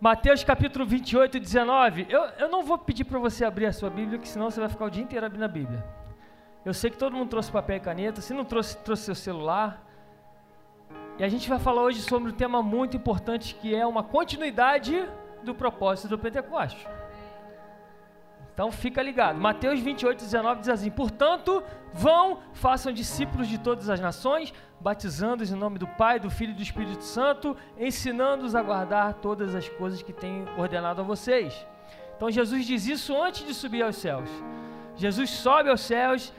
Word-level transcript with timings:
Mateus 0.00 0.44
capítulo 0.44 0.86
28, 0.86 1.40
19. 1.40 2.06
Eu, 2.08 2.22
eu 2.38 2.48
não 2.48 2.62
vou 2.62 2.78
pedir 2.78 3.02
para 3.02 3.18
você 3.18 3.44
abrir 3.44 3.66
a 3.66 3.72
sua 3.72 3.90
Bíblia, 3.90 4.16
que 4.16 4.28
senão 4.28 4.48
você 4.48 4.60
vai 4.60 4.68
ficar 4.68 4.84
o 4.84 4.90
dia 4.90 5.02
inteiro 5.02 5.26
abrindo 5.26 5.42
a 5.42 5.48
Bíblia. 5.48 5.84
Eu 6.64 6.72
sei 6.72 6.88
que 6.88 6.96
todo 6.96 7.16
mundo 7.16 7.28
trouxe 7.28 7.50
papel 7.50 7.78
e 7.78 7.80
caneta. 7.80 8.20
Se 8.20 8.32
não 8.32 8.44
trouxe, 8.44 8.76
trouxe 8.78 9.02
seu 9.02 9.14
celular. 9.16 9.84
E 11.18 11.24
a 11.24 11.28
gente 11.28 11.48
vai 11.48 11.58
falar 11.58 11.82
hoje 11.82 12.00
sobre 12.00 12.30
um 12.30 12.34
tema 12.34 12.62
muito 12.62 12.96
importante 12.96 13.56
que 13.56 13.74
é 13.74 13.84
uma 13.84 14.04
continuidade 14.04 15.04
do 15.42 15.52
propósito 15.52 16.06
do 16.06 16.16
Pentecostes. 16.16 16.86
Então 18.54 18.70
fica 18.70 19.02
ligado. 19.02 19.40
Mateus 19.40 19.80
28, 19.80 20.20
19 20.20 20.60
diz 20.60 20.68
assim: 20.68 20.90
Portanto, 20.92 21.60
vão, 21.92 22.38
façam 22.52 22.92
discípulos 22.92 23.48
de 23.48 23.58
todas 23.58 23.88
as 23.88 23.98
nações, 23.98 24.54
batizando-os 24.80 25.50
em 25.50 25.56
nome 25.56 25.78
do 25.78 25.86
Pai, 25.86 26.20
do 26.20 26.30
Filho 26.30 26.52
e 26.52 26.54
do 26.54 26.62
Espírito 26.62 27.02
Santo, 27.02 27.56
ensinando-os 27.76 28.54
a 28.54 28.62
guardar 28.62 29.14
todas 29.14 29.54
as 29.54 29.68
coisas 29.68 30.02
que 30.02 30.12
tenho 30.12 30.46
ordenado 30.56 31.00
a 31.00 31.04
vocês. 31.04 31.66
Então 32.16 32.30
Jesus 32.30 32.66
diz 32.66 32.86
isso 32.86 33.20
antes 33.20 33.46
de 33.46 33.54
subir 33.54 33.82
aos 33.82 33.96
céus. 33.96 34.28
Jesus 34.96 35.30
sobe 35.30 35.70
aos 35.70 35.80
céus, 35.80 36.32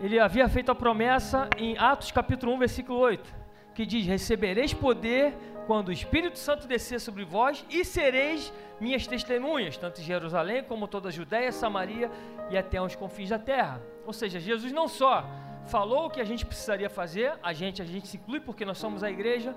ele 0.00 0.18
havia 0.18 0.48
feito 0.48 0.70
a 0.72 0.74
promessa 0.74 1.48
em 1.56 1.78
Atos 1.78 2.10
capítulo 2.10 2.52
1, 2.54 2.58
versículo 2.58 2.98
8, 2.98 3.34
que 3.74 3.86
diz: 3.86 4.06
Recebereis 4.06 4.72
poder 4.72 5.36
quando 5.66 5.88
o 5.88 5.92
Espírito 5.92 6.38
Santo 6.38 6.66
descer 6.66 7.00
sobre 7.00 7.24
vós 7.24 7.64
e 7.70 7.84
sereis 7.84 8.52
minhas 8.80 9.06
testemunhas, 9.06 9.76
tanto 9.76 10.00
em 10.00 10.04
Jerusalém 10.04 10.64
como 10.64 10.88
toda 10.88 11.10
a 11.10 11.12
Judéia, 11.12 11.52
Samaria 11.52 12.10
e 12.50 12.58
até 12.58 12.82
os 12.82 12.96
confins 12.96 13.28
da 13.28 13.38
terra. 13.38 13.80
Ou 14.04 14.12
seja, 14.12 14.40
Jesus 14.40 14.72
não 14.72 14.88
só 14.88 15.24
falou 15.70 16.06
o 16.06 16.10
que 16.10 16.20
a 16.20 16.28
gente 16.30 16.44
precisaria 16.44 16.90
fazer, 16.90 17.28
a 17.42 17.52
gente, 17.52 17.80
a 17.80 17.84
gente 17.84 18.06
se 18.08 18.16
inclui 18.16 18.40
porque 18.40 18.64
nós 18.64 18.78
somos 18.78 19.02
a 19.02 19.10
igreja, 19.10 19.54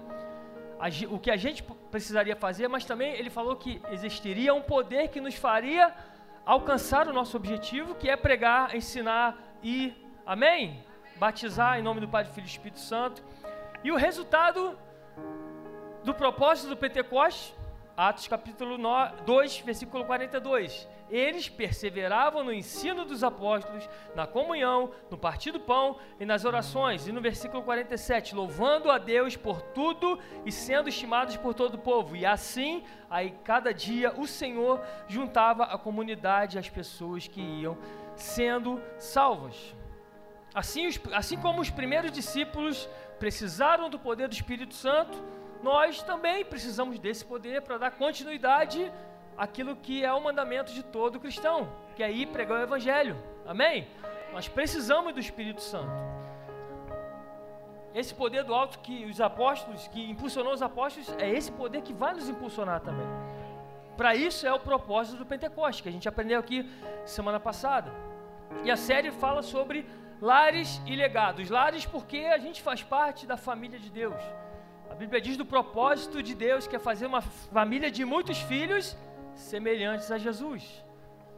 a, 0.80 0.88
o 1.13 1.20
que 1.20 1.31
a 1.31 1.35
gente 1.35 1.63
precisaria 1.94 2.35
fazer, 2.35 2.67
mas 2.67 2.85
também 2.85 3.13
ele 3.13 3.30
falou 3.30 3.55
que 3.55 3.81
existiria 3.91 4.54
um 4.54 4.62
poder 4.62 5.07
que 5.07 5.20
nos 5.20 5.35
faria 5.35 5.94
alcançar 6.45 7.07
o 7.07 7.13
nosso 7.13 7.35
objetivo, 7.35 7.96
que 7.96 8.10
é 8.10 8.15
pregar, 8.15 8.76
ensinar 8.76 9.27
e, 9.63 9.93
amém? 10.26 10.84
Batizar 11.18 11.79
em 11.79 11.82
nome 11.82 11.99
do 11.99 12.07
Pai, 12.07 12.23
do 12.23 12.29
Filho 12.29 12.45
e 12.45 12.49
do 12.49 12.55
Espírito 12.57 12.79
Santo. 12.79 13.23
E 13.84 13.91
o 13.91 13.95
resultado 13.95 14.77
do 16.04 16.13
propósito 16.13 16.70
do 16.70 16.77
Pentecostes 16.77 17.55
Atos 17.95 18.27
capítulo 18.27 18.76
2, 19.23 19.60
versículo 19.60 20.04
42. 20.04 20.88
Eles 21.14 21.48
perseveravam 21.48 22.44
no 22.44 22.52
ensino 22.52 23.06
dos 23.06 23.24
apóstolos, 23.24 23.88
na 24.16 24.26
comunhão, 24.26 24.90
no 25.12 25.18
partir 25.18 25.52
do 25.52 25.60
pão 25.60 26.00
e 26.20 26.26
nas 26.26 26.44
orações. 26.44 27.08
E 27.08 27.12
no 27.12 27.22
versículo 27.22 27.62
47, 27.62 28.34
louvando 28.34 28.90
a 28.90 28.98
Deus 28.98 29.38
por 29.38 29.62
tudo 29.62 30.18
e 30.44 30.52
sendo 30.52 30.90
estimados 30.90 31.38
por 31.38 31.54
todo 31.54 31.76
o 31.76 31.78
povo. 31.78 32.16
E 32.16 32.26
assim, 32.26 32.84
aí 33.12 33.30
cada 33.44 33.72
dia 33.72 34.12
o 34.20 34.26
Senhor 34.26 34.82
juntava 35.08 35.66
a 35.66 35.78
comunidade, 35.78 36.58
as 36.58 36.68
pessoas 36.68 37.28
que 37.28 37.40
iam 37.40 37.78
sendo 38.16 38.82
salvas. 38.98 39.76
Assim, 40.52 40.90
assim 41.14 41.38
como 41.38 41.62
os 41.62 41.70
primeiros 41.70 42.12
discípulos 42.12 42.90
precisaram 43.20 43.88
do 43.88 44.00
poder 44.00 44.28
do 44.28 44.34
Espírito 44.34 44.74
Santo, 44.74 45.16
nós 45.62 46.02
também 46.02 46.44
precisamos 46.44 46.98
desse 46.98 47.24
poder 47.24 47.62
para 47.62 47.78
dar 47.78 47.91
continuidade 47.91 48.91
àquilo 49.37 49.76
que 49.76 50.03
é 50.03 50.12
o 50.13 50.21
mandamento 50.21 50.73
de 50.73 50.84
todo 50.84 51.20
cristão, 51.20 51.70
que 51.95 52.03
é 52.03 52.12
ir 52.12 52.27
pregar 52.27 52.59
o 52.59 52.63
Evangelho. 52.63 53.17
Amém? 53.45 53.87
Nós 54.31 54.48
precisamos 54.48 55.13
do 55.13 55.20
Espírito 55.20 55.62
Santo. 55.62 55.91
Esse 57.93 58.13
poder 58.15 58.43
do 58.43 58.54
alto 58.54 58.79
que 58.79 59.05
os 59.05 59.21
apóstolos, 59.21 59.87
que 59.87 60.09
impulsionou 60.09 60.54
os 60.54 60.61
apóstolos, 60.61 61.15
é 61.20 61.29
esse 61.29 61.51
poder 61.51 61.81
que 61.81 61.93
vai 61.93 62.13
nos 62.13 62.27
impulsionar 62.27 62.81
também. 62.81 63.05
Para 63.95 64.16
isso 64.16 64.47
é 64.47 64.53
o 64.53 64.59
propósito 64.59 65.17
do 65.17 65.25
Pentecoste, 65.25 65.84
que 65.84 65.89
a 65.89 65.91
gente 65.91 66.09
aprendeu 66.09 66.39
aqui 66.39 66.67
semana 67.06 67.39
passada. 67.39 67.91
E 68.63 68.72
a 68.72 68.75
série 68.75 69.11
fala 69.11 69.44
sobre 69.44 69.85
lares 70.19 70.81
e 70.88 70.95
legados. 70.95 71.49
Lares 71.49 71.85
porque 71.85 72.17
a 72.17 72.39
gente 72.39 72.61
faz 72.63 72.81
parte 72.81 73.27
da 73.27 73.38
família 73.38 73.77
de 73.77 73.91
Deus. 73.91 74.19
A 74.89 74.95
Bíblia 74.95 75.22
diz 75.22 75.38
do 75.38 75.45
propósito 75.45 76.23
de 76.23 76.33
Deus, 76.33 76.66
que 76.66 76.75
é 76.75 76.79
fazer 76.79 77.05
uma 77.05 77.22
família 77.22 77.91
de 77.91 78.03
muitos 78.03 78.39
filhos 78.39 78.97
semelhantes 79.35 80.11
a 80.11 80.17
Jesus. 80.17 80.83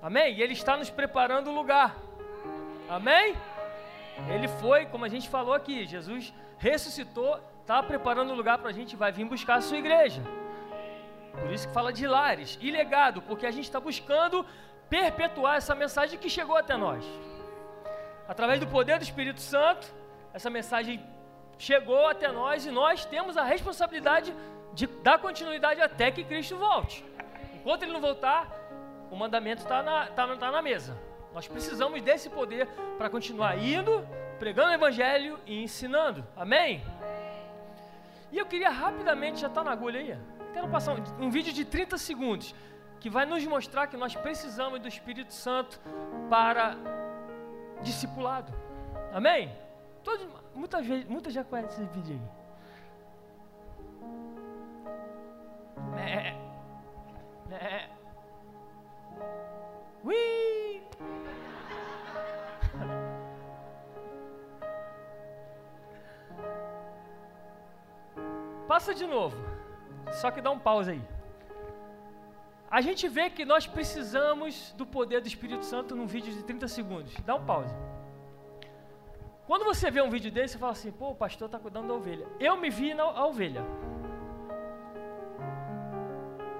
Amém? 0.02 0.36
E 0.36 0.42
Ele 0.42 0.54
está 0.54 0.78
nos 0.78 0.90
preparando 0.90 1.50
o 1.50 1.56
lugar. 1.56 1.96
Amém? 2.90 3.36
Ele 4.30 4.48
foi, 4.48 4.86
como 4.86 5.06
a 5.06 5.10
gente 5.10 5.28
falou 5.28 5.54
aqui, 5.54 5.86
Jesus 5.86 6.34
ressuscitou, 6.58 7.40
está 7.62 7.82
preparando 7.82 8.32
o 8.32 8.36
lugar 8.36 8.58
para 8.58 8.70
a 8.70 8.74
gente, 8.74 8.96
vai 8.96 9.12
vir 9.12 9.26
buscar 9.26 9.56
a 9.56 9.62
sua 9.62 9.78
igreja. 9.78 10.22
Por 11.42 11.52
isso 11.52 11.68
que 11.68 11.74
fala 11.74 11.92
de 11.92 12.08
lares 12.08 12.58
e 12.62 12.72
legado, 12.72 13.22
porque 13.22 13.46
a 13.46 13.52
gente 13.52 13.66
está 13.66 13.80
buscando 13.80 14.46
perpetuar 14.90 15.58
essa 15.58 15.76
mensagem 15.76 16.18
que 16.18 16.30
chegou 16.30 16.56
até 16.56 16.78
nós. 16.78 17.04
Através 18.28 18.60
do 18.60 18.68
poder 18.68 18.98
do 18.98 19.04
Espírito 19.04 19.42
Santo, 19.42 19.94
essa 20.34 20.50
mensagem 20.50 21.04
chegou 21.58 22.08
até 22.08 22.32
nós 22.32 22.66
e 22.66 22.72
nós 22.72 23.06
temos 23.06 23.38
a 23.38 23.44
responsabilidade 23.44 24.34
de 24.74 24.88
dar 24.88 25.20
continuidade 25.20 25.82
até 25.82 26.12
que 26.12 26.24
Cristo 26.24 26.58
volte. 26.58 27.04
Enquanto 27.66 27.82
ele 27.82 27.94
não 27.94 28.00
voltar, 28.00 28.48
o 29.10 29.16
mandamento 29.16 29.64
está 29.64 29.82
na, 29.82 30.06
tá, 30.06 30.38
tá 30.38 30.52
na 30.52 30.62
mesa. 30.62 30.96
Nós 31.34 31.48
precisamos 31.48 32.00
desse 32.00 32.30
poder 32.30 32.68
para 32.96 33.10
continuar 33.10 33.58
indo, 33.58 34.08
pregando 34.38 34.70
o 34.70 34.74
Evangelho 34.76 35.40
e 35.48 35.64
ensinando. 35.64 36.24
Amém? 36.38 36.84
E 38.32 38.38
eu 38.38 38.46
queria 38.46 38.70
rapidamente, 38.70 39.40
já 39.40 39.48
está 39.48 39.64
na 39.64 39.72
agulha 39.72 40.00
aí, 40.00 40.16
quero 40.54 40.70
passar 40.70 40.94
um, 40.94 41.26
um 41.26 41.32
vídeo 41.32 41.52
de 41.52 41.66
30 41.66 41.98
segundos 41.98 42.54
que 43.00 43.10
vai 43.10 43.26
nos 43.26 43.44
mostrar 43.48 43.88
que 43.88 43.98
nós 43.98 44.16
precisamos 44.16 44.80
do 44.80 44.88
Espírito 44.88 45.34
Santo 45.34 45.82
para 46.30 46.78
discipulado. 47.82 48.54
Amém? 49.12 49.52
Todo, 50.04 50.30
muita, 50.54 50.84
gente, 50.84 51.08
muita 51.08 51.32
já 51.32 51.44
conhece 51.44 51.82
esse 51.82 51.92
vídeo 51.92 52.22
aí. 55.98 56.00
É. 56.00 56.45
É. 57.56 57.90
Ui! 60.04 60.84
Passa 68.68 68.94
de 68.94 69.08
novo. 69.08 69.38
Só 70.12 70.32
que 70.32 70.42
dá 70.42 70.52
um 70.52 70.60
pause 70.60 70.92
aí. 70.92 71.02
A 72.70 72.82
gente 72.82 73.08
vê 73.08 73.30
que 73.30 73.46
nós 73.46 73.66
precisamos 73.66 74.74
do 74.78 74.86
poder 74.86 75.22
do 75.22 75.28
Espírito 75.28 75.64
Santo 75.64 75.96
num 75.96 76.06
vídeo 76.06 76.34
de 76.34 76.44
30 76.44 76.68
segundos. 76.68 77.14
Dá 77.26 77.36
um 77.36 77.46
pause. 77.46 77.74
Quando 79.48 79.64
você 79.64 79.92
vê 79.92 80.02
um 80.02 80.10
vídeo 80.10 80.32
desse, 80.32 80.54
você 80.54 80.60
fala 80.60 80.72
assim: 80.72 80.92
pô, 80.92 81.12
o 81.12 81.16
pastor 81.16 81.46
está 81.46 81.60
cuidando 81.60 81.88
da 81.88 81.94
ovelha. 81.94 82.28
Eu 82.40 82.58
me 82.58 82.70
vi 82.70 82.94
na 82.94 83.26
ovelha. 83.26 83.64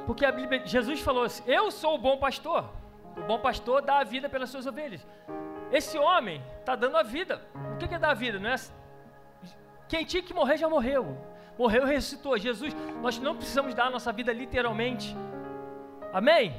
Porque 0.06 0.30
Bíblia, 0.32 0.66
Jesus 0.66 1.02
falou 1.02 1.24
assim: 1.24 1.44
Eu 1.46 1.72
sou 1.72 1.96
o 1.96 1.98
bom 1.98 2.18
pastor. 2.18 2.70
O 3.18 3.22
bom 3.22 3.40
pastor 3.40 3.82
dá 3.82 4.00
a 4.00 4.04
vida 4.04 4.30
pelas 4.30 4.50
suas 4.50 4.66
ovelhas. 4.66 5.06
Esse 5.72 5.98
homem 5.98 6.44
está 6.60 6.76
dando 6.76 6.98
a 6.98 7.04
vida. 7.04 7.42
O 7.74 7.78
que 7.78 7.94
é 7.94 8.00
dar 8.00 8.12
a 8.12 8.14
vida? 8.14 8.40
Não 8.40 8.50
é? 8.50 8.56
Quem 9.88 10.06
tinha 10.06 10.22
que 10.22 10.34
morrer 10.34 10.58
já 10.58 10.70
morreu. 10.70 11.18
Morreu 11.58 11.88
e 11.88 11.94
ressuscitou. 11.94 12.38
Jesus, 12.38 12.76
nós 13.02 13.18
não 13.18 13.36
precisamos 13.36 13.74
dar 13.74 13.88
a 13.88 13.90
nossa 13.90 14.12
vida 14.12 14.32
literalmente. 14.34 15.16
Amém? 16.14 16.56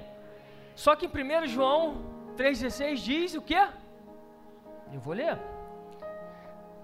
Só 0.75 0.95
que 0.97 1.07
em 1.07 1.09
1 1.09 1.47
João 1.47 2.05
3,16 2.37 2.97
diz 2.97 3.35
o 3.35 3.43
que? 3.43 3.57
Eu 4.93 5.01
vou 5.01 5.15
ler. 5.15 5.39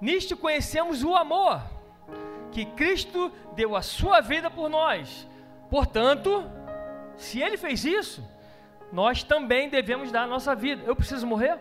Nisto 0.01 0.37
conhecemos 0.37 1.05
o 1.05 1.15
amor, 1.15 1.63
que 2.51 2.65
Cristo 2.65 3.31
deu 3.55 3.77
a 3.77 3.83
sua 3.83 4.21
vida 4.21 4.51
por 4.51 4.69
nós. 4.69 5.29
Portanto, 5.73 6.45
se 7.17 7.41
Ele 7.41 7.57
fez 7.57 7.83
isso, 7.83 8.23
nós 8.93 9.23
também 9.23 9.71
devemos 9.71 10.13
dar 10.13 10.25
a 10.25 10.27
nossa 10.27 10.55
vida. 10.55 10.83
Eu 10.85 10.95
preciso 10.95 11.27
morrer? 11.27 11.59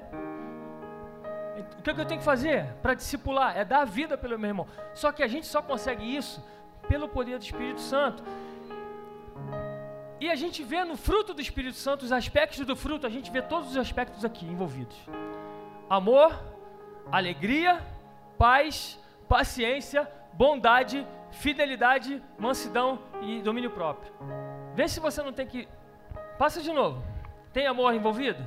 O 1.80 1.82
que, 1.82 1.92
é 1.92 1.94
que 1.94 2.02
eu 2.02 2.06
tenho 2.06 2.20
que 2.20 2.26
fazer 2.26 2.66
para 2.82 2.94
discipular? 2.94 3.58
É 3.58 3.64
dar 3.64 3.84
a 3.84 3.86
vida 3.86 4.18
pelo 4.18 4.38
meu 4.38 4.50
irmão. 4.50 4.68
Só 4.94 5.14
que 5.14 5.24
a 5.24 5.30
gente 5.30 5.48
só 5.48 5.62
consegue 5.62 6.04
isso 6.04 6.44
pelo 6.90 7.08
poder 7.08 7.38
do 7.38 7.46
Espírito 7.46 7.80
Santo. 7.80 8.22
E 10.20 10.30
a 10.30 10.36
gente 10.36 10.62
vê 10.62 10.84
no 10.84 10.98
fruto 10.98 11.34
do 11.34 11.40
Espírito 11.40 11.78
Santo, 11.78 12.04
os 12.04 12.12
aspectos 12.12 12.66
do 12.66 12.76
fruto, 12.76 13.08
a 13.08 13.10
gente 13.10 13.32
vê 13.32 13.42
todos 13.42 13.70
os 13.70 13.78
aspectos 13.78 14.26
aqui 14.26 14.46
envolvidos: 14.46 14.98
amor, 15.90 16.38
alegria, 17.10 17.82
paz, 18.38 19.00
paciência, 19.30 20.06
bondade, 20.34 21.08
fidelidade, 21.32 22.22
mansidão 22.38 23.00
e 23.22 23.42
domínio 23.42 23.72
próprio. 23.72 24.14
Vê 24.74 24.88
se 24.88 25.00
você 25.00 25.22
não 25.22 25.34
tem 25.34 25.48
que. 25.48 25.68
Passa 26.38 26.62
de 26.62 26.72
novo. 26.72 27.04
Tem 27.54 27.68
amor 27.68 27.94
envolvido? 27.94 28.44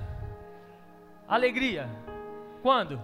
Alegria. 1.29 1.89
Quando? 2.63 3.01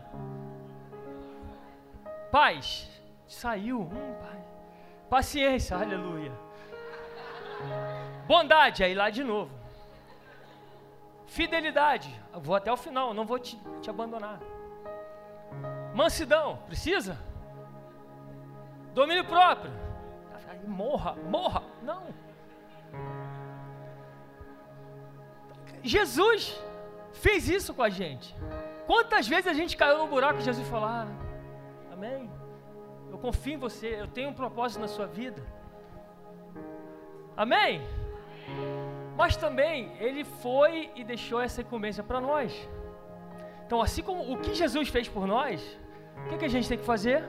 Paz. 2.31 2.91
Saiu. 3.27 3.83
Hum, 3.83 4.15
pai. 4.21 4.43
Paciência. 5.09 5.77
Aleluia. 5.77 6.33
Bondade, 8.27 8.83
aí 8.83 8.95
lá 8.95 9.11
de 9.11 9.23
novo. 9.23 9.61
Fidelidade, 11.27 12.13
eu 12.33 12.41
vou 12.41 12.57
até 12.57 12.73
o 12.73 12.77
final, 12.77 13.15
não 13.15 13.25
vou 13.25 13.39
te, 13.39 13.57
te 13.81 13.89
abandonar. 13.89 14.41
Mansidão, 15.95 16.59
precisa? 16.67 17.17
Domínio 18.95 19.25
próprio, 19.25 19.73
morra, 20.67 21.15
morra, 21.29 21.63
não. 21.83 22.03
Jesus 25.83 26.61
fez 27.13 27.49
isso 27.49 27.73
com 27.73 27.83
a 27.83 27.89
gente. 27.89 28.35
Quantas 28.87 29.29
vezes 29.29 29.47
a 29.47 29.55
gente 29.55 29.77
caiu 29.77 29.99
no 29.99 30.07
buraco 30.07 30.41
e 30.41 30.43
Jesus 30.43 30.67
falou: 30.69 30.89
ah, 30.89 31.07
Amém. 31.93 32.31
Eu 33.11 33.19
confio 33.19 33.55
em 33.55 33.59
você, 33.59 34.01
eu 34.01 34.07
tenho 34.07 34.31
um 34.31 34.35
propósito 34.35 34.81
na 34.81 34.89
sua 34.89 35.07
vida. 35.07 35.43
Amém? 37.37 37.83
Mas 39.17 39.37
também 39.37 39.93
ele 39.99 40.25
foi 40.25 40.91
e 40.95 41.05
deixou 41.05 41.41
essa 41.41 41.61
incumbência 41.61 42.03
para 42.03 42.21
nós. 42.21 42.69
Então, 43.67 43.81
assim 43.81 44.03
como 44.03 44.33
o 44.33 44.39
que 44.39 44.55
Jesus 44.55 44.89
fez 44.89 45.09
por 45.09 45.27
nós, 45.27 45.61
o 46.25 46.29
que, 46.29 46.39
que 46.39 46.45
a 46.45 46.49
gente 46.49 46.69
tem 46.69 46.79
que 46.79 46.85
fazer? 46.85 47.25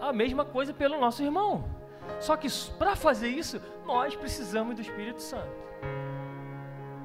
A 0.00 0.12
mesma 0.12 0.44
coisa 0.44 0.72
pelo 0.72 1.00
nosso 1.00 1.22
irmão. 1.22 1.64
Só 2.20 2.36
que 2.36 2.48
para 2.78 2.94
fazer 2.94 3.28
isso, 3.28 3.60
nós 3.84 4.14
precisamos 4.14 4.74
do 4.74 4.80
Espírito 4.80 5.20
Santo. 5.20 5.66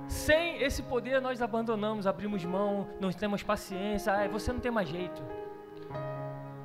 Sem 0.07 0.61
esse 0.61 0.83
poder, 0.83 1.21
nós 1.21 1.41
abandonamos, 1.41 2.05
abrimos 2.05 2.43
mão, 2.43 2.87
não 2.99 3.11
temos 3.11 3.43
paciência. 3.43 4.13
Ah, 4.13 4.27
você 4.27 4.51
não 4.51 4.59
tem 4.59 4.71
mais 4.71 4.89
jeito. 4.89 5.21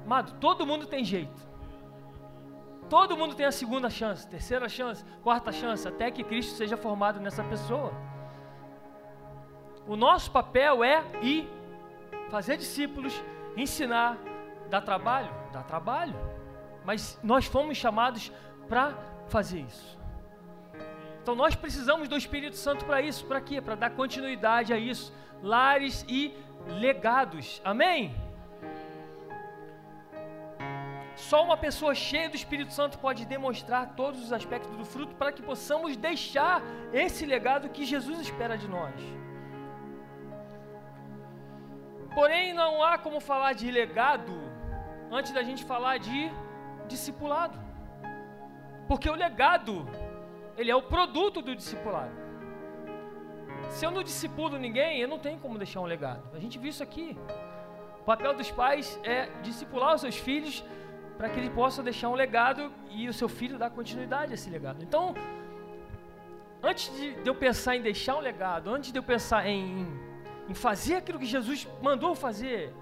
Amado, 0.05 0.33
todo 0.41 0.67
mundo 0.67 0.87
tem 0.87 1.05
jeito. 1.05 1.47
Todo 2.89 3.17
mundo 3.17 3.35
tem 3.35 3.47
a 3.47 3.53
segunda 3.53 3.91
chance, 3.91 4.27
terceira 4.29 4.69
chance, 4.69 5.05
quarta 5.23 5.51
chance, 5.51 5.87
até 5.87 6.09
que 6.11 6.23
Cristo 6.23 6.55
seja 6.55 6.77
formado 6.77 7.19
nessa 7.19 7.43
pessoa. 7.43 7.93
O 9.89 9.97
nosso 9.97 10.31
papel 10.31 10.85
é 10.85 11.05
ir 11.21 11.49
fazer 12.31 12.57
discípulos, 12.57 13.21
ensinar, 13.57 14.19
dar 14.69 14.83
trabalho, 14.83 15.31
dar 15.53 15.63
trabalho. 15.63 16.15
Mas 16.85 17.19
nós 17.23 17.47
fomos 17.47 17.77
chamados 17.77 18.33
para 18.69 18.95
fazer 19.29 19.61
isso. 19.61 19.99
Então 21.23 21.35
nós 21.35 21.57
precisamos 21.57 22.09
do 22.09 22.17
Espírito 22.17 22.57
Santo 22.57 22.85
para 22.85 23.01
isso, 23.01 23.25
para 23.27 23.41
quê? 23.41 23.61
Para 23.61 23.75
dar 23.75 23.91
continuidade 23.91 24.73
a 24.73 24.79
isso, 24.79 25.13
lares 25.43 26.05
e 26.09 26.33
legados. 26.67 27.61
Amém? 27.65 28.15
Só 31.17 31.43
uma 31.43 31.57
pessoa 31.57 31.95
cheia 31.95 32.29
do 32.29 32.37
Espírito 32.37 32.73
Santo 32.73 32.99
pode 32.99 33.25
demonstrar 33.25 33.95
todos 33.97 34.23
os 34.23 34.33
aspectos 34.33 34.71
do 34.77 34.85
fruto 34.85 35.15
para 35.17 35.33
que 35.33 35.43
possamos 35.43 35.97
deixar 35.97 36.63
esse 36.93 37.25
legado 37.25 37.71
que 37.71 37.85
Jesus 37.85 38.21
espera 38.21 38.57
de 38.57 38.69
nós. 38.69 38.95
Porém, 42.15 42.53
não 42.53 42.85
há 42.85 42.99
como 42.99 43.19
falar 43.19 43.55
de 43.55 43.71
legado 43.71 44.33
antes 45.11 45.33
da 45.33 45.43
gente 45.43 45.65
falar 45.65 45.99
de 45.99 46.31
discipulado. 46.89 47.59
Porque 48.89 49.09
o 49.11 49.15
legado, 49.15 49.89
ele 50.57 50.71
é 50.71 50.77
o 50.77 50.83
produto 50.83 51.43
do 51.43 51.55
discipulado. 51.55 52.15
Se 53.71 53.85
eu 53.85 53.91
não 53.91 54.03
discipulo 54.03 54.59
ninguém, 54.59 55.01
eu 55.01 55.09
não 55.09 55.19
tenho 55.19 55.39
como 55.39 55.59
deixar 55.59 55.81
um 55.81 55.85
legado. 55.85 56.23
A 56.35 56.39
gente 56.39 56.59
viu 56.59 56.71
isso 56.71 56.83
aqui. 56.83 57.19
O 58.01 58.05
papel 58.05 58.35
dos 58.35 58.51
pais 58.51 58.99
é 59.03 59.29
discipular 59.43 59.95
os 59.95 60.01
seus 60.01 60.17
filhos 60.17 60.65
para 61.19 61.29
que 61.29 61.41
ele 61.41 61.51
possa 61.51 61.83
deixar 61.83 62.09
um 62.09 62.15
legado 62.15 62.73
e 62.91 63.09
o 63.09 63.13
seu 63.13 63.29
filho 63.29 63.59
dar 63.59 63.71
continuidade 63.71 64.33
a 64.33 64.35
esse 64.35 64.49
legado. 64.49 64.83
Então, 64.83 65.15
antes 66.63 66.91
de 66.97 67.27
eu 67.27 67.35
pensar 67.35 67.75
em 67.77 67.83
deixar 67.83 68.17
um 68.17 68.21
legado, 68.21 68.73
antes 68.73 68.93
de 68.93 68.99
eu 68.99 69.03
pensar 69.03 69.47
em, 69.47 69.87
em 70.49 70.55
fazer 70.55 70.97
aquilo 70.97 71.19
que 71.19 71.27
Jesus 71.27 71.67
mandou 71.83 72.15
fazer, 72.15 72.73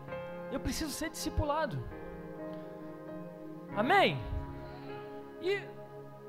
eu 0.53 0.61
preciso 0.61 0.91
ser 0.91 1.11
discipulado. 1.11 1.83
Amém? 3.77 4.19
E 5.43 5.61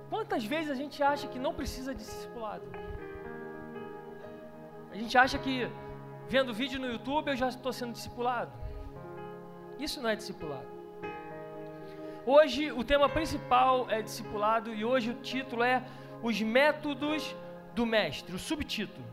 quantas 0.10 0.44
vezes 0.44 0.72
a 0.72 0.76
gente 0.76 1.02
acha 1.02 1.28
que 1.28 1.40
não 1.40 1.54
precisa 1.54 1.94
de 1.94 2.00
discipulado? 2.00 2.66
A 4.92 4.96
gente 4.96 5.18
acha 5.18 5.38
que 5.38 5.70
vendo 6.28 6.54
vídeo 6.54 6.80
no 6.80 6.88
YouTube 6.88 7.30
eu 7.30 7.36
já 7.36 7.50
estou 7.50 7.72
sendo 7.72 7.94
discipulado. 7.94 8.52
Isso 9.78 10.02
não 10.02 10.10
é 10.10 10.16
discipulado. 10.16 10.68
Hoje 12.26 12.72
o 12.72 12.84
tema 12.84 13.08
principal 13.08 13.88
é 13.90 14.02
discipulado 14.02 14.74
e 14.74 14.84
hoje 14.84 15.12
o 15.12 15.16
título 15.32 15.62
é 15.64 15.84
Os 16.24 16.42
Métodos 16.42 17.36
do 17.76 17.86
Mestre, 17.86 18.34
o 18.34 18.40
subtítulo. 18.40 19.06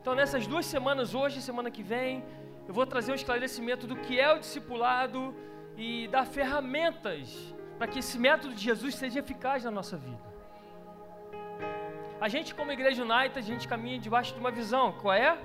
Então, 0.00 0.14
nessas 0.14 0.46
duas 0.46 0.66
semanas, 0.66 1.14
hoje 1.14 1.38
e 1.38 1.42
semana 1.42 1.70
que 1.70 1.82
vem, 1.82 2.24
eu 2.66 2.74
vou 2.74 2.86
trazer 2.86 3.12
um 3.12 3.14
esclarecimento 3.14 3.86
do 3.86 3.96
que 3.96 4.18
é 4.18 4.32
o 4.32 4.38
discipulado 4.38 5.34
e 5.76 6.08
dar 6.08 6.24
ferramentas 6.24 7.54
para 7.78 7.86
que 7.86 7.98
esse 7.98 8.18
método 8.18 8.54
de 8.54 8.62
Jesus 8.62 8.94
seja 8.94 9.20
eficaz 9.20 9.64
na 9.64 9.70
nossa 9.70 9.96
vida. 9.96 10.26
A 12.18 12.28
gente, 12.28 12.54
como 12.54 12.72
Igreja 12.72 13.04
United, 13.04 13.38
a 13.38 13.42
gente 13.42 13.68
caminha 13.68 13.98
debaixo 13.98 14.32
de 14.32 14.40
uma 14.40 14.50
visão, 14.50 14.92
qual 14.92 15.14
é? 15.14 15.38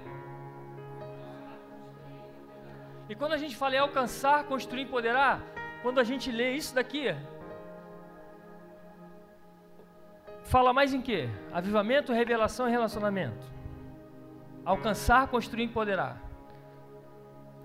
E 3.09 3.15
quando 3.15 3.33
a 3.33 3.37
gente 3.37 3.57
fala 3.57 3.75
em 3.75 3.79
alcançar, 3.79 4.45
construir, 4.45 4.83
empoderar, 4.83 5.41
quando 5.81 5.99
a 5.99 6.03
gente 6.03 6.31
lê 6.31 6.53
isso 6.53 6.73
daqui, 6.73 7.13
fala 10.43 10.71
mais 10.71 10.93
em 10.93 11.01
quê? 11.01 11.29
Avivamento, 11.51 12.13
revelação 12.13 12.69
e 12.69 12.71
relacionamento. 12.71 13.45
Alcançar, 14.63 15.27
construir, 15.27 15.63
empoderar. 15.63 16.21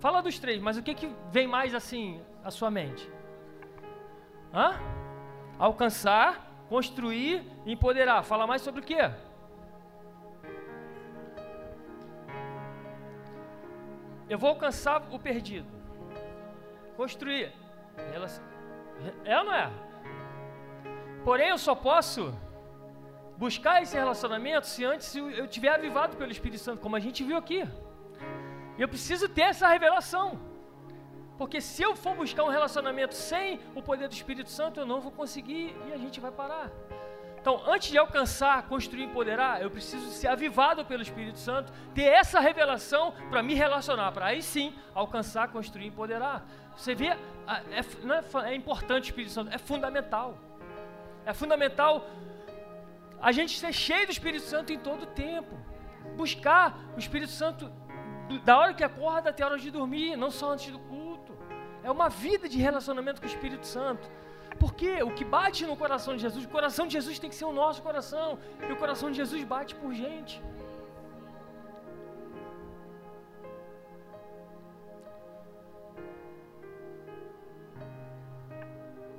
Fala 0.00 0.20
dos 0.20 0.38
três, 0.38 0.60
mas 0.60 0.76
o 0.76 0.82
que, 0.82 0.94
que 0.94 1.08
vem 1.30 1.46
mais 1.46 1.74
assim 1.76 2.20
à 2.46 2.50
sua 2.50 2.70
mente? 2.70 3.10
Hã? 4.54 4.69
Alcançar, 5.58 6.28
construir 6.69 7.44
empoderar. 7.66 8.22
Fala 8.22 8.46
mais 8.46 8.62
sobre 8.62 8.81
o 8.82 8.84
quê? 8.84 9.02
Eu 14.28 14.38
vou 14.38 14.50
alcançar 14.50 15.02
o 15.10 15.19
perdido. 15.19 15.69
Construir. 16.96 17.52
É 19.25 19.38
ou 19.38 19.44
não 19.44 19.54
é? 19.54 19.70
Porém, 21.25 21.48
eu 21.48 21.58
só 21.58 21.75
posso 21.75 22.32
buscar 23.37 23.82
esse 23.82 23.96
relacionamento 23.96 24.66
se 24.69 24.84
antes 24.84 25.14
eu 25.16 25.46
tiver 25.48 25.70
avivado 25.70 26.17
pelo 26.17 26.31
Espírito 26.31 26.62
Santo, 26.62 26.81
como 26.81 26.94
a 26.94 27.00
gente 27.00 27.24
viu 27.24 27.36
aqui. 27.36 27.69
Eu 28.79 28.88
preciso 28.88 29.29
ter 29.29 29.46
essa 29.53 29.67
revelação. 29.67 30.56
Porque 31.38 31.60
se 31.60 31.82
eu 31.82 31.94
for 31.94 32.14
buscar 32.14 32.44
um 32.44 32.48
relacionamento 32.48 33.14
sem 33.14 33.60
o 33.74 33.82
poder 33.82 34.08
do 34.08 34.14
Espírito 34.14 34.50
Santo, 34.50 34.81
eu 34.81 34.86
não 34.86 35.00
vou 35.00 35.12
conseguir 35.12 35.76
e 35.86 35.93
a 35.93 35.98
gente 35.98 36.19
vai 36.19 36.31
parar. 36.31 36.70
Então, 37.46 37.62
antes 37.64 37.90
de 37.90 37.98
alcançar, 37.98 38.66
construir 38.66 39.05
empoderar, 39.05 39.62
eu 39.62 39.70
preciso 39.70 40.10
ser 40.10 40.26
avivado 40.26 40.84
pelo 40.84 41.00
Espírito 41.00 41.38
Santo, 41.38 41.72
ter 41.94 42.02
essa 42.02 42.40
revelação 42.40 43.14
para 43.31 43.40
me 43.40 43.55
relacionar, 43.55 44.10
para 44.10 44.26
aí 44.26 44.43
sim 44.43 44.74
alcançar, 44.93 45.46
construir 45.52 45.86
empoderar. 45.86 46.44
Você 46.76 46.93
vê, 46.93 47.10
é, 47.10 47.19
é, 47.70 48.50
é 48.50 48.55
importante 48.56 49.05
o 49.05 49.10
Espírito 49.10 49.32
Santo, 49.32 49.55
é 49.55 49.58
fundamental. 49.58 50.36
É 51.24 51.32
fundamental 51.32 52.05
a 53.20 53.31
gente 53.31 53.56
ser 53.58 53.72
cheio 53.72 54.06
do 54.06 54.12
Espírito 54.12 54.44
Santo 54.44 54.72
em 54.72 54.78
todo 54.78 55.05
o 55.05 55.06
tempo. 55.06 55.56
Buscar 56.16 56.76
o 56.96 56.98
Espírito 56.98 57.31
Santo 57.31 57.70
da 58.44 58.58
hora 58.58 58.74
que 58.74 58.82
acorda 58.82 59.31
até 59.31 59.44
a 59.44 59.46
hora 59.46 59.58
de 59.58 59.70
dormir, 59.70 60.16
não 60.16 60.32
só 60.32 60.52
antes 60.52 60.72
do 60.72 60.81
culto. 60.81 61.06
É 61.86 61.90
uma 61.98 62.08
vida 62.26 62.46
de 62.52 62.58
relacionamento 62.69 63.20
com 63.20 63.28
o 63.28 63.32
Espírito 63.34 63.66
Santo. 63.76 64.06
Porque 64.62 64.90
o 65.08 65.10
que 65.16 65.24
bate 65.36 65.60
no 65.70 65.76
coração 65.82 66.12
de 66.16 66.22
Jesus, 66.26 66.44
o 66.44 66.52
coração 66.56 66.84
de 66.88 66.94
Jesus 66.98 67.19
tem 67.22 67.31
que 67.32 67.38
ser 67.40 67.48
o 67.50 67.56
nosso 67.62 67.81
coração. 67.88 68.28
E 68.69 68.72
o 68.76 68.78
coração 68.82 69.08
de 69.10 69.19
Jesus 69.22 69.44
bate 69.44 69.74
por 69.82 69.93
gente. 69.94 70.36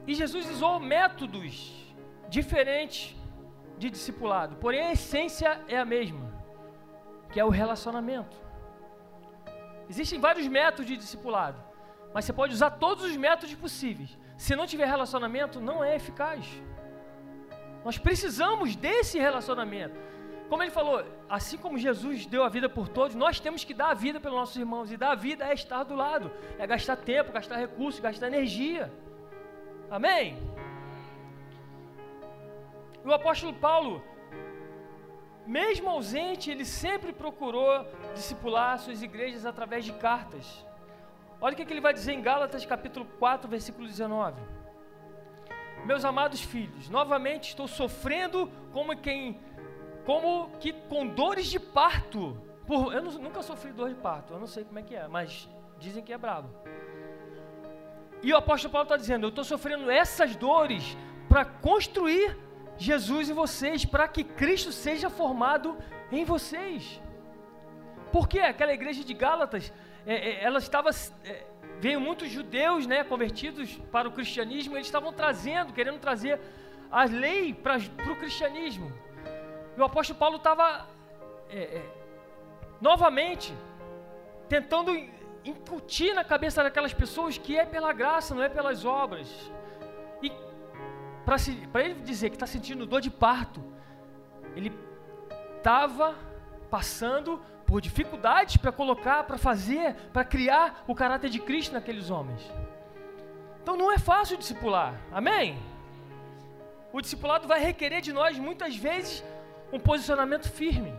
E 0.10 0.14
Jesus 0.22 0.50
usou 0.56 0.74
métodos 0.80 1.54
diferentes 2.38 3.16
de 3.78 3.90
discipulado, 3.90 4.56
porém 4.56 4.82
a 4.82 4.92
essência 4.98 5.50
é 5.68 5.78
a 5.78 5.86
mesma, 5.86 6.26
que 7.32 7.40
é 7.40 7.46
o 7.46 7.50
relacionamento. 7.62 8.36
Existem 9.90 10.20
vários 10.28 10.48
métodos 10.48 10.86
de 10.86 10.96
discipulado, 10.98 11.67
mas 12.18 12.26
você 12.26 12.34
pode 12.34 12.52
usar 12.52 12.72
todos 12.72 13.04
os 13.04 13.16
métodos 13.16 13.54
possíveis. 13.54 14.18
Se 14.36 14.56
não 14.56 14.66
tiver 14.66 14.88
relacionamento, 14.88 15.60
não 15.60 15.84
é 15.84 15.96
eficaz. 15.96 16.48
Nós 17.86 18.00
precisamos 18.00 18.76
desse 18.76 19.20
relacionamento. 19.20 19.96
Como 20.50 20.64
ele 20.64 20.72
falou, 20.72 21.06
assim 21.30 21.60
como 21.60 21.78
Jesus 21.78 22.26
deu 22.26 22.44
a 22.44 22.50
vida 22.50 22.68
por 22.68 22.88
todos, 22.88 23.16
nós 23.16 23.40
temos 23.40 23.64
que 23.64 23.72
dar 23.72 23.92
a 23.92 23.94
vida 23.94 24.20
pelos 24.20 24.36
nossos 24.36 24.58
irmãos. 24.58 24.92
E 24.92 24.98
dar 24.98 25.12
a 25.12 25.16
vida 25.28 25.46
é 25.46 25.54
estar 25.54 25.84
do 25.84 25.94
lado, 25.94 26.32
é 26.58 26.66
gastar 26.66 26.96
tempo, 26.96 27.32
gastar 27.32 27.58
recursos, 27.58 28.02
gastar 28.02 28.26
energia. 28.26 28.92
Amém? 29.92 30.40
o 33.06 33.14
apóstolo 33.14 33.54
Paulo, 33.54 34.04
mesmo 35.46 35.88
ausente, 35.88 36.50
ele 36.50 36.66
sempre 36.66 37.14
procurou 37.14 37.86
discipular 38.16 38.80
suas 38.80 39.04
igrejas 39.04 39.46
através 39.46 39.86
de 39.86 39.94
cartas. 39.94 40.67
Olha 41.40 41.54
o 41.54 41.56
que, 41.56 41.72
ele 41.72 41.82
vai 41.82 41.94
dizer 41.94 42.14
em 42.14 42.22
Gálatas 42.22 42.66
capítulo 42.66 43.06
4, 43.20 43.48
versículo 43.48 43.86
19. 43.86 44.42
Meus 45.86 46.04
amados 46.04 46.42
filhos, 46.42 46.90
novamente 46.90 47.50
estou 47.50 47.68
sofrendo 47.68 48.52
como 48.74 48.98
quem, 48.98 49.40
como 50.06 50.50
que 50.60 50.74
com 50.74 51.06
dores 51.08 51.46
de 51.46 51.60
parto. 51.60 52.42
Por, 52.66 52.94
eu 52.94 53.04
não, 53.04 53.12
nunca 53.14 53.42
sofri 53.44 53.72
dor 53.72 53.90
de 53.90 53.96
parto, 53.96 54.34
eu 54.34 54.40
não 54.40 54.48
sei 54.48 54.64
como 54.64 54.80
é 54.80 54.82
que 54.82 54.96
é, 54.96 55.08
mas 55.08 55.48
dizem 55.78 56.04
que 56.04 56.12
é 56.12 56.18
brabo. 56.18 56.50
E 58.24 58.34
o 58.34 58.38
apóstolo 58.38 58.72
Paulo 58.72 58.86
está 58.86 58.98
dizendo: 58.98 59.26
Eu 59.26 59.30
estou 59.30 59.44
sofrendo 59.44 59.92
essas 59.92 60.36
dores 60.36 60.98
para 61.30 61.46
construir 61.46 62.36
Jesus 62.78 63.30
em 63.30 63.34
vocês, 63.34 63.86
para 63.86 64.08
que 64.08 64.24
Cristo 64.24 64.72
seja 64.72 65.10
formado 65.10 65.78
em 66.12 66.26
vocês. 66.26 67.00
Porque 68.12 68.40
aquela 68.40 68.74
igreja 68.74 69.04
de 69.04 69.14
Gálatas, 69.14 69.72
é, 70.08 70.16
é, 70.16 70.44
ela 70.44 70.58
estava. 70.58 70.90
É, 71.26 71.44
veio 71.82 72.00
muitos 72.00 72.30
judeus 72.30 72.88
né, 72.88 73.04
convertidos 73.04 73.76
para 73.92 74.08
o 74.08 74.12
cristianismo, 74.12 74.76
eles 74.76 74.88
estavam 74.88 75.12
trazendo, 75.12 75.74
querendo 75.74 76.00
trazer 76.00 76.40
a 76.90 77.04
lei 77.04 77.54
para 77.54 77.78
o 77.78 78.16
cristianismo. 78.16 78.92
E 79.76 79.80
o 79.80 79.84
apóstolo 79.84 80.18
Paulo 80.18 80.38
estava 80.38 80.88
é, 81.50 81.60
é, 81.60 81.86
novamente 82.82 83.54
tentando 84.48 84.92
incutir 85.44 86.16
na 86.16 86.24
cabeça 86.24 86.64
daquelas 86.64 86.94
pessoas 86.94 87.38
que 87.38 87.58
é 87.58 87.66
pela 87.66 87.92
graça, 87.92 88.34
não 88.34 88.42
é 88.42 88.50
pelas 88.50 88.86
obras. 88.86 89.30
E 90.24 90.32
para 91.26 91.84
ele 91.84 91.96
dizer 91.96 92.30
que 92.30 92.38
está 92.38 92.48
sentindo 92.48 92.86
dor 92.86 93.02
de 93.02 93.12
parto, 93.12 93.62
ele 94.56 94.72
estava 95.58 96.16
passando 96.72 97.42
por 97.68 97.82
dificuldades 97.82 98.56
para 98.56 98.72
colocar, 98.72 99.26
para 99.26 99.38
fazer, 99.38 99.94
para 100.14 100.24
criar 100.24 100.86
o 100.88 100.96
caráter 100.96 101.30
de 101.30 101.40
Cristo 101.40 101.74
naqueles 101.74 102.10
homens. 102.10 102.42
Então 103.62 103.76
não 103.76 103.92
é 103.92 104.00
fácil 104.00 104.38
discipular, 104.38 104.96
amém? 105.12 105.60
O 106.94 107.02
discipulado 107.02 107.46
vai 107.46 107.60
requerer 107.60 108.00
de 108.02 108.14
nós 108.14 108.40
muitas 108.40 108.78
vezes 108.78 109.22
um 109.72 109.80
posicionamento 109.80 110.50
firme, 110.50 110.94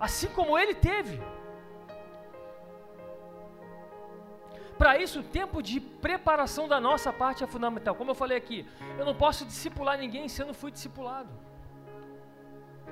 assim 0.00 0.28
como 0.28 0.58
ele 0.58 0.74
teve. 0.74 1.20
Para 4.78 4.96
isso, 4.98 5.20
o 5.20 5.22
tempo 5.22 5.62
de 5.62 5.78
preparação 5.80 6.66
da 6.66 6.80
nossa 6.80 7.12
parte 7.12 7.44
é 7.44 7.46
fundamental. 7.46 7.94
Como 7.94 8.10
eu 8.10 8.14
falei 8.14 8.38
aqui, 8.38 8.66
eu 8.98 9.04
não 9.04 9.14
posso 9.14 9.44
discipular 9.44 9.98
ninguém 9.98 10.28
se 10.28 10.42
eu 10.42 10.46
não 10.46 10.54
fui 10.54 10.70
discipulado. 10.70 11.30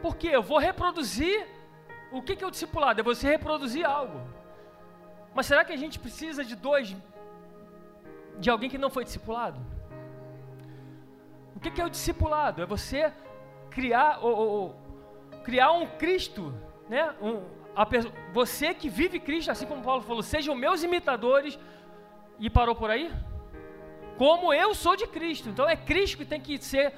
Porque 0.02 0.28
eu 0.28 0.42
vou 0.42 0.58
reproduzir 0.58 1.46
o 2.14 2.22
que, 2.22 2.44
é 2.44 2.46
o 2.46 2.50
discipulado? 2.50 3.00
É 3.00 3.02
você 3.02 3.28
reproduzir 3.28 3.84
algo. 3.84 4.20
Mas 5.34 5.46
será 5.46 5.64
que 5.64 5.72
a 5.72 5.76
gente 5.76 5.98
precisa 5.98 6.44
de 6.44 6.54
dois, 6.54 6.96
de 8.38 8.48
alguém 8.48 8.70
que 8.70 8.78
não 8.78 8.88
foi 8.88 9.02
discipulado? 9.02 9.60
O 11.56 11.60
que, 11.60 11.72
que 11.72 11.80
é 11.80 11.84
o 11.84 11.90
discipulado? 11.90 12.62
É 12.62 12.66
você 12.66 13.12
criar, 13.68 14.20
ou, 14.22 14.36
ou, 14.36 14.76
criar 15.42 15.72
um 15.72 15.88
Cristo, 16.02 16.54
né? 16.88 17.12
Um, 17.20 17.42
a, 17.74 17.84
você 18.32 18.72
que 18.72 18.88
vive 18.88 19.18
Cristo, 19.18 19.50
assim 19.50 19.66
como 19.66 19.82
Paulo 19.82 20.02
falou, 20.02 20.22
sejam 20.22 20.54
meus 20.54 20.84
imitadores, 20.84 21.58
e 22.38 22.48
parou 22.48 22.76
por 22.76 22.90
aí? 22.90 23.12
Como 24.16 24.54
eu 24.54 24.72
sou 24.72 24.94
de 24.94 25.08
Cristo. 25.08 25.48
Então 25.48 25.68
é 25.68 25.76
Cristo 25.76 26.18
que 26.18 26.24
tem 26.24 26.40
que 26.40 26.58
ser 26.58 26.94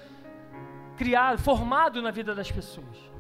criado, 0.99 1.39
formado 1.39 2.03
na 2.03 2.11
vida 2.11 2.35
das 2.35 2.53
pessoas 2.53 3.16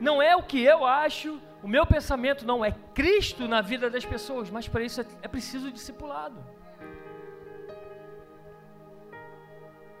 não 0.00 0.22
é 0.22 0.36
o 0.36 0.42
que 0.42 0.62
eu 0.62 0.84
acho, 0.84 1.40
o 1.62 1.68
meu 1.68 1.84
pensamento 1.86 2.46
não 2.46 2.64
é 2.64 2.72
Cristo 2.94 3.48
na 3.48 3.60
vida 3.60 3.90
das 3.90 4.04
pessoas, 4.04 4.50
mas 4.50 4.68
para 4.68 4.82
isso 4.82 5.00
é, 5.00 5.06
é 5.22 5.28
preciso 5.28 5.70
discipulado. 5.70 6.38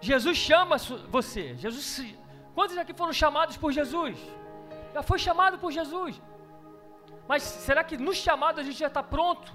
Jesus 0.00 0.36
chama 0.36 0.76
você. 1.08 1.56
Jesus, 1.56 2.14
quantos 2.54 2.78
aqui 2.78 2.94
foram 2.94 3.12
chamados 3.12 3.56
por 3.56 3.72
Jesus? 3.72 4.16
Já 4.94 5.02
foi 5.02 5.18
chamado 5.18 5.58
por 5.58 5.72
Jesus. 5.72 6.20
Mas 7.26 7.42
será 7.42 7.82
que 7.82 7.96
no 7.96 8.14
chamado 8.14 8.60
a 8.60 8.62
gente 8.62 8.78
já 8.78 8.86
está 8.86 9.02
pronto? 9.02 9.52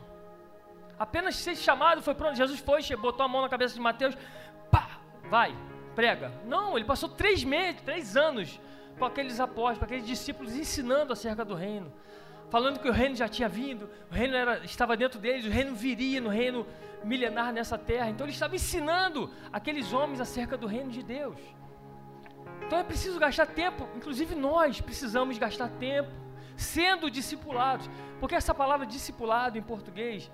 Apenas 1.00 1.36
ser 1.38 1.56
chamado 1.56 2.02
foi 2.02 2.14
pronto. 2.14 2.36
Jesus 2.36 2.60
foi, 2.60 2.84
botou 2.98 3.26
a 3.26 3.30
mão 3.30 3.42
na 3.42 3.50
cabeça 3.50 3.74
de 3.74 3.80
Mateus, 3.80 4.16
pá, 4.70 4.90
vai, 5.30 5.56
prega. 5.96 6.32
Não, 6.46 6.78
ele 6.78 6.86
passou 6.86 7.08
três 7.08 7.44
meses, 7.44 7.82
três 7.82 8.18
anos 8.18 8.60
com 8.98 9.06
aqueles 9.06 9.40
apóstolos, 9.40 9.80
com 9.80 9.86
aqueles 9.86 10.06
discípulos 10.06 10.56
ensinando 10.56 11.14
acerca 11.14 11.44
do 11.44 11.56
reino, 11.56 11.92
falando 12.50 12.80
que 12.80 12.88
o 12.88 12.92
reino 12.92 13.16
já 13.16 13.28
tinha 13.28 13.50
vindo, 13.50 13.90
o 14.12 14.14
reino 14.14 14.36
era, 14.36 14.64
estava 14.64 14.96
dentro 14.96 15.20
deles, 15.20 15.46
o 15.46 15.50
reino 15.50 15.76
viria 15.76 16.22
no 16.22 16.30
reino 16.30 16.66
milenar 17.04 17.52
nessa 17.52 17.78
terra. 17.78 18.10
Então 18.10 18.26
ele 18.26 18.34
estava 18.34 18.56
ensinando 18.56 19.30
aqueles 19.52 19.92
homens 19.94 20.22
acerca 20.22 20.56
do 20.58 20.68
reino 20.68 20.92
de 20.92 21.04
Deus. 21.04 21.38
Então 22.66 22.80
é 22.80 22.84
preciso 22.84 23.20
gastar 23.20 23.48
tempo, 23.48 23.88
inclusive 23.96 24.36
nós 24.36 24.80
precisamos 24.80 25.38
gastar 25.38 25.70
tempo 25.70 26.12
sendo 26.56 27.10
discipulados, 27.10 27.90
porque 28.20 28.36
essa 28.36 28.54
palavra 28.54 28.86
discipulado 28.86 29.58
em 29.58 29.62
português, 29.62 30.32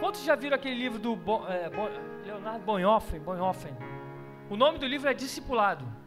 quantos 0.00 0.24
já 0.24 0.34
viram 0.34 0.56
aquele 0.56 0.74
livro 0.74 0.98
do 0.98 1.14
Bo, 1.14 1.46
é, 1.48 1.70
Bo, 1.70 1.88
Leonardo 2.24 2.64
Bonhoeffer? 2.64 3.72
O 4.50 4.56
nome 4.56 4.78
do 4.78 4.86
livro 4.86 5.08
é 5.08 5.14
Discipulado. 5.14 6.01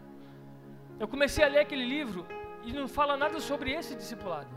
Eu 0.99 1.07
comecei 1.07 1.43
a 1.43 1.47
ler 1.47 1.59
aquele 1.59 1.85
livro 1.85 2.25
e 2.63 2.71
não 2.71 2.87
fala 2.87 3.17
nada 3.17 3.39
sobre 3.39 3.71
esse 3.71 3.95
discipulado. 3.95 4.49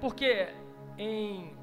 Porque 0.00 0.48
em 0.98 1.56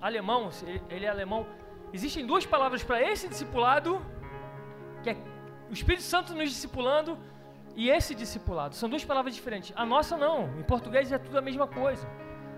alemão, 0.00 0.50
ele 0.88 1.04
é 1.04 1.08
alemão, 1.08 1.46
existem 1.92 2.26
duas 2.26 2.46
palavras 2.46 2.82
para 2.82 3.02
esse 3.02 3.28
discipulado, 3.28 4.00
que 5.02 5.10
é 5.10 5.16
o 5.70 5.72
Espírito 5.72 6.02
Santo 6.02 6.34
nos 6.34 6.48
discipulando 6.48 7.18
e 7.76 7.90
esse 7.90 8.14
discipulado. 8.14 8.74
São 8.74 8.88
duas 8.88 9.04
palavras 9.04 9.34
diferentes. 9.34 9.72
A 9.76 9.84
nossa 9.84 10.16
não, 10.16 10.58
em 10.58 10.62
português 10.62 11.12
é 11.12 11.18
tudo 11.18 11.38
a 11.38 11.42
mesma 11.42 11.66
coisa. 11.66 12.08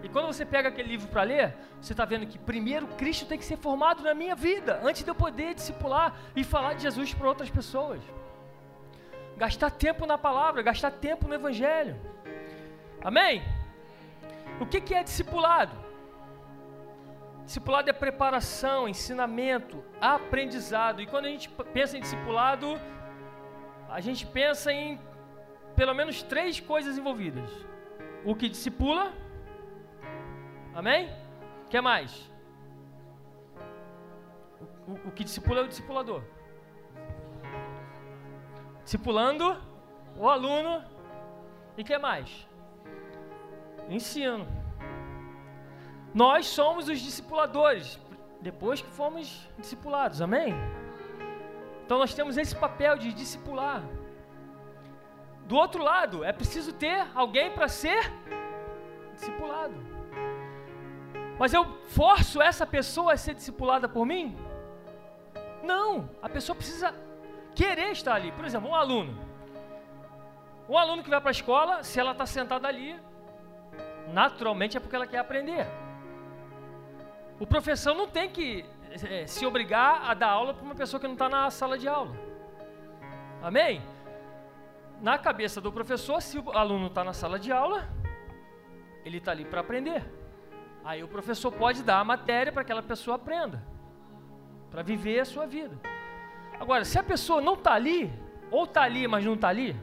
E 0.02 0.09
quando 0.09 0.26
você 0.26 0.47
pega 0.47 0.68
aquele 0.68 0.88
livro 0.88 1.09
para 1.09 1.25
ler, 1.25 1.54
você 1.80 1.92
está 1.92 2.04
vendo 2.04 2.26
que 2.26 2.38
primeiro 2.38 2.87
Cristo 3.00 3.26
tem 3.26 3.37
que 3.37 3.44
ser 3.44 3.59
formado 3.59 4.02
na 4.02 4.14
minha 4.14 4.35
vida, 4.35 4.80
antes 4.82 5.02
de 5.02 5.11
eu 5.11 5.14
poder 5.14 5.52
discipular 5.52 6.16
e 6.35 6.42
falar 6.42 6.75
de 6.75 6.82
Jesus 6.82 7.12
para 7.12 7.28
outras 7.28 7.50
pessoas 7.50 8.00
gastar 9.42 9.70
tempo 9.70 10.04
na 10.04 10.18
palavra, 10.18 10.61
gastar 10.70 10.90
tempo 10.90 11.26
no 11.26 11.35
Evangelho. 11.35 11.97
Amém? 13.02 13.42
O 14.61 14.66
que, 14.66 14.78
que 14.82 14.94
é 14.94 15.02
discipulado? 15.02 15.75
Discipulado 17.47 17.88
é 17.88 17.94
preparação, 17.94 18.87
ensinamento, 18.87 19.82
aprendizado. 19.99 21.00
E 21.00 21.06
quando 21.06 21.25
a 21.25 21.30
gente 21.30 21.49
pensa 21.76 21.97
em 21.97 22.02
discipulado, 22.02 22.78
a 23.88 24.00
gente 24.06 24.26
pensa 24.26 24.70
em 24.70 25.00
pelo 25.75 25.94
menos 25.94 26.23
três 26.23 26.61
coisas 26.61 26.99
envolvidas: 26.99 27.50
o 28.26 28.35
que 28.35 28.47
discipula, 28.47 29.11
amém? 30.75 31.09
O 31.64 31.68
que 31.70 31.80
mais? 31.80 32.30
O, 34.61 34.90
o, 34.90 34.94
o 35.09 35.11
que 35.12 35.25
discipula 35.25 35.61
é 35.61 35.64
o 35.64 35.68
discipulador 35.68 36.23
discipulando 38.84 39.56
o 40.16 40.28
aluno 40.28 40.84
e 41.76 41.84
que 41.84 41.96
mais? 41.99 42.46
Ensino. 43.88 44.46
Nós 46.12 46.46
somos 46.46 46.88
os 46.88 47.00
discipuladores 47.00 47.99
depois 48.40 48.80
que 48.80 48.88
fomos 48.88 49.49
discipulados, 49.58 50.20
amém? 50.20 50.54
Então 51.84 51.99
nós 51.99 52.14
temos 52.14 52.37
esse 52.37 52.54
papel 52.54 52.96
de 52.96 53.12
discipular. 53.12 53.82
Do 55.46 55.56
outro 55.56 55.82
lado, 55.82 56.22
é 56.25 56.32
preciso 56.32 56.72
ter 56.72 57.06
alguém 57.14 57.50
para 57.50 57.68
ser 57.68 58.12
discipulado. 59.12 59.75
Mas 61.38 61.52
eu 61.52 61.64
forço 61.88 62.40
essa 62.40 62.66
pessoa 62.66 63.14
a 63.14 63.16
ser 63.16 63.34
discipulada 63.34 63.88
por 63.88 64.06
mim? 64.06 64.37
Não, 65.64 66.08
a 66.22 66.28
pessoa 66.28 66.54
precisa 66.54 66.94
querer 67.54 67.90
estar 67.90 68.14
ali. 68.14 68.33
Por 68.33 68.45
exemplo, 68.45 68.71
um 68.71 68.75
aluno. 68.75 69.16
Um 70.69 70.78
aluno 70.78 71.02
que 71.02 71.11
vai 71.11 71.21
para 71.21 71.30
a 71.30 71.33
escola, 71.33 71.83
se 71.83 71.99
ela 71.99 72.12
está 72.12 72.26
sentada 72.26 72.69
ali, 72.69 72.99
naturalmente 74.12 74.76
é 74.76 74.80
porque 74.80 74.95
ela 74.95 75.07
quer 75.07 75.19
aprender. 75.19 75.66
O 77.40 77.47
professor 77.47 77.95
não 77.95 78.07
tem 78.07 78.28
que 78.30 78.64
é, 79.09 79.26
se 79.26 79.45
obrigar 79.47 80.09
a 80.09 80.14
dar 80.14 80.28
aula 80.28 80.54
para 80.54 80.64
uma 80.64 80.75
pessoa 80.75 81.00
que 81.00 81.07
não 81.07 81.14
está 81.14 81.28
na 81.28 81.50
sala 81.50 81.78
de 81.78 81.88
aula. 81.88 82.14
Amém? 83.42 83.83
Na 85.00 85.16
cabeça 85.19 85.61
do 85.61 85.73
professor, 85.73 86.21
se 86.21 86.38
o 86.38 86.50
aluno 86.52 86.88
está 86.88 87.02
na 87.02 87.12
sala 87.12 87.38
de 87.38 87.50
aula, 87.50 87.88
ele 89.04 89.19
está 89.19 89.33
ali 89.33 89.45
para 89.45 89.61
aprender. 89.61 90.04
Aí 90.85 91.02
o 91.02 91.09
professor 91.09 91.50
pode 91.50 91.83
dar 91.83 92.00
a 92.00 92.04
matéria 92.04 92.52
para 92.52 92.62
que 92.62 92.73
aquela 92.73 92.83
pessoa 92.83 93.16
aprenda, 93.16 93.62
para 94.71 94.83
viver 94.83 95.21
a 95.21 95.25
sua 95.25 95.47
vida. 95.47 95.78
Agora, 96.61 96.85
se 96.85 96.99
a 96.99 97.02
pessoa 97.02 97.40
não 97.40 97.55
está 97.55 97.73
ali, 97.73 98.12
ou 98.50 98.64
está 98.64 98.83
ali, 98.83 99.09
mas 99.09 99.25
não 99.25 99.33
está 99.33 99.49
ali, 99.49 99.75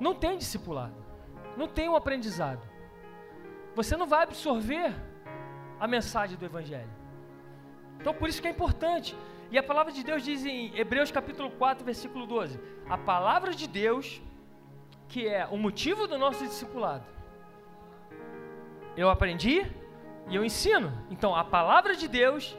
não 0.00 0.14
tem 0.14 0.38
discipulado, 0.38 0.94
não 1.54 1.68
tem 1.68 1.86
um 1.86 1.94
aprendizado. 1.94 2.62
Você 3.74 3.94
não 3.94 4.06
vai 4.06 4.22
absorver 4.22 4.94
a 5.78 5.86
mensagem 5.86 6.38
do 6.38 6.46
Evangelho. 6.46 6.90
Então, 8.00 8.14
por 8.14 8.28
isso 8.28 8.40
que 8.40 8.48
é 8.48 8.50
importante. 8.50 9.14
E 9.50 9.58
a 9.58 9.62
palavra 9.62 9.92
de 9.92 10.02
Deus 10.02 10.22
diz 10.22 10.46
em 10.46 10.74
Hebreus 10.76 11.10
capítulo 11.10 11.50
4, 11.50 11.84
versículo 11.84 12.26
12: 12.26 12.58
A 12.88 12.96
palavra 12.96 13.52
de 13.52 13.68
Deus, 13.68 14.22
que 15.08 15.28
é 15.28 15.46
o 15.46 15.58
motivo 15.58 16.06
do 16.06 16.16
nosso 16.16 16.42
discipulado, 16.44 17.04
eu 18.96 19.10
aprendi 19.10 19.66
e 20.28 20.34
eu 20.34 20.42
ensino. 20.42 20.90
Então, 21.10 21.36
a 21.36 21.44
palavra 21.44 21.94
de 21.94 22.08
Deus 22.08 22.56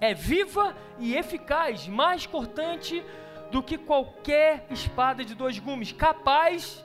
é 0.00 0.14
viva 0.14 0.74
e 0.98 1.14
eficaz, 1.14 1.86
mais 1.86 2.26
cortante 2.26 3.04
do 3.50 3.62
que 3.62 3.76
qualquer 3.76 4.66
espada 4.70 5.24
de 5.24 5.34
dois 5.34 5.58
gumes, 5.58 5.92
capaz. 5.92 6.84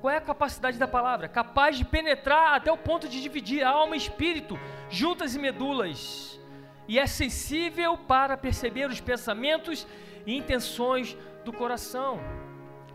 Qual 0.00 0.12
é 0.12 0.16
a 0.16 0.20
capacidade 0.20 0.78
da 0.78 0.88
palavra? 0.88 1.28
Capaz 1.28 1.76
de 1.76 1.84
penetrar 1.84 2.54
até 2.54 2.70
o 2.70 2.76
ponto 2.76 3.08
de 3.08 3.20
dividir 3.20 3.64
alma 3.64 3.94
e 3.94 3.98
espírito, 3.98 4.58
juntas 4.88 5.34
e 5.34 5.38
medulas, 5.38 6.40
e 6.86 6.98
é 6.98 7.06
sensível 7.06 7.96
para 7.96 8.36
perceber 8.36 8.88
os 8.88 9.00
pensamentos 9.00 9.86
e 10.26 10.36
intenções 10.36 11.16
do 11.44 11.52
coração. 11.52 12.20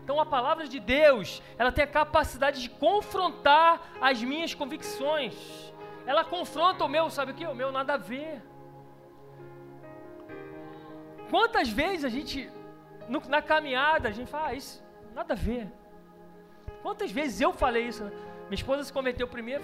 Então 0.02 0.20
a 0.20 0.26
palavra 0.26 0.66
de 0.66 0.80
Deus, 0.80 1.42
ela 1.58 1.70
tem 1.70 1.84
a 1.84 1.86
capacidade 1.86 2.62
de 2.62 2.70
confrontar 2.70 3.92
as 4.00 4.22
minhas 4.22 4.54
convicções. 4.54 5.34
Ela 6.06 6.24
confronta 6.24 6.84
o 6.84 6.88
meu, 6.88 7.10
sabe 7.10 7.32
o 7.32 7.34
que? 7.34 7.46
O 7.46 7.54
meu 7.54 7.70
nada 7.70 7.94
a 7.94 7.96
ver. 7.96 8.42
Quantas 11.30 11.68
vezes 11.68 12.04
a 12.04 12.08
gente, 12.08 12.50
no, 13.08 13.20
na 13.28 13.40
caminhada, 13.40 14.08
a 14.08 14.12
gente 14.12 14.28
fala, 14.28 14.48
ah, 14.48 14.54
isso, 14.54 14.82
nada 15.14 15.34
a 15.34 15.36
ver. 15.36 15.70
Quantas 16.82 17.12
vezes 17.12 17.40
eu 17.40 17.52
falei 17.52 17.86
isso? 17.86 18.02
Né? 18.02 18.10
Minha 18.42 18.54
esposa 18.54 18.82
se 18.82 18.92
cometeu 18.92 19.28
primeiro, 19.28 19.62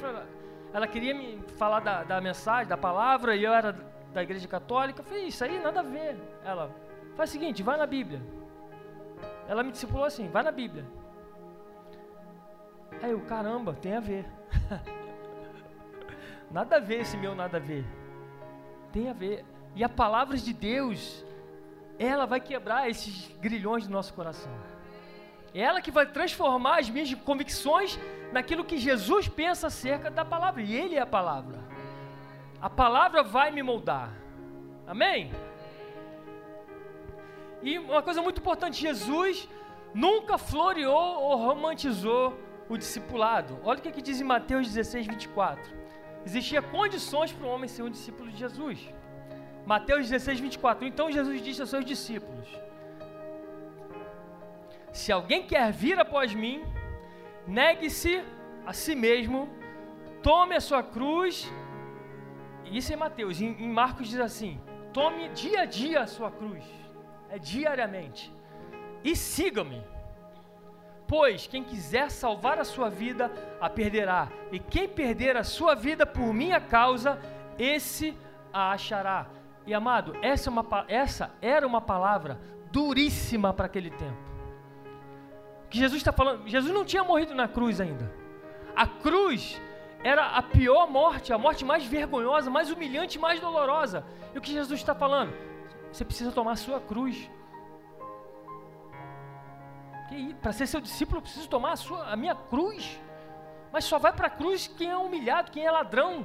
ela 0.72 0.86
queria 0.86 1.12
me 1.12 1.42
falar 1.56 1.80
da, 1.80 2.04
da 2.04 2.20
mensagem, 2.20 2.68
da 2.68 2.76
palavra, 2.76 3.34
e 3.34 3.42
eu 3.42 3.52
era 3.52 3.72
da 4.12 4.22
igreja 4.22 4.46
católica. 4.46 5.00
Eu 5.00 5.04
falei, 5.04 5.24
isso 5.24 5.42
aí 5.42 5.58
nada 5.58 5.80
a 5.80 5.82
ver. 5.82 6.16
Ela, 6.44 6.70
faz 7.16 7.30
o 7.30 7.32
seguinte, 7.32 7.62
vai 7.64 7.76
na 7.76 7.86
Bíblia. 7.86 8.22
Ela 9.48 9.64
me 9.64 9.72
discipulou 9.72 10.04
assim, 10.04 10.28
vai 10.28 10.44
na 10.44 10.52
Bíblia. 10.52 10.84
Aí 13.02 13.10
eu, 13.10 13.20
caramba, 13.22 13.74
tem 13.74 13.96
a 13.96 14.00
ver. 14.00 14.24
nada 16.50 16.76
a 16.76 16.80
ver 16.80 17.00
esse 17.00 17.16
meu 17.16 17.34
nada 17.34 17.56
a 17.56 17.60
ver. 17.60 17.84
Tem 18.92 19.10
a 19.10 19.12
ver. 19.12 19.44
E 19.74 19.82
a 19.82 19.88
palavra 19.88 20.36
de 20.36 20.52
Deus, 20.52 21.25
ela 21.98 22.26
vai 22.26 22.40
quebrar 22.40 22.88
esses 22.88 23.30
grilhões 23.40 23.86
do 23.86 23.92
nosso 23.92 24.12
coração. 24.14 24.52
É 25.54 25.60
ela 25.60 25.80
que 25.80 25.90
vai 25.90 26.06
transformar 26.06 26.80
as 26.80 26.90
minhas 26.90 27.12
convicções 27.14 27.98
naquilo 28.32 28.64
que 28.64 28.76
Jesus 28.76 29.28
pensa 29.28 29.68
acerca 29.68 30.10
da 30.10 30.24
palavra. 30.24 30.62
E 30.62 30.74
Ele 30.74 30.96
é 30.96 31.00
a 31.00 31.06
palavra. 31.06 31.58
A 32.60 32.68
palavra 32.68 33.22
vai 33.22 33.50
me 33.50 33.62
moldar. 33.62 34.12
Amém? 34.86 35.32
E 37.62 37.78
uma 37.78 38.02
coisa 38.02 38.20
muito 38.20 38.40
importante: 38.40 38.80
Jesus 38.80 39.48
nunca 39.94 40.36
floreou 40.36 41.22
ou 41.22 41.36
romantizou 41.36 42.38
o 42.68 42.76
discipulado. 42.76 43.58
Olha 43.64 43.78
o 43.78 43.82
que, 43.82 43.92
que 43.92 44.02
diz 44.02 44.20
em 44.20 44.24
Mateus 44.24 44.66
16, 44.68 45.06
24. 45.06 45.74
Existia 46.24 46.60
condições 46.60 47.32
para 47.32 47.46
o 47.46 47.50
homem 47.50 47.68
ser 47.68 47.82
um 47.82 47.90
discípulo 47.90 48.30
de 48.30 48.36
Jesus. 48.36 48.78
Mateus 49.66 50.08
16, 50.08 50.38
24. 50.38 50.86
Então 50.86 51.10
Jesus 51.10 51.42
disse 51.42 51.60
aos 51.60 51.70
seus 51.70 51.84
discípulos: 51.84 52.46
Se 54.92 55.10
alguém 55.10 55.42
quer 55.42 55.72
vir 55.72 55.98
após 55.98 56.32
mim, 56.32 56.64
negue-se 57.46 58.22
a 58.64 58.72
si 58.72 58.94
mesmo, 58.94 59.48
tome 60.22 60.54
a 60.54 60.60
sua 60.60 60.84
cruz. 60.84 61.52
Isso 62.64 62.92
é 62.92 62.96
Mateus. 62.96 63.40
Em, 63.40 63.60
em 63.60 63.68
Marcos 63.68 64.08
diz 64.08 64.20
assim: 64.20 64.60
Tome 64.92 65.28
dia 65.30 65.62
a 65.62 65.64
dia 65.64 66.02
a 66.02 66.06
sua 66.06 66.30
cruz. 66.30 66.64
É 67.28 67.36
diariamente. 67.36 68.32
E 69.02 69.16
siga-me. 69.16 69.82
Pois 71.08 71.46
quem 71.48 71.62
quiser 71.64 72.10
salvar 72.10 72.58
a 72.58 72.64
sua 72.64 72.88
vida, 72.88 73.32
a 73.60 73.68
perderá. 73.68 74.28
E 74.52 74.60
quem 74.60 74.88
perder 74.88 75.36
a 75.36 75.44
sua 75.44 75.74
vida 75.74 76.06
por 76.06 76.32
minha 76.32 76.60
causa, 76.60 77.18
esse 77.58 78.16
a 78.52 78.72
achará. 78.72 79.26
E 79.66 79.74
amado, 79.74 80.16
essa, 80.22 80.48
é 80.48 80.52
uma, 80.52 80.66
essa 80.88 81.34
era 81.42 81.66
uma 81.66 81.80
palavra 81.80 82.40
duríssima 82.70 83.52
para 83.52 83.66
aquele 83.66 83.90
tempo. 83.90 84.16
Que 85.68 85.78
Jesus 85.78 86.00
está 86.00 86.12
falando, 86.12 86.46
Jesus 86.46 86.72
não 86.72 86.84
tinha 86.84 87.02
morrido 87.02 87.34
na 87.34 87.48
cruz 87.48 87.80
ainda. 87.80 88.12
A 88.76 88.86
cruz 88.86 89.60
era 90.04 90.26
a 90.26 90.42
pior 90.42 90.88
morte, 90.88 91.32
a 91.32 91.38
morte 91.38 91.64
mais 91.64 91.84
vergonhosa, 91.84 92.48
mais 92.48 92.70
humilhante, 92.70 93.18
mais 93.18 93.40
dolorosa. 93.40 94.04
E 94.32 94.38
o 94.38 94.40
que 94.40 94.52
Jesus 94.52 94.78
está 94.78 94.94
falando? 94.94 95.34
Você 95.90 96.04
precisa 96.04 96.30
tomar 96.30 96.52
a 96.52 96.56
sua 96.56 96.80
cruz. 96.80 97.28
Para 100.40 100.52
ser 100.52 100.66
seu 100.68 100.80
discípulo, 100.80 101.18
eu 101.18 101.22
preciso 101.22 101.48
tomar 101.48 101.72
a, 101.72 101.76
sua, 101.76 102.06
a 102.12 102.16
minha 102.16 102.34
cruz. 102.34 103.00
Mas 103.72 103.84
só 103.84 103.98
vai 103.98 104.12
para 104.12 104.28
a 104.28 104.30
cruz 104.30 104.68
quem 104.68 104.90
é 104.90 104.96
humilhado, 104.96 105.50
quem 105.50 105.66
é 105.66 105.70
ladrão, 105.70 106.24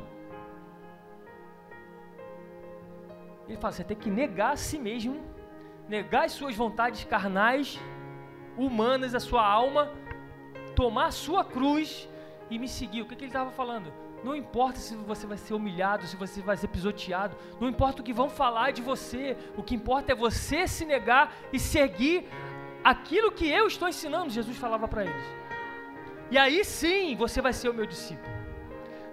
Ele 3.48 3.58
fala: 3.58 3.72
você 3.74 3.84
tem 3.84 3.98
que 3.98 4.10
negar 4.10 4.54
a 4.54 4.56
si 4.56 4.78
mesmo, 4.78 5.22
negar 5.88 6.26
as 6.26 6.32
suas 6.32 6.56
vontades 6.56 7.04
carnais, 7.04 7.80
humanas, 8.58 9.16
a 9.16 9.20
sua 9.20 9.46
alma, 9.46 9.92
tomar 10.76 11.08
a 11.08 11.12
sua 11.12 11.44
cruz 11.44 12.08
e 12.50 12.58
me 12.60 12.68
seguir. 12.68 13.02
O 13.02 13.06
que, 13.06 13.16
que 13.16 13.24
ele 13.24 13.30
estava 13.30 13.52
falando? 13.52 13.92
Não 14.24 14.36
importa 14.36 14.78
se 14.78 14.96
você 14.96 15.26
vai 15.26 15.38
ser 15.38 15.54
humilhado, 15.54 16.06
se 16.06 16.16
você 16.16 16.42
vai 16.42 16.56
ser 16.56 16.68
pisoteado, 16.68 17.36
não 17.60 17.68
importa 17.68 18.02
o 18.02 18.06
que 18.06 18.14
vão 18.14 18.30
falar 18.30 18.72
de 18.72 18.82
você, 18.82 19.36
o 19.58 19.64
que 19.64 19.74
importa 19.74 20.12
é 20.12 20.16
você 20.16 20.68
se 20.68 20.86
negar 20.86 21.34
e 21.52 21.58
seguir 21.58 22.28
aquilo 22.84 23.32
que 23.32 23.48
eu 23.50 23.66
estou 23.66 23.90
ensinando, 23.90 24.30
Jesus 24.30 24.58
falava 24.58 24.88
para 24.88 25.06
eles. 25.06 25.26
E 26.30 26.38
aí 26.38 26.64
sim 26.64 27.16
você 27.16 27.42
vai 27.42 27.52
ser 27.52 27.70
o 27.70 27.74
meu 27.74 27.86
discípulo. 27.86 28.32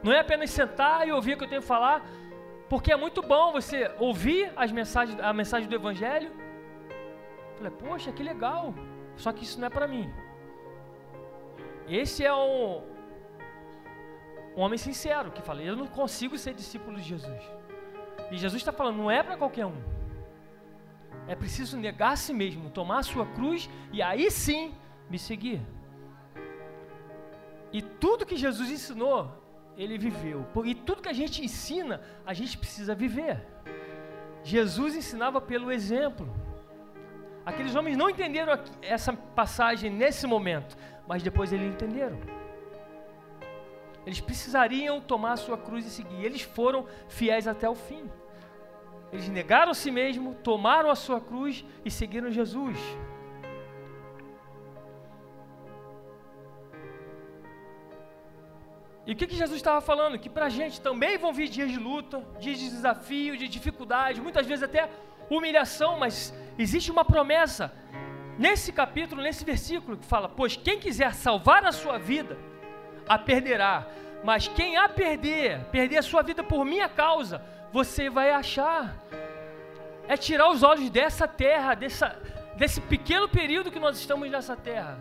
Não 0.02 0.12
é 0.12 0.20
apenas 0.20 0.50
sentar 0.50 1.08
e 1.08 1.12
ouvir 1.12 1.34
o 1.34 1.38
que 1.38 1.44
eu 1.44 1.48
tenho 1.48 1.62
que 1.62 1.66
falar, 1.66 2.06
porque 2.68 2.92
é 2.92 2.96
muito 2.96 3.22
bom 3.22 3.52
você 3.52 3.90
ouvir 3.98 4.52
as 4.54 4.70
mensagens, 4.70 5.18
a 5.20 5.32
mensagem 5.32 5.68
do 5.68 5.74
Evangelho. 5.74 6.30
Falei, 7.56 7.72
poxa, 7.72 8.12
que 8.12 8.22
legal. 8.22 8.74
Só 9.16 9.32
que 9.32 9.42
isso 9.44 9.58
não 9.58 9.66
é 9.66 9.70
para 9.70 9.88
mim. 9.88 10.12
Esse 11.88 12.24
é 12.24 12.32
um, 12.32 12.82
um 14.56 14.60
homem 14.60 14.78
sincero 14.78 15.30
que 15.30 15.40
fala: 15.40 15.62
Eu 15.62 15.74
não 15.74 15.86
consigo 15.86 16.36
ser 16.36 16.54
discípulo 16.54 16.96
de 16.96 17.02
Jesus. 17.02 17.42
E 18.30 18.36
Jesus 18.36 18.60
está 18.60 18.72
falando: 18.72 18.98
Não 18.98 19.10
é 19.10 19.22
para 19.22 19.36
qualquer 19.36 19.66
um. 19.66 19.82
É 21.26 21.34
preciso 21.34 21.76
negar 21.76 22.12
a 22.12 22.16
si 22.16 22.32
mesmo, 22.32 22.70
tomar 22.70 22.98
a 22.98 23.02
sua 23.02 23.26
cruz 23.26 23.68
e 23.92 24.00
aí 24.02 24.30
sim 24.30 24.74
me 25.10 25.18
seguir. 25.18 25.60
E 27.72 27.82
tudo 27.82 28.26
que 28.26 28.36
Jesus 28.36 28.70
ensinou 28.70 29.30
ele 29.78 29.96
viveu. 29.96 30.44
E 30.64 30.74
tudo 30.74 31.00
que 31.00 31.08
a 31.08 31.12
gente 31.12 31.42
ensina, 31.42 32.00
a 32.26 32.34
gente 32.34 32.58
precisa 32.58 32.94
viver. 32.94 33.46
Jesus 34.42 34.96
ensinava 34.96 35.40
pelo 35.40 35.70
exemplo. 35.70 36.28
Aqueles 37.46 37.76
homens 37.76 37.96
não 37.96 38.10
entenderam 38.10 38.52
essa 38.82 39.12
passagem 39.12 39.88
nesse 39.90 40.26
momento, 40.26 40.76
mas 41.06 41.22
depois 41.22 41.52
eles 41.52 41.72
entenderam. 41.72 42.18
Eles 44.04 44.20
precisariam 44.20 45.00
tomar 45.00 45.32
a 45.32 45.36
sua 45.36 45.56
cruz 45.56 45.86
e 45.86 45.90
seguir. 45.90 46.24
Eles 46.24 46.42
foram 46.42 46.86
fiéis 47.08 47.46
até 47.46 47.68
o 47.68 47.74
fim. 47.74 48.10
Eles 49.12 49.28
negaram 49.28 49.70
a 49.70 49.74
si 49.74 49.90
mesmo, 49.90 50.34
tomaram 50.34 50.90
a 50.90 50.94
sua 50.96 51.20
cruz 51.20 51.64
e 51.84 51.90
seguiram 51.90 52.30
Jesus. 52.30 52.78
E 59.08 59.12
o 59.12 59.16
que, 59.16 59.26
que 59.26 59.34
Jesus 59.34 59.56
estava 59.56 59.80
falando? 59.80 60.18
Que 60.18 60.28
para 60.28 60.44
a 60.44 60.48
gente 60.50 60.82
também 60.82 61.16
vão 61.16 61.32
vir 61.32 61.48
dias 61.48 61.70
de 61.70 61.78
luta, 61.78 62.22
dias 62.38 62.58
de 62.58 62.68
desafio, 62.68 63.38
de 63.38 63.48
dificuldade, 63.48 64.20
muitas 64.20 64.46
vezes 64.46 64.62
até 64.62 64.90
humilhação, 65.30 65.98
mas 65.98 66.34
existe 66.58 66.90
uma 66.90 67.02
promessa 67.06 67.72
nesse 68.38 68.70
capítulo, 68.70 69.22
nesse 69.22 69.46
versículo, 69.46 69.96
que 69.96 70.04
fala: 70.04 70.28
Pois 70.28 70.56
quem 70.56 70.78
quiser 70.78 71.14
salvar 71.14 71.64
a 71.64 71.72
sua 71.72 71.96
vida, 71.96 72.36
a 73.08 73.18
perderá, 73.18 73.86
mas 74.22 74.46
quem 74.46 74.76
a 74.76 74.90
perder, 74.90 75.64
perder 75.72 75.96
a 75.96 76.02
sua 76.02 76.22
vida 76.22 76.44
por 76.44 76.62
minha 76.66 76.86
causa, 76.86 77.42
você 77.72 78.10
vai 78.10 78.30
achar. 78.30 78.94
É 80.06 80.18
tirar 80.18 80.50
os 80.50 80.62
olhos 80.62 80.90
dessa 80.90 81.26
terra, 81.26 81.74
dessa, 81.74 82.14
desse 82.56 82.78
pequeno 82.78 83.26
período 83.26 83.70
que 83.70 83.78
nós 83.78 83.98
estamos 83.98 84.30
nessa 84.30 84.54
terra 84.54 84.98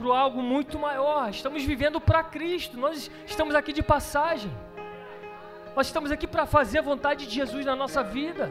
para 0.00 0.18
algo 0.18 0.42
muito 0.42 0.78
maior. 0.78 1.28
Estamos 1.28 1.62
vivendo 1.62 2.00
para 2.00 2.24
Cristo. 2.24 2.78
Nós 2.78 3.10
estamos 3.26 3.54
aqui 3.54 3.72
de 3.72 3.82
passagem. 3.82 4.50
Nós 5.76 5.86
estamos 5.86 6.10
aqui 6.10 6.26
para 6.26 6.46
fazer 6.46 6.78
a 6.78 6.82
vontade 6.82 7.26
de 7.26 7.34
Jesus 7.34 7.66
na 7.66 7.76
nossa 7.76 8.02
vida. 8.02 8.50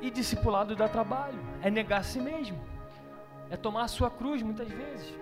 E 0.00 0.10
discipulado 0.10 0.76
dá 0.76 0.88
trabalho, 0.88 1.40
é 1.60 1.68
negar 1.68 2.00
a 2.00 2.02
si 2.04 2.20
mesmo, 2.20 2.60
é 3.50 3.56
tomar 3.56 3.82
a 3.82 3.88
sua 3.88 4.08
cruz 4.08 4.40
muitas 4.42 4.68
vezes. 4.68 5.12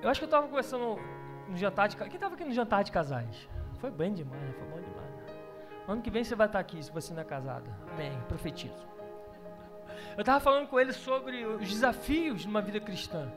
Eu 0.00 0.08
acho 0.08 0.20
que 0.20 0.24
eu 0.24 0.28
estava 0.28 0.46
conversando 0.46 0.96
no 1.48 1.56
jantar 1.56 1.88
de 1.88 1.96
Quem 1.96 2.06
estava 2.14 2.34
aqui 2.34 2.44
no 2.44 2.52
jantar 2.52 2.84
de 2.84 2.92
casais? 2.92 3.48
Foi 3.82 3.90
bem 3.90 4.14
demais, 4.14 4.40
né? 4.40 4.54
foi 4.56 4.68
bom 4.68 4.80
demais. 4.80 5.10
Né? 5.10 5.26
Ano 5.88 6.02
que 6.02 6.08
vem 6.08 6.22
você 6.22 6.36
vai 6.36 6.46
estar 6.46 6.60
aqui 6.60 6.80
se 6.80 6.92
você 6.92 7.12
não 7.12 7.22
é 7.22 7.24
casada. 7.24 7.68
Amém. 7.92 8.16
Profetizo. 8.28 8.86
Eu 10.16 10.20
estava 10.20 10.38
falando 10.38 10.68
com 10.68 10.78
ele 10.78 10.92
sobre 10.92 11.44
os 11.44 11.68
desafios 11.68 12.42
de 12.42 12.46
uma 12.46 12.62
vida 12.62 12.78
cristã. 12.78 13.28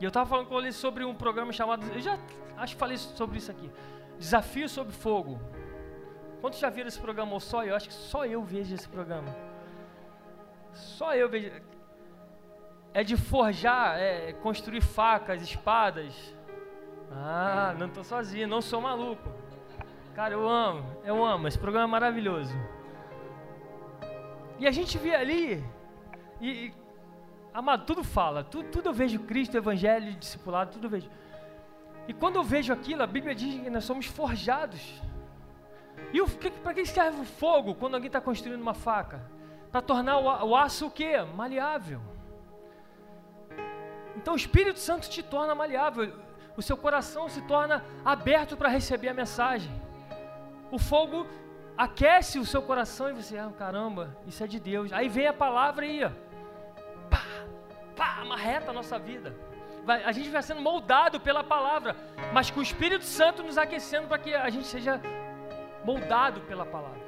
E 0.00 0.04
eu 0.04 0.08
estava 0.08 0.26
falando 0.26 0.48
com 0.48 0.58
ele 0.58 0.72
sobre 0.72 1.04
um 1.04 1.14
programa 1.14 1.52
chamado. 1.52 1.86
Eu 1.92 2.00
já 2.00 2.18
acho 2.56 2.76
que 2.76 2.80
falei 2.80 2.96
sobre 2.96 3.36
isso 3.36 3.50
aqui. 3.50 3.70
Desafio 4.18 4.70
sobre 4.70 4.94
fogo. 4.94 5.38
Quantos 6.40 6.58
já 6.58 6.70
viram 6.70 6.88
esse 6.88 6.98
programa 6.98 7.34
ou 7.34 7.40
só 7.40 7.62
eu? 7.62 7.76
Acho 7.76 7.88
que 7.88 7.94
só 7.94 8.24
eu 8.24 8.42
vejo 8.42 8.74
esse 8.74 8.88
programa. 8.88 9.36
Só 10.72 11.14
eu 11.14 11.28
vejo 11.28 11.52
é 12.94 13.04
de 13.04 13.18
forjar, 13.18 13.98
é 13.98 14.32
construir 14.32 14.80
facas, 14.80 15.42
espadas. 15.42 16.34
Ah, 17.12 17.74
não 17.78 17.88
estou 17.88 18.02
sozinho, 18.02 18.48
não 18.48 18.62
sou 18.62 18.80
maluco. 18.80 19.28
Cara, 20.14 20.34
eu 20.34 20.48
amo, 20.48 20.84
eu 21.04 21.24
amo, 21.24 21.46
esse 21.46 21.58
programa 21.58 21.86
é 21.86 21.90
maravilhoso. 21.90 22.52
E 24.58 24.66
a 24.66 24.70
gente 24.70 24.98
vê 24.98 25.14
ali, 25.14 25.64
e, 26.40 26.50
e 26.50 26.74
amado, 27.54 27.86
tudo 27.86 28.02
fala, 28.02 28.42
tudo, 28.42 28.68
tudo 28.70 28.88
eu 28.88 28.92
vejo 28.92 29.20
Cristo, 29.20 29.56
Evangelho, 29.56 30.12
discipulado, 30.14 30.72
tudo 30.72 30.86
eu 30.86 30.90
vejo. 30.90 31.10
E 32.08 32.12
quando 32.12 32.36
eu 32.36 32.42
vejo 32.42 32.72
aquilo, 32.72 33.02
a 33.02 33.06
Bíblia 33.06 33.34
diz 33.34 33.62
que 33.62 33.70
nós 33.70 33.84
somos 33.84 34.06
forjados. 34.06 35.00
E 36.12 36.20
para 36.62 36.74
que 36.74 36.84
serve 36.84 37.20
o 37.20 37.24
fogo 37.24 37.74
quando 37.74 37.94
alguém 37.94 38.08
está 38.08 38.20
construindo 38.20 38.60
uma 38.60 38.74
faca? 38.74 39.24
Para 39.70 39.80
tornar 39.80 40.18
o, 40.18 40.48
o 40.48 40.56
aço 40.56 40.86
o 40.86 40.90
quê? 40.90 41.20
Maleável. 41.36 42.00
Então 44.16 44.34
o 44.34 44.36
Espírito 44.36 44.80
Santo 44.80 45.08
te 45.08 45.22
torna 45.22 45.54
maleável, 45.54 46.12
o 46.56 46.62
seu 46.62 46.76
coração 46.76 47.28
se 47.28 47.40
torna 47.42 47.84
aberto 48.04 48.56
para 48.56 48.68
receber 48.68 49.08
a 49.08 49.14
mensagem. 49.14 49.70
O 50.70 50.78
fogo 50.78 51.26
aquece 51.76 52.38
o 52.38 52.44
seu 52.44 52.62
coração 52.62 53.08
e 53.08 53.12
você, 53.12 53.38
ah, 53.38 53.50
caramba, 53.56 54.16
isso 54.26 54.44
é 54.44 54.46
de 54.46 54.60
Deus. 54.60 54.92
Aí 54.92 55.08
vem 55.08 55.26
a 55.26 55.32
palavra 55.32 55.86
e 55.86 56.00
pá, 57.08 57.22
pá, 57.96 58.18
amarreta 58.20 58.70
a 58.70 58.74
nossa 58.74 58.98
vida. 58.98 59.34
Vai, 59.84 60.04
a 60.04 60.12
gente 60.12 60.28
vai 60.28 60.42
sendo 60.42 60.60
moldado 60.60 61.18
pela 61.18 61.42
palavra, 61.42 61.96
mas 62.32 62.50
com 62.50 62.60
o 62.60 62.62
Espírito 62.62 63.04
Santo 63.04 63.42
nos 63.42 63.56
aquecendo 63.56 64.08
para 64.08 64.18
que 64.18 64.34
a 64.34 64.50
gente 64.50 64.66
seja 64.66 65.00
moldado 65.84 66.42
pela 66.42 66.66
palavra. 66.66 67.00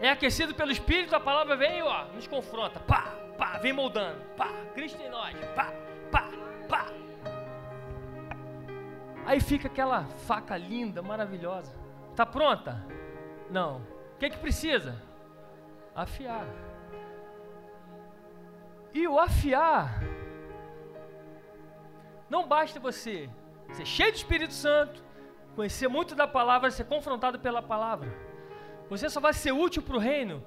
É 0.00 0.10
aquecido 0.10 0.54
pelo 0.54 0.72
Espírito, 0.72 1.14
a 1.14 1.20
palavra 1.20 1.56
vem 1.56 1.78
e 1.78 1.82
ó, 1.82 2.06
nos 2.06 2.26
confronta, 2.26 2.80
pá, 2.80 3.14
pá, 3.38 3.58
vem 3.58 3.72
moldando, 3.72 4.20
pá, 4.36 4.48
Cristo 4.74 5.00
em 5.00 5.08
nós, 5.08 5.36
pá, 5.54 5.72
pá, 6.10 6.28
pá. 6.68 6.86
Aí 9.24 9.40
fica 9.40 9.68
aquela 9.68 10.04
faca 10.26 10.56
linda, 10.56 11.00
maravilhosa. 11.00 11.81
Tá 12.14 12.26
pronta? 12.26 12.84
Não. 13.50 13.78
O 14.14 14.18
que 14.18 14.30
que 14.30 14.38
precisa? 14.38 15.00
Afiar. 15.94 16.46
E 18.92 19.06
o 19.08 19.18
afiar 19.18 20.02
não 22.28 22.46
basta 22.46 22.78
você 22.78 23.28
ser 23.72 23.86
cheio 23.86 24.12
do 24.12 24.16
Espírito 24.16 24.52
Santo, 24.54 25.02
conhecer 25.54 25.88
muito 25.88 26.14
da 26.14 26.26
palavra, 26.26 26.70
ser 26.70 26.84
confrontado 26.84 27.38
pela 27.38 27.62
palavra. 27.62 28.12
Você 28.88 29.08
só 29.08 29.20
vai 29.20 29.32
ser 29.32 29.52
útil 29.52 29.82
para 29.82 29.96
o 29.96 29.98
reino 29.98 30.44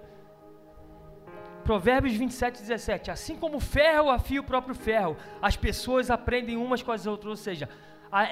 Provérbios 1.64 2.16
27, 2.16 2.60
17. 2.62 3.10
Assim 3.10 3.36
como 3.36 3.58
o 3.58 3.60
ferro 3.60 4.12
afia 4.12 4.40
o 4.40 4.44
próprio 4.44 4.76
ferro, 4.76 5.18
as 5.42 5.58
pessoas 5.58 6.12
aprendem 6.12 6.56
umas 6.56 6.84
com 6.84 6.92
as 6.92 7.08
outras, 7.08 7.30
ou 7.32 7.36
seja, 7.36 7.68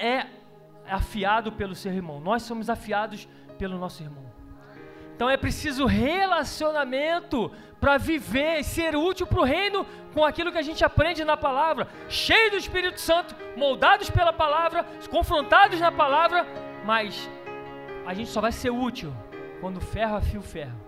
é 0.00 0.26
afiado 0.88 1.52
pelo 1.52 1.74
seu 1.74 1.92
irmão. 1.92 2.20
Nós 2.20 2.42
somos 2.42 2.68
afiados 2.68 3.28
pelo 3.58 3.78
nosso 3.78 4.02
irmão. 4.02 4.24
Então 5.14 5.30
é 5.30 5.36
preciso 5.36 5.86
relacionamento 5.86 7.50
para 7.80 7.98
viver 7.98 8.58
e 8.58 8.64
ser 8.64 8.96
útil 8.96 9.26
para 9.26 9.40
o 9.40 9.44
reino 9.44 9.86
com 10.12 10.24
aquilo 10.24 10.50
que 10.50 10.58
a 10.58 10.62
gente 10.62 10.84
aprende 10.84 11.24
na 11.24 11.36
palavra, 11.36 11.86
cheio 12.08 12.50
do 12.50 12.56
Espírito 12.56 13.00
Santo, 13.00 13.34
moldados 13.56 14.10
pela 14.10 14.32
palavra, 14.32 14.84
confrontados 15.10 15.78
na 15.78 15.92
palavra, 15.92 16.46
mas 16.84 17.28
a 18.06 18.14
gente 18.14 18.30
só 18.30 18.40
vai 18.40 18.52
ser 18.52 18.70
útil 18.70 19.12
quando 19.60 19.76
o 19.76 19.80
ferro 19.80 20.16
afia 20.16 20.40
o 20.40 20.42
ferro. 20.42 20.84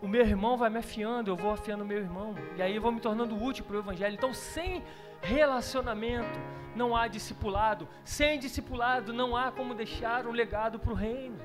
o 0.00 0.08
meu 0.08 0.20
irmão 0.20 0.56
vai 0.56 0.70
me 0.70 0.78
afiando, 0.78 1.30
eu 1.30 1.36
vou 1.36 1.52
afiando 1.52 1.82
o 1.82 1.86
meu 1.86 1.98
irmão, 1.98 2.34
e 2.56 2.62
aí 2.62 2.76
eu 2.76 2.82
vou 2.82 2.92
me 2.92 3.00
tornando 3.00 3.42
útil 3.42 3.64
para 3.64 3.76
o 3.76 3.80
Evangelho. 3.80 4.14
Então, 4.14 4.32
sem 4.32 4.82
relacionamento 5.26 6.38
não 6.74 6.94
há 6.94 7.08
discipulado, 7.08 7.88
sem 8.04 8.38
discipulado 8.38 9.12
não 9.12 9.36
há 9.36 9.50
como 9.50 9.74
deixar 9.74 10.26
um 10.26 10.30
legado 10.30 10.78
para 10.78 10.92
o 10.92 10.94
reino. 10.94 11.38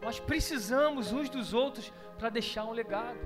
Nós 0.00 0.20
precisamos 0.20 1.12
uns 1.12 1.28
dos 1.28 1.52
outros 1.52 1.92
para 2.18 2.28
deixar 2.28 2.64
um 2.64 2.70
legado. 2.72 3.18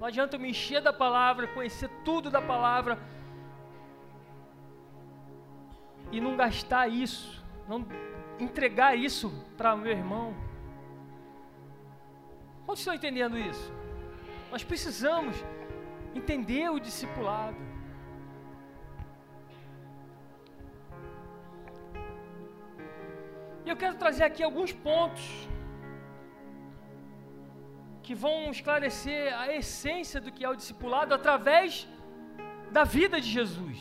Não 0.00 0.06
adianta 0.06 0.36
eu 0.36 0.40
me 0.40 0.48
encher 0.48 0.80
da 0.80 0.92
palavra, 0.92 1.46
conhecer 1.48 1.90
tudo 2.04 2.30
da 2.30 2.40
palavra 2.40 2.98
e 6.10 6.20
não 6.20 6.36
gastar 6.36 6.88
isso, 6.88 7.44
não 7.68 7.86
entregar 8.38 8.96
isso 8.96 9.30
para 9.56 9.76
meu 9.76 9.92
irmão. 9.92 10.34
Quantos 12.64 12.80
estão 12.80 12.94
entendendo 12.94 13.36
isso? 13.36 13.72
Nós 14.50 14.64
precisamos 14.64 15.36
entender 16.14 16.70
o 16.70 16.78
discipulado. 16.78 17.56
E 23.64 23.68
eu 23.68 23.76
quero 23.76 23.96
trazer 23.96 24.24
aqui 24.24 24.42
alguns 24.42 24.72
pontos 24.72 25.22
que 28.02 28.14
vão 28.14 28.50
esclarecer 28.50 29.32
a 29.38 29.52
essência 29.54 30.20
do 30.20 30.32
que 30.32 30.44
é 30.44 30.48
o 30.48 30.56
discipulado 30.56 31.14
através 31.14 31.88
da 32.70 32.84
vida 32.84 33.20
de 33.20 33.28
Jesus. 33.28 33.78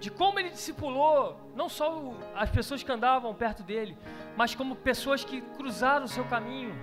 De 0.00 0.10
como 0.10 0.38
ele 0.38 0.50
discipulou 0.50 1.38
não 1.54 1.68
só 1.68 2.14
as 2.34 2.50
pessoas 2.50 2.82
que 2.82 2.90
andavam 2.90 3.34
perto 3.34 3.62
dele, 3.62 3.98
mas 4.36 4.54
como 4.54 4.76
pessoas 4.76 5.24
que 5.24 5.40
cruzaram 5.58 6.04
o 6.06 6.08
seu 6.08 6.24
caminho 6.24 6.74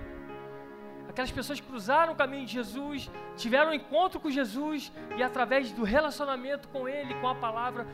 Aquelas 1.08 1.30
pessoas 1.30 1.60
cruzaram 1.60 2.12
o 2.12 2.16
caminho 2.16 2.46
de 2.46 2.52
Jesus, 2.52 3.10
tiveram 3.36 3.70
um 3.70 3.74
encontro 3.74 4.20
com 4.20 4.30
Jesus 4.30 4.92
e 5.16 5.22
através 5.22 5.72
do 5.72 5.84
relacionamento 5.84 6.68
com 6.68 6.88
Ele, 6.88 7.14
com 7.20 7.28
a 7.28 7.34
palavra, 7.34 7.86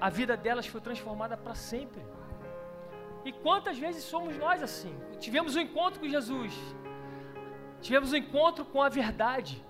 a 0.00 0.08
vida 0.10 0.36
delas 0.36 0.66
foi 0.66 0.80
transformada 0.80 1.36
para 1.36 1.54
sempre. 1.54 2.02
E 3.24 3.32
quantas 3.32 3.78
vezes 3.78 4.04
somos 4.04 4.36
nós 4.36 4.62
assim? 4.62 4.94
Tivemos 5.18 5.56
um 5.56 5.60
encontro 5.60 6.00
com 6.00 6.08
Jesus, 6.08 6.52
tivemos 7.80 8.12
um 8.12 8.16
encontro 8.16 8.64
com 8.64 8.82
a 8.82 8.88
verdade, 8.88 9.64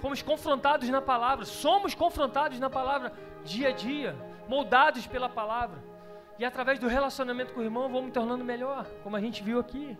fomos 0.00 0.22
confrontados 0.22 0.88
na 0.88 1.02
palavra, 1.02 1.44
somos 1.44 1.94
confrontados 1.94 2.58
na 2.58 2.70
palavra 2.70 3.12
dia 3.44 3.68
a 3.68 3.72
dia, 3.72 4.16
moldados 4.48 5.06
pela 5.06 5.28
palavra. 5.28 5.82
E 6.38 6.44
através 6.44 6.78
do 6.78 6.86
relacionamento 6.86 7.54
com 7.54 7.60
o 7.60 7.64
irmão, 7.64 7.90
vamos 7.90 8.12
tornando 8.12 8.44
melhor, 8.44 8.86
como 9.02 9.16
a 9.16 9.20
gente 9.20 9.42
viu 9.42 9.58
aqui. 9.58 9.96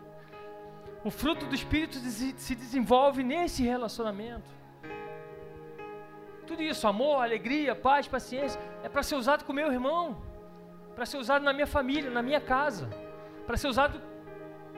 O 1.07 1.11
fruto 1.11 1.47
do 1.47 1.55
Espírito 1.55 1.99
se 1.99 2.55
desenvolve 2.57 3.23
nesse 3.23 3.62
relacionamento. 3.62 4.51
Tudo 6.45 6.61
isso, 6.61 6.85
amor, 6.88 7.23
alegria, 7.23 7.77
paz, 7.77 8.09
paciência, 8.09 8.61
é 8.83 8.88
para 8.88 9.05
ser 9.05 9.14
usado 9.14 9.45
com 9.45 9.53
meu 9.53 9.73
irmão, 9.73 10.21
para 10.97 11.07
ser 11.07 11.19
usado 11.19 11.45
na 11.45 11.53
minha 11.53 11.66
família, 11.66 12.11
na 12.11 12.23
minha 12.23 12.40
casa, 12.40 12.90
para 13.47 13.57
ser 13.57 13.69
usado 13.69 14.03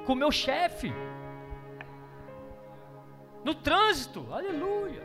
com 0.04 0.14
meu 0.14 0.30
chefe, 0.30 0.92
no 3.42 3.54
trânsito, 3.54 4.28
aleluia. 4.30 5.02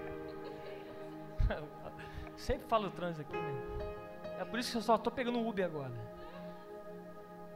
Sempre 2.36 2.68
falo 2.68 2.92
trânsito 2.92 3.22
aqui, 3.22 3.38
né? 3.38 3.62
É 4.42 4.44
por 4.44 4.60
isso 4.60 4.72
que 4.72 4.78
eu 4.78 4.82
só 4.82 4.96
estou 4.96 5.14
pegando 5.14 5.40
o 5.40 5.48
Uber 5.48 5.66
agora. 5.66 5.94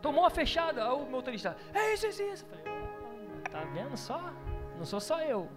Tomou 0.01 0.23
uma 0.23 0.29
fechada, 0.29 0.93
o 0.93 1.05
motorista, 1.09 1.57
é 1.73 1.93
isso, 1.93 2.05
é 2.05 2.09
isso, 2.09 2.21
é 2.21 2.31
isso. 2.31 2.45
Eu 2.45 2.57
falei, 2.57 2.76
Tá 3.51 3.63
vendo 3.73 3.97
só? 3.97 4.21
Não 4.77 4.85
sou 4.85 4.99
só 4.99 5.21
eu. 5.21 5.49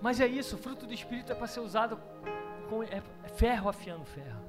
Mas 0.00 0.20
é 0.20 0.26
isso, 0.26 0.56
o 0.56 0.58
fruto 0.58 0.86
do 0.86 0.94
Espírito 0.94 1.32
é 1.32 1.34
para 1.34 1.46
ser 1.46 1.60
usado 1.60 1.98
com 2.68 2.82
é, 2.82 3.02
é 3.24 3.28
ferro 3.28 3.68
afiando 3.68 4.04
ferro. 4.04 4.44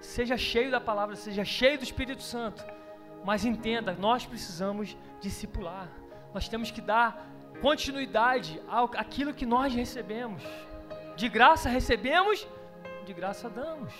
Seja 0.00 0.36
cheio 0.36 0.70
da 0.70 0.80
palavra, 0.80 1.16
seja 1.16 1.44
cheio 1.44 1.78
do 1.78 1.84
Espírito 1.84 2.22
Santo. 2.22 2.64
Mas 3.24 3.44
entenda, 3.44 3.92
nós 3.92 4.24
precisamos 4.24 4.96
discipular. 5.20 5.88
Nós 6.32 6.48
temos 6.48 6.70
que 6.70 6.80
dar 6.80 7.26
continuidade 7.60 8.60
ao, 8.68 8.84
àquilo 8.96 9.34
que 9.34 9.44
nós 9.44 9.74
recebemos. 9.74 10.42
De 11.16 11.28
graça 11.28 11.68
recebemos, 11.68 12.46
de 13.04 13.12
graça 13.12 13.50
damos. 13.50 13.92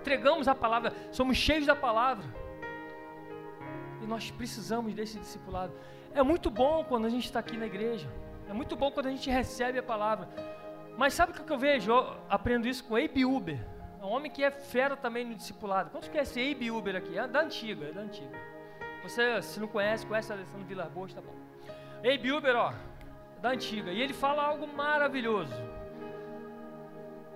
Entregamos 0.00 0.48
a 0.48 0.54
palavra, 0.54 0.92
somos 1.12 1.36
cheios 1.36 1.66
da 1.66 1.76
palavra. 1.76 2.26
E 4.02 4.06
nós 4.06 4.30
precisamos 4.30 4.94
desse 4.94 5.18
discipulado. 5.18 5.72
É 6.14 6.22
muito 6.22 6.50
bom 6.50 6.84
quando 6.84 7.06
a 7.06 7.08
gente 7.08 7.24
está 7.24 7.40
aqui 7.40 7.56
na 7.56 7.66
igreja. 7.66 8.08
É 8.48 8.52
muito 8.52 8.76
bom 8.76 8.90
quando 8.90 9.06
a 9.06 9.10
gente 9.10 9.28
recebe 9.28 9.78
a 9.78 9.82
palavra. 9.82 10.28
Mas 10.96 11.14
sabe 11.14 11.32
o 11.32 11.34
que 11.34 11.52
eu 11.52 11.58
vejo? 11.58 11.90
Eu 11.90 12.16
aprendo 12.28 12.66
isso 12.66 12.84
com 12.84 12.96
Abe 12.96 13.24
Uber. 13.24 13.58
É 14.00 14.04
um 14.04 14.10
homem 14.10 14.30
que 14.30 14.42
é 14.42 14.50
fera 14.50 14.96
também 14.96 15.24
no 15.24 15.34
discipulado. 15.34 15.90
Quantos 15.90 16.08
conhecem 16.08 16.52
Abe 16.52 16.70
Uber 16.70 16.96
aqui? 16.96 17.18
É 17.18 17.26
da 17.26 17.40
antiga, 17.40 17.86
é 17.86 17.92
da 17.92 18.00
antiga. 18.00 18.38
Você, 19.02 19.42
se 19.42 19.60
não 19.60 19.68
conhece, 19.68 20.06
conhece 20.06 20.32
Alessandro 20.32 20.66
Vilar 20.66 20.88
Boas, 20.88 21.12
tá 21.12 21.20
bom. 21.20 21.34
Abe 21.98 22.32
Uber, 22.32 22.56
ó, 22.56 22.72
da 23.40 23.50
antiga. 23.50 23.90
E 23.92 24.00
ele 24.00 24.14
fala 24.14 24.42
algo 24.42 24.66
maravilhoso. 24.66 25.54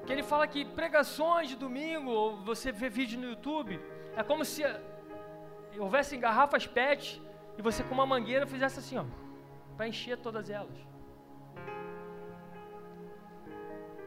Que 0.07 0.13
ele 0.13 0.23
fala 0.23 0.47
que 0.47 0.65
pregações 0.65 1.49
de 1.49 1.57
domingo, 1.57 2.11
ou 2.11 2.37
você 2.39 2.73
vê 2.73 2.89
vídeo 2.89 3.21
no 3.21 3.29
YouTube, 3.29 3.81
é 4.17 4.23
como 4.23 4.45
se 4.45 4.65
houvessem 5.83 6.21
garrafas 6.21 6.67
PET 6.67 7.21
e 7.59 7.63
você 7.63 7.83
com 7.83 7.95
uma 7.95 8.07
mangueira 8.07 8.47
fizesse 8.47 8.79
assim, 8.79 8.99
ó, 8.99 9.05
para 9.77 9.89
encher 9.89 10.19
todas 10.19 10.51
elas. 10.51 10.77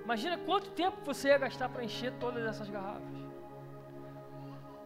Imagina 0.04 0.38
quanto 0.38 0.70
tempo 0.72 0.98
você 1.04 1.30
ia 1.30 1.38
gastar 1.38 1.70
para 1.70 1.84
encher 1.84 2.12
todas 2.20 2.46
essas 2.46 2.70
garrafas. 2.70 3.24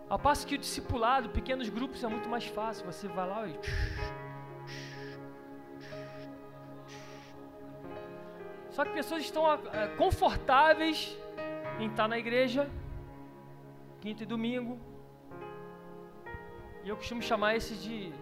Ao 0.09 0.17
passo 0.17 0.47
que 0.47 0.55
o 0.55 0.57
discipulado, 0.57 1.29
pequenos 1.29 1.67
grupos, 1.67 2.03
é 2.03 2.07
muito 2.07 2.29
mais 2.29 2.45
fácil. 2.45 2.85
Você 2.85 3.07
vai 3.07 3.27
lá 3.27 3.47
e. 3.47 3.59
Só 8.69 8.85
que 8.85 8.91
pessoas 8.91 9.23
estão 9.23 9.51
é, 9.51 9.87
confortáveis 9.97 11.17
em 11.79 11.89
estar 11.89 12.07
na 12.07 12.17
igreja, 12.17 12.69
quinta 13.99 14.23
e 14.23 14.25
domingo. 14.25 14.79
E 16.87 16.89
eu 16.89 16.95
costumo 16.95 17.21
chamar 17.21 17.57
esses 17.57 17.83
de. 17.83 18.13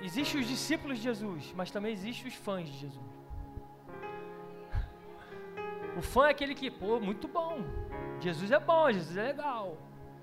Existem 0.00 0.40
os 0.40 0.48
discípulos 0.48 0.96
de 0.96 1.02
Jesus, 1.02 1.52
mas 1.54 1.70
também 1.70 1.92
existem 1.92 2.26
os 2.26 2.34
fãs 2.34 2.66
de 2.66 2.78
Jesus. 2.78 3.12
O 5.94 6.00
fã 6.00 6.28
é 6.28 6.30
aquele 6.30 6.54
que, 6.54 6.70
pô, 6.70 6.98
muito 6.98 7.28
bom. 7.28 7.58
Jesus 8.18 8.50
é 8.50 8.58
bom, 8.58 8.90
Jesus 8.90 9.14
é 9.14 9.24
legal. 9.24 9.76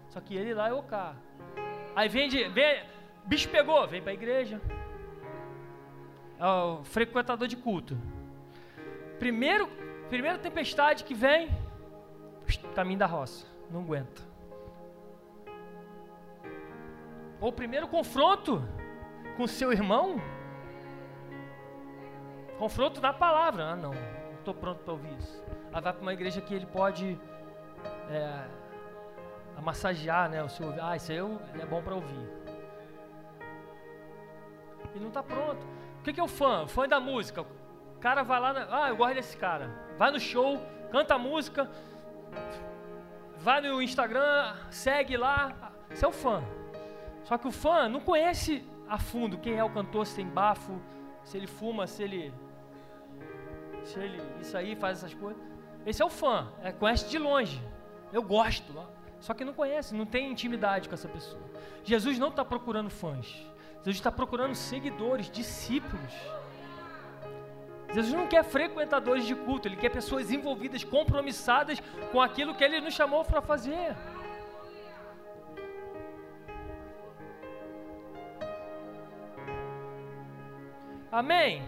Só 0.08 0.20
que 0.20 0.36
ele 0.36 0.52
lá 0.52 0.70
é 0.70 0.74
o 0.74 0.82
cá. 0.82 1.16
Aí 1.96 2.10
vem 2.10 2.28
de. 2.28 2.50
Vem, 2.50 2.84
bicho 3.26 3.48
pegou, 3.50 3.88
vem 3.88 4.02
para 4.02 4.14
a 4.14 4.16
igreja. 4.16 4.60
É 6.40 6.46
o 6.48 6.84
frequentador 6.84 7.48
de 7.48 7.56
culto. 7.56 7.96
Primeiro, 9.20 9.70
primeira 10.10 10.40
tempestade 10.40 11.04
que 11.04 11.14
vem, 11.14 11.56
caminho 12.74 12.98
da 12.98 13.06
roça. 13.06 13.46
Não 13.70 13.82
aguenta. 13.82 14.29
Ou 17.42 17.50
o 17.50 17.54
primeiro 17.54 17.88
confronto 17.88 18.64
com 19.38 19.48
seu 19.48 19.72
irmão. 19.72 20.22
Confronto 22.58 23.00
da 23.00 23.14
palavra. 23.14 23.72
Ah, 23.72 23.76
não, 23.76 23.94
não 23.94 24.34
estou 24.38 24.54
pronto 24.54 24.84
para 24.84 24.94
ouvir 24.94 25.18
isso. 25.18 25.44
Aí 25.72 25.82
vai 25.82 25.94
para 25.94 26.02
uma 26.02 26.14
igreja 26.14 26.42
que 26.42 26.54
ele 26.54 26.66
pode 26.66 27.20
é, 28.10 29.62
massagear 29.62 30.30
né, 30.30 30.44
o 30.44 30.50
seu. 30.50 30.74
Ah, 30.82 30.96
isso 30.96 31.12
aí 31.12 31.18
é 31.18 31.66
bom 31.66 31.82
para 31.82 31.96
ouvir. 31.96 32.30
E 34.94 35.00
não 35.00 35.08
está 35.08 35.24
pronto. 35.24 35.66
O 36.00 36.04
que, 36.04 36.14
que 36.14 36.20
é 36.20 36.24
o 36.24 36.28
fã? 36.28 36.64
O 36.64 36.68
fã 36.68 36.86
é 36.86 36.88
da 36.88 37.00
música. 37.00 37.42
O 37.42 38.00
cara 38.00 38.24
vai 38.24 38.40
lá, 38.40 38.54
na, 38.54 38.84
ah, 38.84 38.90
eu 38.90 38.98
gosto 38.98 39.16
desse 39.16 39.38
cara. 39.38 39.70
Vai 39.98 40.12
no 40.12 40.20
show, 40.20 40.62
canta 40.92 41.16
a 41.16 41.20
música, 41.20 41.70
vai 43.38 43.62
no 43.62 43.82
Instagram, 43.82 44.56
segue 44.70 45.18
lá. 45.18 45.74
Isso 45.92 46.06
é 46.06 46.08
o 46.08 46.12
fã. 46.12 46.44
Só 47.24 47.38
que 47.38 47.48
o 47.48 47.52
fã 47.52 47.88
não 47.88 48.00
conhece 48.00 48.64
a 48.88 48.98
fundo 48.98 49.38
quem 49.38 49.56
é 49.56 49.64
o 49.64 49.70
cantor, 49.70 50.06
se 50.06 50.16
tem 50.16 50.28
bafo, 50.28 50.80
se 51.24 51.38
ele 51.38 51.48
fuma, 51.48 51.86
se 51.86 52.04
ele. 52.04 52.34
Se 53.84 54.00
ele. 54.00 54.22
Isso 54.40 54.58
aí, 54.58 54.76
faz 54.76 55.00
essas 55.00 55.14
coisas. 55.14 55.42
Esse 55.86 56.02
é 56.02 56.06
o 56.06 56.10
fã, 56.10 56.52
é, 56.62 56.72
conhece 56.72 57.10
de 57.10 57.18
longe. 57.18 57.62
Eu 58.12 58.22
gosto. 58.24 58.74
Só 59.20 59.34
que 59.34 59.44
não 59.44 59.54
conhece, 59.54 59.94
não 59.94 60.06
tem 60.06 60.32
intimidade 60.32 60.88
com 60.88 60.96
essa 60.96 61.08
pessoa. 61.08 61.42
Jesus 61.84 62.18
não 62.18 62.30
está 62.30 62.44
procurando 62.44 62.90
fãs. 62.90 63.28
Jesus 63.80 63.98
está 63.98 64.12
procurando 64.12 64.56
seguidores, 64.56 65.30
discípulos. 65.30 66.14
Jesus 67.94 68.14
não 68.14 68.28
quer 68.28 68.44
frequentadores 68.44 69.26
de 69.26 69.36
culto, 69.36 69.68
ele 69.68 69.76
quer 69.76 69.90
pessoas 69.90 70.32
envolvidas, 70.32 70.84
compromissadas 70.84 71.82
com 72.12 72.22
aquilo 72.22 72.54
que 72.54 72.64
ele 72.64 72.80
nos 72.80 72.94
chamou 72.94 73.26
para 73.26 73.42
fazer. 73.42 73.96
Amém? 81.12 81.64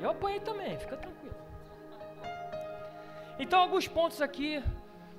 Eu 0.00 0.10
apanhei 0.10 0.40
também, 0.40 0.78
fica 0.78 0.96
tranquilo. 0.96 1.34
Então, 3.38 3.60
alguns 3.60 3.88
pontos 3.88 4.22
aqui 4.22 4.62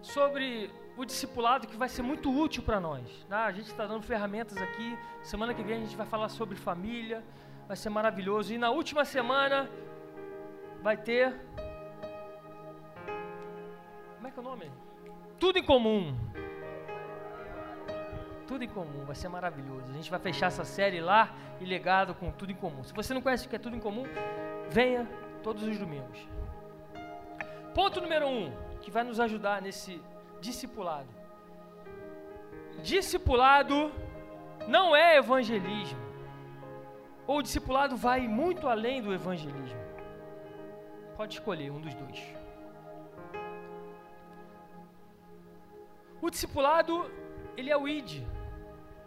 sobre 0.02 0.72
o 0.96 1.06
discipulado 1.06 1.68
que 1.68 1.78
vai 1.78 1.90
ser 1.90 2.02
muito 2.02 2.32
útil 2.32 2.64
para 2.64 2.80
nós. 2.80 3.04
Né? 3.30 3.38
A 3.38 3.52
gente 3.52 3.68
está 3.68 3.86
dando 3.86 4.02
ferramentas 4.02 4.58
aqui. 4.58 4.98
Semana 5.22 5.54
que 5.54 5.62
vem 5.62 5.78
a 5.78 5.80
gente 5.80 5.96
vai 5.96 6.08
falar 6.08 6.30
sobre 6.30 6.56
família. 6.56 7.24
Vai 7.68 7.78
ser 7.78 7.90
maravilhoso. 7.90 8.54
E 8.54 8.58
na 8.58 8.72
última 8.72 9.06
semana 9.06 9.70
vai 10.82 10.98
ter. 10.98 11.36
Como 14.16 14.28
é 14.28 14.32
que 14.32 14.40
é 14.40 14.42
o 14.42 14.46
nome? 14.46 14.72
Tudo 15.40 15.60
em 15.60 15.64
comum. 15.64 16.16
Tudo 18.48 18.64
em 18.64 18.70
comum, 18.70 19.04
vai 19.06 19.16
ser 19.16 19.28
maravilhoso. 19.28 19.92
A 19.92 19.94
gente 19.94 20.10
vai 20.10 20.20
fechar 20.20 20.48
essa 20.48 20.64
série 20.64 21.02
lá 21.02 21.36
e 21.60 21.66
legado 21.66 22.16
com 22.16 22.32
tudo 22.32 22.52
em 22.52 22.56
comum. 22.56 22.84
Se 22.84 22.94
você 22.94 23.14
não 23.14 23.22
conhece 23.22 23.46
o 23.46 23.50
que 23.50 23.58
é 23.58 23.60
tudo 23.60 23.76
em 23.76 23.80
comum, 23.80 24.06
venha 24.70 25.08
todos 25.44 25.64
os 25.64 25.78
domingos. 25.78 26.18
Ponto 27.76 28.00
número 28.02 28.28
um 28.28 28.52
que 28.82 28.90
vai 28.90 29.04
nos 29.04 29.20
ajudar 29.20 29.62
nesse 29.62 30.02
discipulado. 30.40 31.10
Discipulado 32.82 33.92
não 34.68 34.96
é 34.96 35.18
evangelismo. 35.18 36.00
Ou 37.26 37.40
o 37.40 37.42
discipulado 37.42 37.98
vai 37.98 38.28
muito 38.28 38.68
além 38.68 39.02
do 39.02 39.14
evangelismo. 39.14 39.80
Pode 41.18 41.34
escolher 41.34 41.72
um 41.72 41.82
dos 41.82 41.94
dois. 41.94 42.24
O 46.22 46.30
discipulado, 46.30 47.12
ele 47.58 47.70
é 47.70 47.78
o 47.78 47.88
id. 47.88 48.24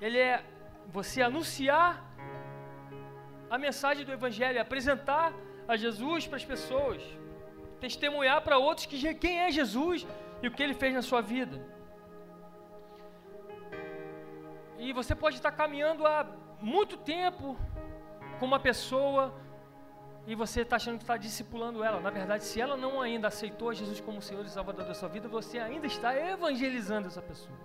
Ele 0.01 0.19
é 0.19 0.45
você 0.87 1.21
anunciar 1.23 2.05
a 3.49 3.59
mensagem 3.59 4.05
do 4.05 4.13
evangelho, 4.13 4.61
apresentar 4.61 5.33
a 5.67 5.77
Jesus 5.77 6.27
para 6.27 6.37
as 6.37 6.45
pessoas 6.45 7.03
testemunhar 7.81 8.43
para 8.43 8.59
outros 8.59 8.87
que 8.87 9.15
quem 9.15 9.41
é 9.41 9.51
Jesus 9.51 10.07
e 10.43 10.47
o 10.47 10.51
que 10.51 10.63
ele 10.63 10.75
fez 10.75 10.95
na 10.95 11.03
sua 11.03 11.21
vida. 11.21 11.57
E 14.79 14.93
você 14.93 15.15
pode 15.15 15.37
estar 15.37 15.53
caminhando 15.53 16.07
há 16.07 16.27
muito 16.61 16.97
tempo 16.97 17.57
com 18.39 18.47
uma 18.47 18.61
pessoa 18.61 19.35
e 20.27 20.35
você 20.35 20.61
está 20.61 20.77
achando 20.77 20.99
que 20.99 21.03
está 21.03 21.17
discipulando 21.17 21.83
ela. 21.83 22.01
Na 22.01 22.11
verdade, 22.11 22.45
se 22.45 22.61
ela 22.61 22.77
não 22.77 23.01
ainda 23.01 23.29
aceitou 23.29 23.73
Jesus 23.75 24.01
como 24.01 24.23
Senhor 24.23 24.45
e 24.45 24.51
Salvador 24.51 24.85
da 24.87 24.95
sua 24.95 25.09
vida, 25.09 25.29
você 25.29 25.59
ainda 25.59 25.87
está 25.87 26.15
evangelizando 26.17 27.09
essa 27.09 27.23
pessoa. 27.23 27.59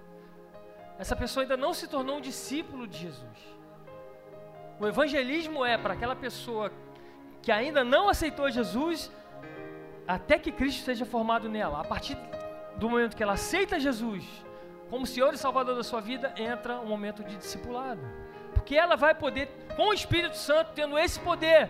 Essa 0.97 1.15
pessoa 1.15 1.43
ainda 1.43 1.57
não 1.57 1.73
se 1.73 1.87
tornou 1.87 2.17
um 2.17 2.21
discípulo 2.21 2.87
de 2.87 2.97
Jesus. 2.97 3.55
O 4.79 4.87
evangelismo 4.87 5.65
é 5.65 5.77
para 5.77 5.93
aquela 5.93 6.15
pessoa 6.15 6.71
que 7.41 7.51
ainda 7.51 7.83
não 7.83 8.09
aceitou 8.09 8.49
Jesus 8.49 9.11
até 10.07 10.37
que 10.37 10.51
Cristo 10.51 10.83
seja 10.83 11.05
formado 11.05 11.49
nela. 11.49 11.81
A 11.81 11.83
partir 11.83 12.17
do 12.77 12.89
momento 12.89 13.15
que 13.15 13.23
ela 13.23 13.33
aceita 13.33 13.79
Jesus 13.79 14.25
como 14.89 15.05
Senhor 15.05 15.33
e 15.33 15.37
Salvador 15.37 15.75
da 15.75 15.83
sua 15.83 15.99
vida, 15.99 16.33
entra 16.37 16.79
um 16.79 16.85
momento 16.85 17.23
de 17.23 17.35
discipulado. 17.35 18.01
Porque 18.53 18.75
ela 18.75 18.95
vai 18.95 19.15
poder, 19.15 19.49
com 19.75 19.89
o 19.89 19.93
Espírito 19.93 20.37
Santo, 20.37 20.71
tendo 20.73 20.97
esse 20.97 21.19
poder, 21.19 21.69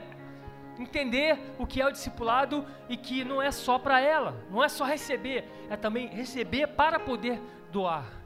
entender 0.77 1.39
o 1.57 1.65
que 1.65 1.81
é 1.81 1.87
o 1.87 1.91
discipulado 1.91 2.65
e 2.89 2.97
que 2.97 3.23
não 3.23 3.41
é 3.41 3.51
só 3.51 3.79
para 3.79 3.99
ela, 3.99 4.35
não 4.49 4.63
é 4.63 4.67
só 4.67 4.83
receber, 4.83 5.45
é 5.69 5.77
também 5.77 6.07
receber 6.07 6.67
para 6.67 6.99
poder 6.99 7.41
doar. 7.71 8.24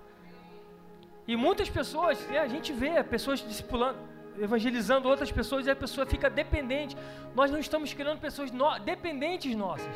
E 1.31 1.35
muitas 1.35 1.69
pessoas, 1.69 2.17
a 2.31 2.47
gente 2.47 2.73
vê 2.73 3.03
pessoas 3.03 3.39
discipulando, 3.39 3.99
evangelizando 4.45 5.07
outras 5.07 5.31
pessoas 5.31 5.67
e 5.67 5.69
a 5.69 5.75
pessoa 5.75 6.03
fica 6.03 6.27
dependente. 6.27 6.97
Nós 7.35 7.51
não 7.51 7.59
estamos 7.59 7.93
criando 7.93 8.19
pessoas 8.19 8.49
no, 8.51 8.79
dependentes 8.79 9.55
nossas. 9.55 9.95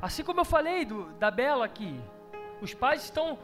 Assim 0.00 0.22
como 0.22 0.38
eu 0.42 0.44
falei 0.44 0.84
do, 0.84 1.06
da 1.14 1.28
Bela 1.28 1.64
aqui, 1.64 2.00
os 2.62 2.72
pais 2.72 3.02
estão 3.02 3.36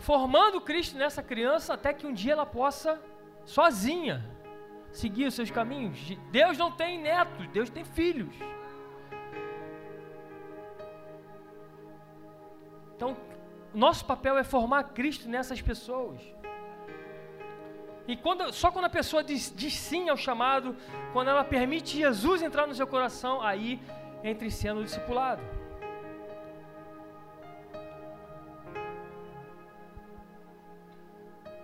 formando 0.00 0.60
Cristo 0.60 0.98
nessa 0.98 1.22
criança 1.22 1.72
até 1.72 1.94
que 1.94 2.06
um 2.06 2.12
dia 2.12 2.34
ela 2.34 2.44
possa, 2.44 3.00
sozinha, 3.46 4.22
seguir 4.90 5.24
os 5.28 5.32
seus 5.32 5.50
caminhos. 5.50 5.98
Deus 6.30 6.58
não 6.58 6.70
tem 6.70 7.00
netos, 7.00 7.48
Deus 7.48 7.70
tem 7.70 7.86
filhos. 7.86 8.34
Então, 12.94 13.16
nosso 13.74 14.04
papel 14.04 14.36
é 14.38 14.44
formar 14.44 14.84
Cristo 14.84 15.28
nessas 15.28 15.60
pessoas. 15.60 16.20
E 18.06 18.16
quando, 18.16 18.52
só 18.52 18.70
quando 18.70 18.86
a 18.86 18.90
pessoa 18.90 19.22
diz, 19.22 19.52
diz, 19.56 19.74
sim 19.74 20.08
ao 20.08 20.16
chamado, 20.16 20.76
quando 21.12 21.28
ela 21.28 21.44
permite 21.44 21.96
Jesus 21.96 22.42
entrar 22.42 22.66
no 22.66 22.74
seu 22.74 22.86
coração, 22.86 23.40
aí 23.40 23.80
entre 24.24 24.50
sendo 24.50 24.82
discipulado. 24.84 25.42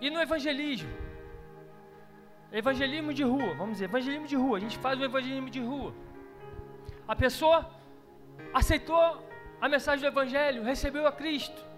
E 0.01 0.09
no 0.09 0.21
evangelismo? 0.21 0.89
Evangelismo 2.51 3.13
de 3.13 3.23
rua, 3.23 3.53
vamos 3.55 3.73
dizer, 3.73 3.85
evangelismo 3.85 4.27
de 4.27 4.35
rua. 4.35 4.57
A 4.57 4.61
gente 4.61 4.77
faz 4.77 4.99
um 4.99 5.03
evangelismo 5.03 5.49
de 5.49 5.59
rua. 5.59 5.93
A 7.07 7.15
pessoa 7.15 7.69
aceitou 8.53 9.27
a 9.59 9.67
mensagem 9.67 10.01
do 10.01 10.07
evangelho, 10.07 10.63
recebeu 10.63 11.05
a 11.05 11.11
Cristo. 11.11 11.68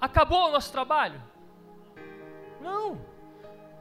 Acabou 0.00 0.48
o 0.48 0.52
nosso 0.52 0.72
trabalho? 0.72 1.20
Não. 2.60 3.00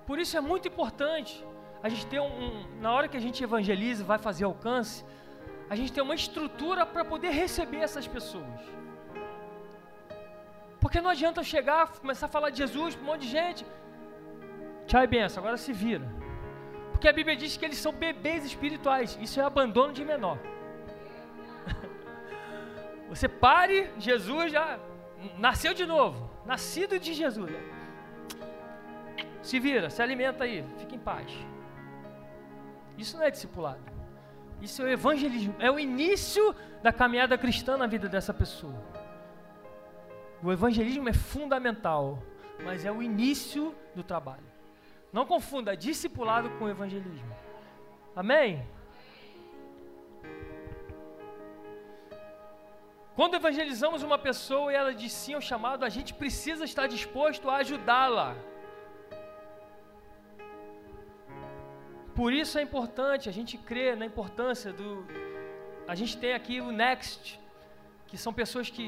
Por 0.05 0.19
isso 0.19 0.35
é 0.35 0.41
muito 0.41 0.67
importante 0.67 1.45
a 1.81 1.87
gente 1.87 2.05
ter 2.07 2.19
um, 2.19 2.25
um 2.25 2.81
na 2.81 2.91
hora 2.91 3.07
que 3.07 3.15
a 3.15 3.19
gente 3.19 3.43
evangeliza, 3.43 4.03
vai 4.03 4.17
fazer 4.17 4.43
alcance, 4.43 5.05
a 5.69 5.75
gente 5.75 5.93
ter 5.93 6.01
uma 6.01 6.15
estrutura 6.15 6.85
para 6.85 7.05
poder 7.05 7.29
receber 7.29 7.77
essas 7.77 8.07
pessoas. 8.07 8.59
Porque 10.81 10.99
não 10.99 11.09
adianta 11.09 11.41
eu 11.41 11.43
chegar, 11.43 11.87
começar 11.99 12.25
a 12.25 12.29
falar 12.29 12.49
de 12.49 12.57
Jesus 12.57 12.95
para 12.95 13.03
um 13.03 13.07
monte 13.07 13.21
de 13.21 13.27
gente. 13.27 13.65
Tchau 14.87 15.03
e 15.03 15.07
benção, 15.07 15.41
agora 15.41 15.57
se 15.57 15.71
vira. 15.71 16.07
Porque 16.91 17.07
a 17.07 17.13
Bíblia 17.13 17.35
diz 17.35 17.55
que 17.55 17.63
eles 17.63 17.77
são 17.77 17.93
bebês 17.93 18.43
espirituais. 18.43 19.17
Isso 19.21 19.39
é 19.39 19.43
abandono 19.43 19.93
de 19.93 20.03
menor. 20.03 20.37
Você 23.09 23.27
pare, 23.27 23.91
Jesus 23.97 24.51
já 24.51 24.79
nasceu 25.37 25.73
de 25.73 25.85
novo. 25.85 26.29
Nascido 26.45 26.99
de 26.99 27.13
Jesus. 27.13 27.51
Se 29.41 29.59
vira, 29.59 29.89
se 29.89 30.01
alimenta 30.01 30.43
aí, 30.43 30.65
fica 30.77 30.95
em 30.95 30.99
paz. 30.99 31.31
Isso 32.97 33.17
não 33.17 33.23
é 33.23 33.31
discipulado. 33.31 33.81
Isso 34.61 34.81
é 34.81 34.85
o 34.85 34.89
evangelismo. 34.89 35.55
É 35.59 35.71
o 35.71 35.79
início 35.79 36.53
da 36.83 36.91
caminhada 36.91 37.37
cristã 37.37 37.77
na 37.77 37.87
vida 37.87 38.09
dessa 38.09 38.33
pessoa. 38.33 38.83
O 40.43 40.51
evangelismo 40.51 41.07
é 41.07 41.13
fundamental, 41.13 42.21
mas 42.63 42.85
é 42.85 42.91
o 42.91 43.01
início 43.01 43.73
do 43.95 44.03
trabalho. 44.03 44.43
Não 45.11 45.25
confunda 45.25 45.75
discipulado 45.75 46.49
com 46.51 46.69
evangelismo. 46.69 47.35
Amém? 48.15 48.65
Quando 53.19 53.35
evangelizamos 53.35 54.01
uma 54.01 54.17
pessoa 54.17 54.71
e 54.71 54.75
ela 54.81 54.93
diz 54.93 55.11
sim 55.11 55.33
ao 55.33 55.41
chamado, 55.41 55.83
a 55.83 55.89
gente 55.89 56.13
precisa 56.13 56.63
estar 56.63 56.87
disposto 56.87 57.49
a 57.49 57.57
ajudá-la. 57.57 58.33
Por 62.15 62.31
isso 62.31 62.57
é 62.57 62.61
importante 62.61 63.27
a 63.27 63.33
gente 63.37 63.57
crer 63.57 63.97
na 63.97 64.05
importância 64.05 64.71
do. 64.71 65.05
A 65.85 65.95
gente 65.95 66.15
tem 66.17 66.33
aqui 66.33 66.61
o 66.61 66.71
Next, 66.71 67.37
que 68.07 68.17
são 68.17 68.31
pessoas 68.31 68.69
que 68.69 68.87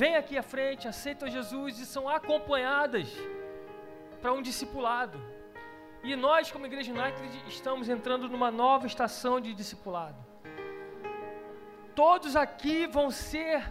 vêm 0.00 0.16
aqui 0.16 0.36
à 0.36 0.42
frente, 0.42 0.86
aceitam 0.86 1.30
Jesus 1.30 1.78
e 1.78 1.86
são 1.86 2.06
acompanhadas 2.10 3.08
para 4.20 4.34
um 4.34 4.42
discipulado. 4.42 5.18
E 6.04 6.14
nós, 6.14 6.52
como 6.52 6.66
Igreja 6.66 6.92
United, 6.92 7.42
estamos 7.48 7.88
entrando 7.88 8.28
numa 8.28 8.50
nova 8.50 8.86
estação 8.86 9.40
de 9.40 9.54
discipulado. 9.54 10.31
Todos 11.94 12.36
aqui 12.36 12.86
vão 12.86 13.10
ser, 13.10 13.62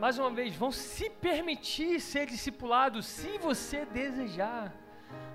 mais 0.00 0.18
uma 0.18 0.30
vez, 0.30 0.54
vão 0.54 0.70
se 0.70 1.10
permitir 1.10 2.00
ser 2.00 2.26
discipulados 2.26 3.06
se 3.06 3.38
você 3.38 3.84
desejar. 3.84 4.72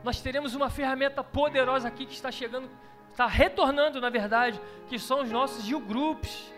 Nós 0.04 0.22
teremos 0.22 0.56
uma 0.56 0.70
ferramenta 0.70 1.24
poderosa 1.24 1.88
aqui 1.88 2.06
que 2.06 2.14
está 2.14 2.32
chegando, 2.32 2.70
está 3.12 3.28
retornando, 3.28 4.00
na 4.00 4.10
verdade, 4.10 4.60
que 4.88 4.98
são 4.98 5.22
os 5.22 5.32
nossos 5.32 5.68
you 5.68 5.80
groups 5.80 6.54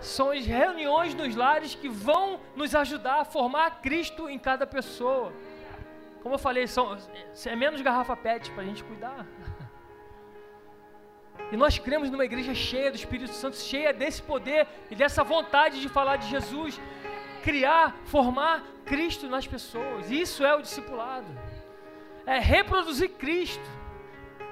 são 0.00 0.30
as 0.30 0.46
reuniões 0.46 1.14
nos 1.14 1.36
lares 1.36 1.74
que 1.74 1.88
vão 1.88 2.40
nos 2.56 2.74
ajudar 2.74 3.20
a 3.20 3.24
formar 3.24 3.82
Cristo 3.82 4.28
em 4.28 4.38
cada 4.38 4.66
pessoa. 4.66 5.32
Como 6.22 6.34
eu 6.34 6.38
falei, 6.38 6.66
são, 6.66 6.96
é 7.46 7.56
menos 7.56 7.80
garrafa 7.80 8.16
PET 8.16 8.50
para 8.52 8.62
a 8.62 8.66
gente 8.66 8.82
cuidar. 8.82 9.26
E 11.52 11.56
nós 11.56 11.78
cremos 11.78 12.10
numa 12.10 12.24
igreja 12.24 12.54
cheia 12.54 12.90
do 12.90 12.96
Espírito 12.96 13.32
Santo, 13.32 13.56
cheia 13.56 13.92
desse 13.92 14.22
poder 14.22 14.66
e 14.90 14.94
dessa 14.94 15.24
vontade 15.24 15.80
de 15.80 15.88
falar 15.88 16.16
de 16.16 16.28
Jesus, 16.28 16.80
criar, 17.42 17.96
formar 18.04 18.64
Cristo 18.84 19.28
nas 19.28 19.46
pessoas. 19.46 20.10
Isso 20.10 20.44
é 20.44 20.54
o 20.54 20.62
discipulado. 20.62 21.26
É 22.26 22.38
reproduzir 22.38 23.10
Cristo. 23.10 23.68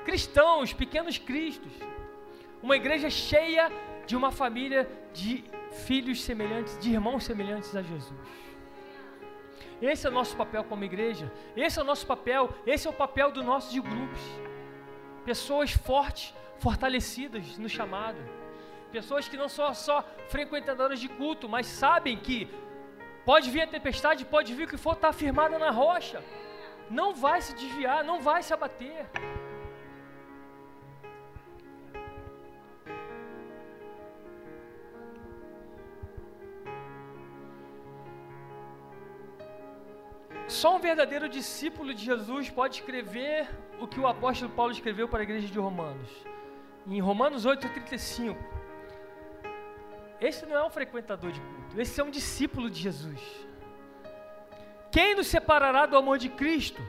Cristãos, 0.04 0.72
pequenos 0.72 1.18
cristos. 1.18 1.72
Uma 2.62 2.76
igreja 2.76 3.08
cheia 3.08 3.70
de 4.06 4.16
uma 4.16 4.32
família 4.32 4.88
de 5.12 5.44
filhos 5.86 6.24
semelhantes, 6.24 6.78
de 6.78 6.90
irmãos 6.90 7.24
semelhantes 7.24 7.76
a 7.76 7.82
Jesus. 7.82 8.18
Esse 9.80 10.06
é 10.06 10.10
o 10.10 10.12
nosso 10.12 10.36
papel 10.36 10.64
como 10.64 10.82
igreja. 10.82 11.30
Esse 11.56 11.78
é 11.78 11.82
o 11.82 11.84
nosso 11.84 12.06
papel. 12.06 12.48
Esse 12.66 12.86
é 12.86 12.90
o 12.90 12.92
papel 12.92 13.30
do 13.30 13.44
nosso 13.44 13.72
de 13.72 13.80
grupos. 13.80 14.20
Pessoas 15.24 15.70
fortes, 15.70 16.34
fortalecidas 16.58 17.56
no 17.58 17.68
chamado. 17.68 18.18
Pessoas 18.90 19.28
que 19.28 19.36
não 19.36 19.48
são 19.48 19.72
só 19.74 20.02
frequentadoras 20.28 20.98
de 20.98 21.08
culto, 21.08 21.48
mas 21.48 21.66
sabem 21.66 22.16
que 22.16 22.48
pode 23.24 23.50
vir 23.50 23.62
a 23.62 23.66
tempestade, 23.66 24.24
pode 24.24 24.54
vir 24.54 24.64
o 24.64 24.68
que 24.68 24.76
for, 24.76 24.94
está 24.94 25.12
firmada 25.12 25.58
na 25.58 25.70
rocha. 25.70 26.22
Não 26.90 27.14
vai 27.14 27.40
se 27.42 27.54
desviar, 27.54 28.02
não 28.02 28.20
vai 28.20 28.42
se 28.42 28.54
abater. 28.54 29.06
Só 40.48 40.74
um 40.76 40.78
verdadeiro 40.78 41.28
discípulo 41.28 41.92
de 41.92 42.02
Jesus 42.02 42.48
pode 42.48 42.76
escrever 42.76 43.46
o 43.78 43.86
que 43.86 44.00
o 44.00 44.06
apóstolo 44.06 44.50
Paulo 44.50 44.72
escreveu 44.72 45.06
para 45.06 45.20
a 45.20 45.22
igreja 45.22 45.46
de 45.46 45.58
Romanos. 45.58 46.08
Em 46.88 47.00
Romanos 47.00 47.46
8,35. 47.46 48.36
Esse 50.20 50.46
não 50.46 50.56
é 50.56 50.64
um 50.64 50.70
frequentador 50.70 51.30
de 51.30 51.40
culto, 51.40 51.80
esse 51.80 52.00
é 52.00 52.04
um 52.04 52.10
discípulo 52.10 52.68
de 52.68 52.80
Jesus. 52.80 53.20
Quem 54.90 55.14
nos 55.14 55.28
separará 55.28 55.86
do 55.86 55.96
amor 55.96 56.18
de 56.18 56.28
Cristo? 56.28 56.82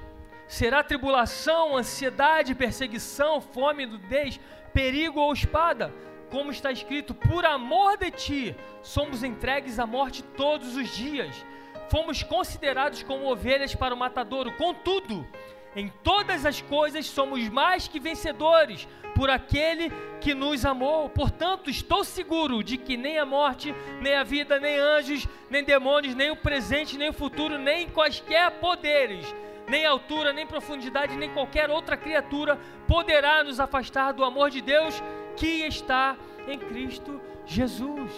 Será 0.47 0.83
tribulação, 0.83 1.77
ansiedade, 1.77 2.55
perseguição, 2.55 3.39
fome, 3.39 3.85
nudez, 3.85 4.39
perigo 4.73 5.19
ou 5.19 5.31
espada? 5.31 5.93
Como 6.31 6.49
está 6.49 6.71
escrito, 6.71 7.13
por 7.13 7.45
amor 7.45 7.97
de 7.97 8.09
ti, 8.09 8.55
somos 8.81 9.23
entregues 9.23 9.77
à 9.77 9.85
morte 9.85 10.23
todos 10.23 10.75
os 10.75 10.89
dias 10.89 11.45
fomos 11.89 12.21
considerados 12.23 13.03
como 13.03 13.29
ovelhas 13.29 13.75
para 13.75 13.93
o 13.93 13.97
matadouro. 13.97 14.53
Contudo, 14.53 15.27
em 15.75 15.89
todas 16.03 16.45
as 16.45 16.61
coisas 16.61 17.05
somos 17.05 17.47
mais 17.49 17.87
que 17.87 17.99
vencedores 17.99 18.87
por 19.15 19.29
aquele 19.29 19.91
que 20.21 20.33
nos 20.33 20.65
amou. 20.65 21.09
Portanto, 21.09 21.69
estou 21.69 22.03
seguro 22.03 22.63
de 22.63 22.77
que 22.77 22.97
nem 22.97 23.17
a 23.17 23.25
morte, 23.25 23.73
nem 24.01 24.15
a 24.15 24.23
vida, 24.23 24.59
nem 24.59 24.79
anjos, 24.79 25.27
nem 25.49 25.63
demônios, 25.63 26.15
nem 26.15 26.31
o 26.31 26.35
presente, 26.35 26.97
nem 26.97 27.09
o 27.09 27.13
futuro, 27.13 27.57
nem 27.57 27.89
quaisquer 27.89 28.51
poderes, 28.59 29.25
nem 29.67 29.85
altura, 29.85 30.33
nem 30.33 30.47
profundidade, 30.47 31.15
nem 31.15 31.31
qualquer 31.31 31.69
outra 31.69 31.95
criatura 31.95 32.57
poderá 32.87 33.43
nos 33.43 33.59
afastar 33.59 34.13
do 34.13 34.23
amor 34.23 34.49
de 34.49 34.61
Deus 34.61 35.01
que 35.35 35.67
está 35.67 36.17
em 36.47 36.57
Cristo 36.57 37.21
Jesus. 37.45 38.11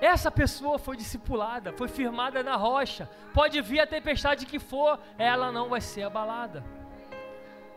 Essa 0.00 0.30
pessoa 0.30 0.78
foi 0.78 0.96
discipulada, 0.96 1.72
foi 1.72 1.88
firmada 1.88 2.42
na 2.42 2.56
rocha. 2.56 3.08
Pode 3.32 3.60
vir 3.60 3.80
a 3.80 3.86
tempestade 3.86 4.46
que 4.46 4.58
for, 4.58 4.98
ela 5.18 5.50
não 5.50 5.68
vai 5.68 5.80
ser 5.80 6.02
abalada. 6.02 6.62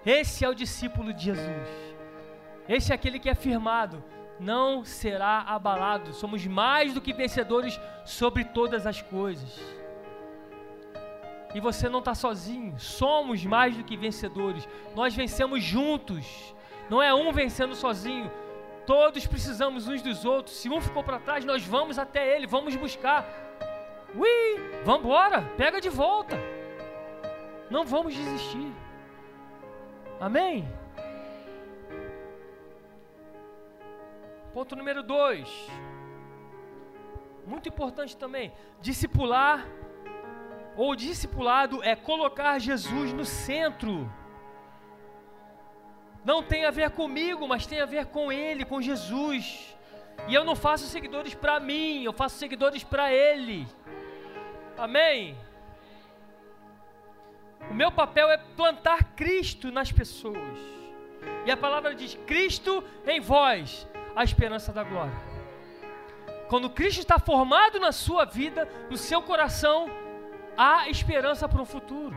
Esse 0.06 0.44
é 0.44 0.50
o 0.50 0.56
discípulo 0.56 1.14
de 1.14 1.26
Jesus. 1.26 1.70
Esse 2.68 2.92
é 2.92 2.96
aquele 2.96 3.20
que 3.20 3.30
é 3.30 3.36
firmado, 3.36 4.04
não 4.40 4.84
será 4.86 5.42
abalado. 5.42 6.14
Somos 6.14 6.46
mais 6.46 6.94
do 6.94 7.02
que 7.02 7.14
vencedores 7.14 7.80
sobre 8.06 8.44
todas 8.44 8.86
as 8.86 9.02
coisas. 9.02 9.60
E 11.54 11.60
você 11.60 11.90
não 11.90 12.00
está 12.00 12.14
sozinho. 12.14 12.80
Somos 12.80 13.44
mais 13.44 13.76
do 13.76 13.84
que 13.84 13.98
vencedores. 13.98 14.68
Nós 14.96 15.16
vencemos 15.16 15.64
juntos. 15.64 16.54
Não 16.90 17.02
é 17.02 17.14
um 17.14 17.32
vencendo 17.32 17.76
sozinho 17.76 18.32
Todos 18.90 19.28
precisamos 19.28 19.88
uns 19.88 20.02
dos 20.02 20.26
outros. 20.26 20.56
Se 20.56 20.68
um 20.68 20.82
ficou 20.82 21.04
para 21.04 21.20
trás, 21.20 21.46
nós 21.46 21.64
vamos 21.64 22.00
até 22.00 22.36
ele, 22.36 22.48
vamos 22.48 22.76
buscar. 22.76 23.24
Ui, 24.16 24.82
vamos 24.84 25.02
embora, 25.02 25.44
pega 25.56 25.80
de 25.80 25.90
volta. 25.90 26.36
Não 27.70 27.86
vamos 27.86 28.16
desistir. 28.16 28.74
Amém? 30.20 30.68
Ponto 34.56 34.76
número 34.76 35.04
dois. 35.04 35.48
Muito 37.46 37.70
importante 37.70 38.18
também. 38.18 38.52
Discipular 38.82 39.68
ou 40.76 40.96
discipulado 40.96 41.84
é 41.84 41.96
colocar 41.96 42.58
Jesus 42.58 43.14
no 43.14 43.24
centro. 43.24 44.12
Não 46.24 46.44
tem 46.44 46.66
a 46.66 46.72
ver 46.72 46.92
comigo, 46.92 47.48
mas 47.48 47.66
tem 47.66 47.80
a 47.80 47.86
ver 47.86 48.08
com 48.08 48.32
Ele, 48.32 48.66
com 48.66 48.82
Jesus. 48.82 49.76
E 50.28 50.34
eu 50.34 50.44
não 50.44 50.56
faço 50.56 50.86
seguidores 50.86 51.34
para 51.34 51.60
mim, 51.60 52.04
eu 52.04 52.14
faço 52.14 52.38
seguidores 52.38 52.84
para 52.84 53.12
Ele. 53.14 53.68
Amém? 54.78 55.38
O 57.70 57.74
meu 57.74 57.92
papel 57.92 58.30
é 58.30 58.38
plantar 58.38 59.16
Cristo 59.16 59.72
nas 59.72 59.92
pessoas. 59.92 60.58
E 61.46 61.52
a 61.52 61.58
palavra 61.58 61.96
diz: 61.96 62.18
Cristo 62.26 62.84
em 63.06 63.20
vós, 63.20 63.88
a 64.16 64.24
esperança 64.24 64.72
da 64.72 64.84
glória. 64.84 65.30
Quando 66.48 66.70
Cristo 66.70 67.00
está 67.00 67.20
formado 67.20 67.80
na 67.80 67.92
sua 67.92 68.26
vida, 68.26 68.68
no 68.90 68.98
seu 68.98 69.22
coração, 69.22 69.88
há 70.58 70.90
esperança 70.90 71.48
para 71.48 71.62
o 71.62 71.66
futuro. 71.66 72.16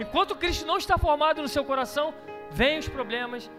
Enquanto 0.00 0.34
Cristo 0.34 0.66
não 0.66 0.78
está 0.78 0.96
formado 0.96 1.42
no 1.42 1.48
seu 1.48 1.64
coração, 1.64 2.14
vem 2.54 2.78
os 2.78 2.88
problemas, 2.88 3.50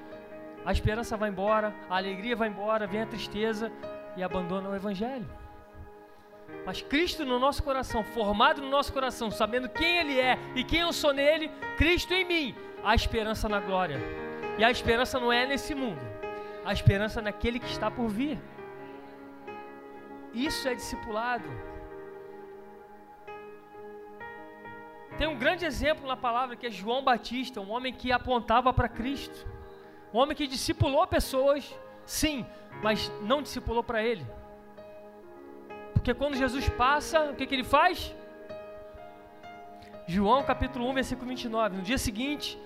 a 0.65 0.71
esperança 0.71 1.15
vai 1.17 1.29
embora, 1.29 1.75
a 1.89 1.97
alegria 1.97 2.35
vai 2.35 2.47
embora, 2.47 2.87
vem 2.87 3.01
a 3.01 3.05
tristeza 3.05 3.71
e 4.15 4.23
abandona 4.23 4.69
o 4.69 4.75
Evangelho. 4.75 5.29
Mas 6.65 6.81
Cristo 6.81 7.25
no 7.25 7.37
nosso 7.37 7.61
coração, 7.61 8.03
formado 8.03 8.61
no 8.61 8.69
nosso 8.69 8.93
coração, 8.93 9.29
sabendo 9.29 9.69
quem 9.69 9.97
Ele 9.97 10.19
é 10.19 10.39
e 10.55 10.63
quem 10.63 10.79
eu 10.79 10.93
sou 10.93 11.13
nele, 11.13 11.51
Cristo 11.77 12.13
em 12.13 12.25
mim, 12.25 12.55
a 12.83 12.95
esperança 12.95 13.49
na 13.49 13.59
glória. 13.59 13.99
E 14.57 14.63
a 14.63 14.71
esperança 14.71 15.19
não 15.19 15.31
é 15.31 15.45
nesse 15.45 15.75
mundo, 15.75 16.01
a 16.63 16.71
esperança 16.71 17.19
é 17.19 17.23
naquele 17.23 17.59
que 17.59 17.67
está 17.67 17.91
por 17.91 18.07
vir. 18.07 18.39
Isso 20.33 20.67
é 20.67 20.73
discipulado. 20.73 21.45
Tem 25.17 25.27
um 25.27 25.37
grande 25.37 25.65
exemplo 25.65 26.05
na 26.05 26.17
palavra 26.17 26.55
que 26.55 26.67
é 26.67 26.71
João 26.71 27.03
Batista, 27.03 27.61
um 27.61 27.71
homem 27.71 27.93
que 27.93 28.11
apontava 28.11 28.73
para 28.73 28.89
Cristo, 28.89 29.47
um 30.13 30.17
homem 30.17 30.35
que 30.35 30.45
discipulou 30.45 31.07
pessoas, 31.07 31.73
sim, 32.05 32.45
mas 32.83 33.09
não 33.21 33.41
discipulou 33.41 33.81
para 33.83 34.03
ele. 34.03 34.25
Porque 35.93 36.13
quando 36.13 36.35
Jesus 36.35 36.67
passa, 36.69 37.31
o 37.31 37.35
que, 37.35 37.45
que 37.45 37.55
ele 37.55 37.63
faz? 37.63 38.13
João 40.05 40.43
capítulo 40.43 40.87
1, 40.89 40.93
versículo 40.93 41.27
29. 41.29 41.77
No 41.77 41.81
dia 41.81 41.97
seguinte, 41.97 42.59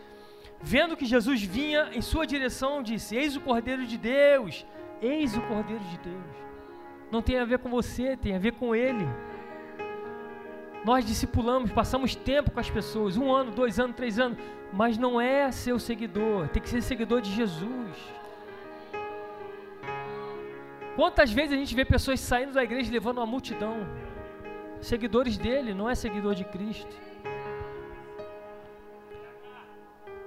vendo 0.59 0.97
que 0.97 1.05
Jesus 1.05 1.41
vinha 1.41 1.89
em 1.93 2.01
sua 2.01 2.25
direção, 2.25 2.83
disse: 2.83 3.15
Eis 3.15 3.35
o 3.35 3.41
Cordeiro 3.41 3.85
de 3.85 3.97
Deus, 3.97 4.65
eis 5.01 5.37
o 5.37 5.41
Cordeiro 5.43 5.83
de 5.85 5.97
Deus. 5.99 6.35
Não 7.11 7.21
tem 7.21 7.39
a 7.39 7.45
ver 7.45 7.59
com 7.59 7.69
você, 7.69 8.17
tem 8.17 8.35
a 8.35 8.39
ver 8.39 8.53
com 8.53 8.75
Ele. 8.75 9.07
Nós 10.83 11.05
discipulamos, 11.05 11.71
passamos 11.71 12.15
tempo 12.15 12.51
com 12.51 12.59
as 12.59 12.69
pessoas, 12.69 13.17
um 13.17 13.33
ano, 13.33 13.51
dois 13.51 13.79
anos, 13.79 13.95
três 13.95 14.17
anos, 14.17 14.37
mas 14.71 14.97
não 14.97 15.19
é 15.19 15.51
seu 15.51 15.77
seguidor, 15.77 16.47
tem 16.49 16.61
que 16.61 16.69
ser 16.69 16.81
seguidor 16.81 17.21
de 17.21 17.31
Jesus. 17.31 17.97
Quantas 20.95 21.31
vezes 21.31 21.53
a 21.53 21.57
gente 21.57 21.75
vê 21.75 21.85
pessoas 21.85 22.19
saindo 22.19 22.53
da 22.53 22.63
igreja 22.63 22.91
levando 22.91 23.17
uma 23.17 23.25
multidão, 23.25 23.87
seguidores 24.81 25.37
dele, 25.37 25.73
não 25.73 25.89
é 25.89 25.95
seguidor 25.95 26.33
de 26.35 26.45
Cristo. 26.45 26.95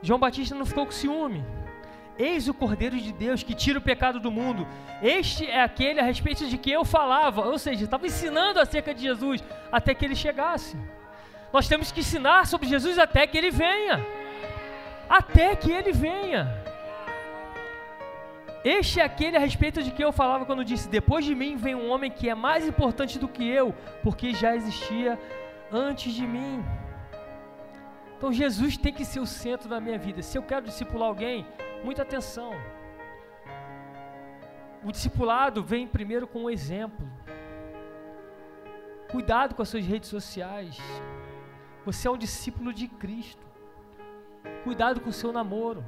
João 0.02 0.18
Batista 0.18 0.54
não 0.54 0.66
ficou 0.66 0.84
com 0.84 0.92
ciúme. 0.92 1.44
Eis 2.22 2.46
o 2.46 2.54
Cordeiro 2.54 2.96
de 2.96 3.12
Deus 3.12 3.42
que 3.42 3.52
tira 3.52 3.80
o 3.80 3.82
pecado 3.82 4.20
do 4.20 4.30
mundo. 4.30 4.64
Este 5.02 5.44
é 5.44 5.60
aquele 5.60 5.98
a 5.98 6.04
respeito 6.04 6.46
de 6.46 6.56
que 6.56 6.70
eu 6.70 6.84
falava, 6.84 7.40
ou 7.48 7.58
seja, 7.58 7.82
estava 7.82 8.06
ensinando 8.06 8.60
acerca 8.60 8.94
de 8.94 9.02
Jesus 9.02 9.42
até 9.72 9.92
que 9.92 10.04
ele 10.04 10.14
chegasse. 10.14 10.76
Nós 11.52 11.66
temos 11.66 11.90
que 11.90 11.98
ensinar 11.98 12.46
sobre 12.46 12.68
Jesus 12.68 12.96
até 12.96 13.26
que 13.26 13.36
ele 13.36 13.50
venha. 13.50 14.00
Até 15.08 15.56
que 15.56 15.72
ele 15.72 15.90
venha. 15.90 16.62
Este 18.64 19.00
é 19.00 19.04
aquele 19.04 19.36
a 19.36 19.40
respeito 19.40 19.82
de 19.82 19.90
que 19.90 20.04
eu 20.04 20.12
falava 20.12 20.46
quando 20.46 20.64
disse: 20.64 20.88
Depois 20.88 21.24
de 21.24 21.34
mim 21.34 21.56
vem 21.56 21.74
um 21.74 21.90
homem 21.90 22.08
que 22.08 22.28
é 22.28 22.36
mais 22.36 22.68
importante 22.68 23.18
do 23.18 23.26
que 23.26 23.44
eu, 23.48 23.74
porque 24.00 24.32
já 24.32 24.54
existia 24.54 25.18
antes 25.72 26.12
de 26.14 26.24
mim. 26.24 26.64
Então 28.16 28.32
Jesus 28.32 28.76
tem 28.76 28.92
que 28.92 29.04
ser 29.04 29.18
o 29.18 29.26
centro 29.26 29.68
da 29.68 29.80
minha 29.80 29.98
vida. 29.98 30.22
Se 30.22 30.38
eu 30.38 30.42
quero 30.44 30.66
discipular 30.66 31.08
alguém, 31.08 31.44
muita 31.84 32.02
atenção. 32.02 32.52
O 34.84 34.90
discipulado 34.90 35.62
vem 35.62 35.86
primeiro 35.86 36.26
com 36.26 36.44
um 36.44 36.50
exemplo. 36.50 37.06
Cuidado 39.10 39.54
com 39.54 39.62
as 39.62 39.68
suas 39.68 39.84
redes 39.84 40.08
sociais. 40.08 40.78
Você 41.84 42.08
é 42.08 42.10
um 42.10 42.16
discípulo 42.16 42.72
de 42.72 42.88
Cristo. 42.88 43.46
Cuidado 44.64 45.00
com 45.00 45.10
o 45.10 45.12
seu 45.12 45.32
namoro. 45.32 45.84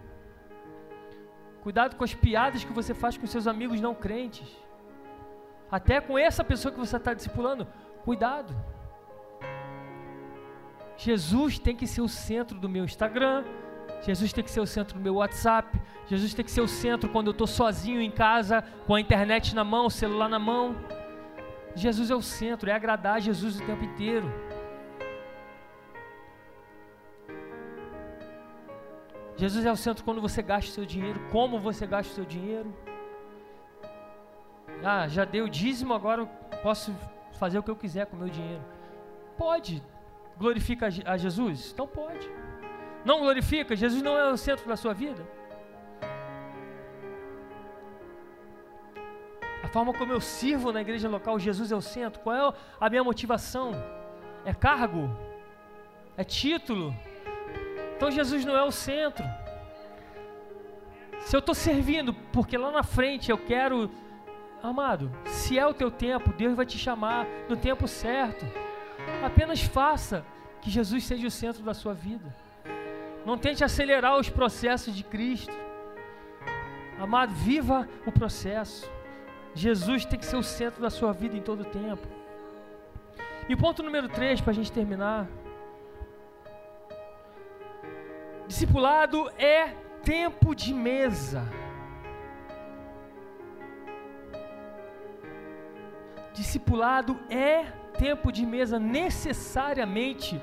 Cuidado 1.63 1.97
com 1.97 2.05
as 2.05 2.15
piadas 2.15 2.65
que 2.65 2.73
você 2.73 2.93
faz 2.93 3.17
com 3.17 3.27
seus 3.27 3.47
amigos 3.47 3.81
não 3.81 3.95
crentes. 3.95 4.49
Até 5.71 6.01
com 6.01 6.19
essa 6.19 6.45
pessoa 6.45 6.71
que 6.71 6.79
você 6.79 6.97
está 6.97 7.15
discipulando, 7.15 7.67
cuidado. 8.05 8.55
Jesus 10.97 11.59
tem 11.59 11.75
que 11.75 11.87
ser 11.87 12.03
o 12.03 12.09
centro 12.09 12.59
do 12.59 12.69
meu 12.69 12.85
Instagram, 12.85 13.45
Jesus 14.05 14.35
tem 14.35 14.45
que 14.45 14.51
ser 14.51 14.61
o 14.61 14.67
centro 14.67 14.99
do 14.99 15.03
meu 15.03 15.15
WhatsApp, 15.15 15.81
Jesus 16.07 16.35
tem 16.35 16.45
que 16.45 16.51
ser 16.51 16.61
o 16.61 16.69
centro 16.69 17.09
quando 17.09 17.29
eu 17.29 17.33
estou 17.33 17.47
sozinho 17.47 18.03
em 18.03 18.11
casa, 18.11 18.63
com 18.87 18.95
a 18.95 19.01
internet 19.01 19.55
na 19.55 19.65
mão, 19.65 19.87
o 19.87 19.91
celular 19.91 20.29
na 20.29 20.39
mão. 20.39 20.77
Jesus 21.75 22.11
é 22.11 22.15
o 22.15 22.21
centro, 22.21 22.69
é 22.69 22.75
agradar 22.75 23.21
Jesus 23.21 23.59
o 23.59 23.65
tempo 23.65 23.83
inteiro. 23.83 24.31
Jesus 29.37 29.65
é 29.65 29.73
o 29.73 29.77
centro 29.77 30.05
quando 30.05 30.21
você 30.21 30.43
gasta 30.43 30.71
o 30.71 30.75
seu 30.75 30.85
dinheiro, 30.85 31.19
como 31.33 31.59
você 31.59 31.87
gasta 31.87 32.13
o 32.13 32.15
seu 32.15 32.25
dinheiro. 32.27 32.73
Ah, 34.85 35.09
já 35.09 35.25
dei 35.25 35.41
o 35.41 35.49
dízimo, 35.49 35.95
agora 35.95 36.27
posso 36.63 36.95
fazer 37.39 37.59
o 37.59 37.63
que 37.63 37.71
eu 37.71 37.77
quiser 37.77 38.07
com 38.07 38.17
o 38.17 38.19
meu 38.19 38.29
dinheiro. 38.29 38.63
Pode, 39.37 39.83
glorifica 40.37 40.89
a 41.07 41.17
Jesus? 41.17 41.73
Então 41.73 41.89
pode. 41.89 42.44
Não 43.05 43.21
glorifica? 43.21 43.77
Jesus 43.77 44.03
não 44.03 44.17
é 44.17 44.33
o 44.33 44.37
centro 44.37 44.67
da 44.67 44.77
sua 44.77 44.95
vida? 44.95 45.27
A 49.63 49.69
forma 49.69 49.93
como 49.93 50.13
eu 50.13 50.21
sirvo 50.21 50.73
na 50.73 50.81
igreja 50.81 51.09
local, 51.09 51.39
Jesus 51.39 51.71
é 51.71 51.77
o 51.77 51.81
centro. 51.81 52.21
Qual 52.21 52.35
é 52.35 52.55
a 52.81 52.91
minha 52.91 53.05
motivação? 53.05 53.73
É 54.45 54.55
cargo? 54.55 55.11
É 56.17 56.25
título? 56.25 56.95
Então 57.97 58.11
Jesus 58.11 58.45
não 58.45 58.57
é 58.57 58.63
o 58.63 58.71
centro. 58.71 59.25
Se 61.21 61.35
eu 61.35 61.41
estou 61.41 61.55
servindo 61.55 62.13
porque 62.33 62.57
lá 62.57 62.71
na 62.71 62.83
frente 62.83 63.31
eu 63.31 63.39
quero, 63.39 63.91
amado, 64.63 65.11
se 65.27 65.59
é 65.59 65.67
o 65.67 65.75
teu 65.75 65.91
tempo, 65.91 66.33
Deus 66.33 66.55
vai 66.55 66.67
te 66.67 66.79
chamar 66.79 67.27
no 67.49 67.57
tempo 67.57 67.89
certo. 67.89 68.47
Apenas 69.25 69.63
faça 69.63 70.25
que 70.61 70.71
Jesus 70.71 71.05
seja 71.05 71.27
o 71.27 71.31
centro 71.31 71.63
da 71.63 71.75
sua 71.75 71.95
vida. 71.95 72.44
Não 73.25 73.39
tente 73.39 73.65
acelerar 73.65 74.17
os 74.19 74.29
processos 74.29 74.95
de 74.95 75.03
Cristo. 75.03 75.53
Amado, 76.99 77.33
viva 77.33 77.89
o 78.07 78.13
processo. 78.13 78.91
Jesus 79.55 80.05
tem 80.05 80.19
que 80.19 80.27
ser 80.27 80.37
o 80.37 80.43
centro 80.43 80.83
da 80.83 80.91
sua 80.91 81.13
vida 81.13 81.37
em 81.37 81.41
todo 81.41 81.63
o 81.63 81.65
tempo. 81.65 82.07
E 83.49 83.55
ponto 83.55 83.83
número 83.83 84.09
3, 84.09 84.41
para 84.41 84.51
a 84.51 84.55
gente 84.55 84.73
terminar. 84.73 85.29
Discipulado 88.47 89.31
é 89.39 89.69
tempo 90.03 90.55
de 90.55 90.75
mesa. 90.75 91.43
Discipulado 96.33 97.19
é 97.31 97.65
tempo 97.99 98.33
de 98.33 98.45
mesa 98.45 98.79
necessariamente. 98.79 100.41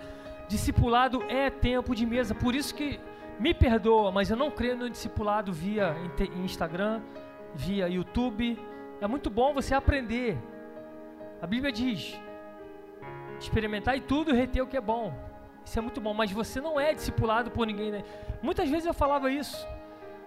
Discipulado 0.52 1.24
é 1.30 1.50
tempo 1.50 1.96
de 1.96 2.06
mesa. 2.06 2.36
Por 2.36 2.54
isso 2.54 2.76
que 2.76 3.00
me 3.40 3.54
perdoa, 3.54 4.12
mas 4.12 4.30
eu 4.30 4.36
não 4.36 4.52
creio 4.52 4.76
no 4.76 4.90
discipulado 4.90 5.54
via 5.54 5.96
Instagram, 6.44 7.02
via 7.56 7.88
YouTube. 7.88 8.60
É 9.00 9.08
muito 9.08 9.30
bom 9.30 9.54
você 9.54 9.74
aprender. 9.74 10.38
A 11.42 11.48
Bíblia 11.48 11.72
diz: 11.72 12.20
experimentar 13.40 13.96
e 13.96 14.02
tudo 14.02 14.34
reter 14.34 14.62
o 14.62 14.68
que 14.68 14.76
é 14.76 14.82
bom. 14.82 15.14
Isso 15.64 15.80
é 15.80 15.82
muito 15.82 16.02
bom, 16.02 16.14
mas 16.14 16.34
você 16.34 16.60
não 16.60 16.78
é 16.78 16.94
discipulado 16.94 17.50
por 17.50 17.66
ninguém, 17.66 17.90
né? 17.90 18.04
Muitas 18.42 18.70
vezes 18.70 18.86
eu 18.86 18.94
falava 18.94 19.32
isso. 19.32 19.66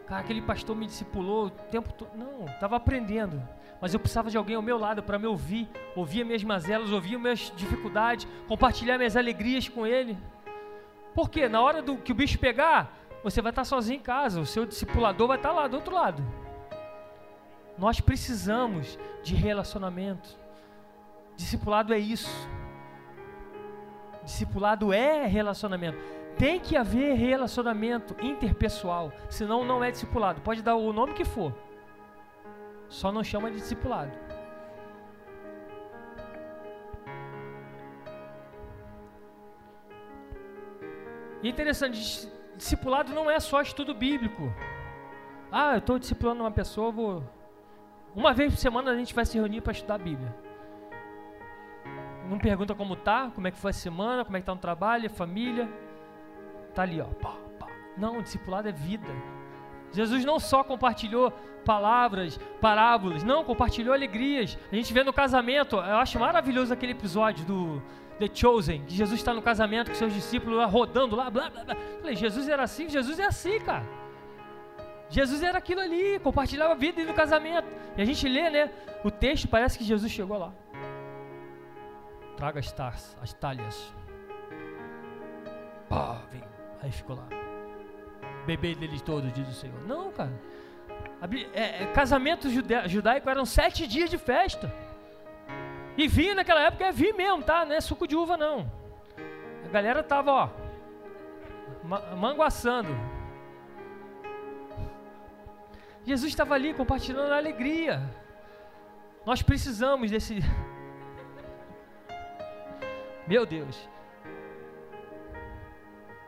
Cara, 0.06 0.22
aquele 0.22 0.40
pastor 0.40 0.74
me 0.74 0.86
discipulou 0.86 1.48
o 1.48 1.50
tempo 1.50 1.92
todo. 1.92 2.16
Não, 2.16 2.46
estava 2.46 2.76
aprendendo 2.76 3.46
mas 3.80 3.92
eu 3.92 4.00
precisava 4.00 4.30
de 4.30 4.36
alguém 4.36 4.56
ao 4.56 4.62
meu 4.62 4.78
lado 4.78 5.02
para 5.02 5.18
me 5.18 5.26
ouvir, 5.26 5.68
ouvir 5.94 6.24
minhas 6.24 6.42
mazelas, 6.42 6.90
ouvir 6.90 7.18
minhas 7.18 7.52
dificuldades, 7.56 8.26
compartilhar 8.48 8.96
minhas 8.96 9.16
alegrias 9.16 9.68
com 9.68 9.86
Ele. 9.86 10.16
Porque 11.14 11.48
na 11.48 11.60
hora 11.60 11.82
do 11.82 11.96
que 11.96 12.12
o 12.12 12.14
bicho 12.14 12.38
pegar, 12.38 12.92
você 13.22 13.40
vai 13.40 13.50
estar 13.50 13.64
sozinho 13.64 13.98
em 13.98 14.02
casa, 14.02 14.40
o 14.40 14.46
seu 14.46 14.66
discipulador 14.66 15.28
vai 15.28 15.36
estar 15.36 15.52
lá 15.52 15.66
do 15.68 15.76
outro 15.76 15.94
lado. 15.94 16.22
Nós 17.78 18.00
precisamos 18.00 18.98
de 19.22 19.34
relacionamento. 19.34 20.38
Discipulado 21.36 21.92
é 21.92 21.98
isso. 21.98 22.30
Discipulado 24.22 24.92
é 24.92 25.26
relacionamento. 25.26 25.98
Tem 26.36 26.58
que 26.58 26.76
haver 26.76 27.14
relacionamento 27.14 28.14
interpessoal, 28.24 29.12
senão 29.28 29.64
não 29.64 29.82
é 29.82 29.90
discipulado. 29.90 30.40
Pode 30.40 30.62
dar 30.62 30.76
o 30.76 30.92
nome 30.92 31.14
que 31.14 31.24
for. 31.24 31.52
Só 32.94 33.10
não 33.10 33.24
chama 33.24 33.50
de 33.50 33.56
discipulado. 33.56 34.12
E 41.42 41.48
interessante, 41.48 42.30
discipulado 42.56 43.12
não 43.12 43.28
é 43.28 43.40
só 43.40 43.60
estudo 43.60 43.92
bíblico. 43.92 44.44
Ah, 45.50 45.72
eu 45.72 45.78
estou 45.78 45.98
discipulando 45.98 46.44
uma 46.44 46.52
pessoa, 46.52 46.92
vou. 46.92 47.24
Uma 48.14 48.32
vez 48.32 48.52
por 48.52 48.60
semana 48.60 48.92
a 48.92 48.96
gente 48.96 49.12
vai 49.12 49.26
se 49.26 49.36
reunir 49.36 49.60
para 49.60 49.72
estudar 49.72 49.96
a 49.96 49.98
Bíblia. 49.98 50.32
Não 52.28 52.38
pergunta 52.38 52.76
como 52.76 52.94
tá, 52.94 53.28
como 53.34 53.48
é 53.48 53.50
que 53.50 53.58
foi 53.58 53.70
a 53.70 53.74
semana, 53.74 54.24
como 54.24 54.36
é 54.36 54.40
que 54.40 54.46
tá 54.46 54.54
no 54.54 54.60
trabalho, 54.60 55.10
família. 55.10 55.68
Tá 56.72 56.82
ali, 56.82 57.00
ó. 57.00 57.08
Não, 57.98 58.18
o 58.18 58.22
discipulado 58.22 58.68
é 58.68 58.72
vida. 58.72 59.10
Jesus 59.94 60.24
não 60.24 60.38
só 60.38 60.64
compartilhou 60.64 61.32
palavras, 61.64 62.38
parábolas, 62.60 63.22
não, 63.22 63.44
compartilhou 63.44 63.94
alegrias. 63.94 64.58
A 64.70 64.74
gente 64.74 64.92
vê 64.92 65.02
no 65.02 65.12
casamento, 65.12 65.76
eu 65.76 65.96
acho 65.96 66.18
maravilhoso 66.18 66.72
aquele 66.72 66.92
episódio 66.92 67.44
do 67.46 67.82
The 68.18 68.28
Chosen, 68.32 68.84
que 68.84 68.94
Jesus 68.94 69.20
está 69.20 69.32
no 69.32 69.42
casamento 69.42 69.90
com 69.90 69.94
seus 69.94 70.12
discípulos 70.12 70.58
lá 70.58 70.66
rodando 70.66 71.16
lá, 71.16 71.30
blá 71.30 71.48
blá 71.48 71.64
blá. 71.64 71.76
Falei, 72.00 72.16
Jesus 72.16 72.48
era 72.48 72.62
assim, 72.62 72.88
Jesus 72.88 73.18
é 73.18 73.24
assim, 73.24 73.58
cara. 73.60 73.84
Jesus 75.08 75.42
era 75.42 75.58
aquilo 75.58 75.80
ali, 75.80 76.18
compartilhava 76.18 76.72
a 76.72 76.76
vida 76.76 77.04
no 77.04 77.14
casamento. 77.14 77.68
E 77.96 78.02
a 78.02 78.04
gente 78.04 78.28
lê, 78.28 78.50
né? 78.50 78.70
O 79.04 79.10
texto 79.10 79.46
parece 79.48 79.78
que 79.78 79.84
Jesus 79.84 80.10
chegou 80.10 80.38
lá. 80.38 80.52
Traga 82.36 82.58
as, 82.58 82.72
tas, 82.72 83.16
as 83.22 83.32
talhas. 83.32 83.94
Pá, 85.88 86.22
vem. 86.32 86.42
Aí 86.82 86.90
ficou 86.90 87.16
lá. 87.16 87.43
Bebê 88.46 88.74
deles 88.74 89.00
todos, 89.00 89.32
diz 89.32 89.48
o 89.48 89.52
Senhor. 89.52 89.80
Não, 89.86 90.12
cara. 90.12 90.32
É, 91.54 91.84
é, 91.84 91.86
casamento 91.86 92.50
judaico 92.86 93.30
eram 93.30 93.46
sete 93.46 93.86
dias 93.86 94.10
de 94.10 94.18
festa. 94.18 94.70
E 95.96 96.06
vinho 96.06 96.34
naquela 96.34 96.60
época 96.60 96.84
é 96.84 96.92
vinho 96.92 97.16
mesmo, 97.16 97.42
tá? 97.42 97.64
Não 97.64 97.74
é 97.74 97.80
suco 97.80 98.06
de 98.06 98.14
uva, 98.14 98.36
não. 98.36 98.70
A 99.64 99.68
galera 99.68 100.02
tava, 100.02 100.32
ó, 100.32 100.50
manguaçando. 102.16 102.90
Jesus 106.04 106.30
estava 106.30 106.54
ali 106.54 106.74
compartilhando 106.74 107.32
a 107.32 107.36
alegria. 107.36 108.02
Nós 109.24 109.40
precisamos 109.40 110.10
desse. 110.10 110.40
Meu 113.26 113.46
Deus. 113.46 113.88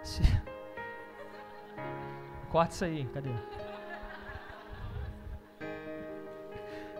Se... 0.02 0.22
Corta 2.56 2.72
isso 2.72 2.84
aí, 2.86 3.04
cadê? 3.12 3.28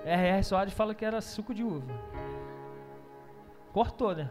R.R. 0.05 0.45
Soares 0.45 0.75
fala 0.75 0.95
que 0.95 1.03
era 1.03 1.23
suco 1.23 1.55
de 1.55 1.65
uva. 1.65 1.95
Cortou, 3.73 4.15
né? 4.15 4.29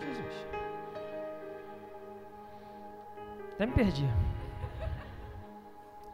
Jesus. 0.00 0.46
Até 3.54 3.66
me 3.66 3.72
perdi. 3.72 4.08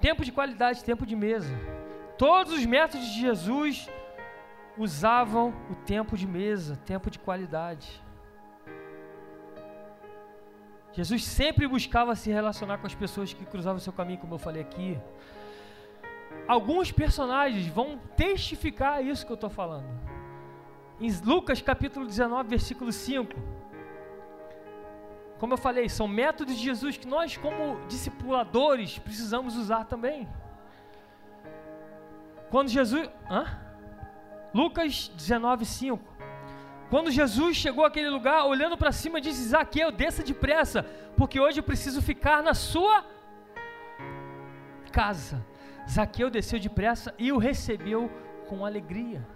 Tempo 0.00 0.24
de 0.24 0.32
qualidade, 0.32 0.82
tempo 0.82 1.04
de 1.04 1.14
mesa. 1.14 1.54
Todos 2.16 2.54
os 2.54 2.64
métodos 2.64 3.06
de 3.06 3.20
Jesus 3.20 3.86
usavam 4.78 5.52
o 5.70 5.74
tempo 5.74 6.16
de 6.16 6.26
mesa, 6.26 6.74
tempo 6.86 7.10
de 7.10 7.18
qualidade. 7.18 8.02
Jesus 10.92 11.24
sempre 11.24 11.66
buscava 11.66 12.14
se 12.14 12.30
relacionar 12.30 12.78
com 12.78 12.86
as 12.86 12.94
pessoas 12.94 13.32
que 13.32 13.44
cruzavam 13.44 13.76
o 13.78 13.80
seu 13.80 13.92
caminho, 13.92 14.18
como 14.18 14.34
eu 14.34 14.38
falei 14.38 14.62
aqui. 14.62 14.98
Alguns 16.46 16.90
personagens 16.90 17.66
vão 17.66 17.98
testificar 18.16 19.04
isso 19.04 19.24
que 19.24 19.32
eu 19.32 19.34
estou 19.34 19.50
falando. 19.50 19.88
Em 21.00 21.10
Lucas 21.24 21.60
capítulo 21.62 22.06
19, 22.06 22.48
versículo 22.48 22.90
5. 22.90 23.32
Como 25.38 25.52
eu 25.52 25.58
falei, 25.58 25.88
são 25.88 26.08
métodos 26.08 26.56
de 26.56 26.64
Jesus 26.64 26.96
que 26.96 27.06
nós, 27.06 27.36
como 27.36 27.78
discipuladores, 27.86 28.98
precisamos 28.98 29.56
usar 29.56 29.84
também. 29.84 30.28
Quando 32.50 32.68
Jesus. 32.68 33.08
Hã? 33.30 33.46
Lucas 34.52 35.08
19, 35.14 35.64
5. 35.64 36.17
Quando 36.90 37.10
Jesus 37.10 37.56
chegou 37.56 37.84
àquele 37.84 38.08
lugar, 38.08 38.44
olhando 38.44 38.76
para 38.76 38.92
cima, 38.92 39.20
disse: 39.20 39.48
Zaqueu, 39.48 39.92
desça 39.92 40.22
depressa, 40.22 40.82
porque 41.16 41.38
hoje 41.38 41.60
eu 41.60 41.64
preciso 41.64 42.00
ficar 42.00 42.42
na 42.42 42.54
sua 42.54 43.04
casa. 44.90 45.44
Zaqueu 45.88 46.30
desceu 46.30 46.58
depressa 46.58 47.14
e 47.18 47.30
o 47.30 47.38
recebeu 47.38 48.10
com 48.46 48.64
alegria. 48.64 49.26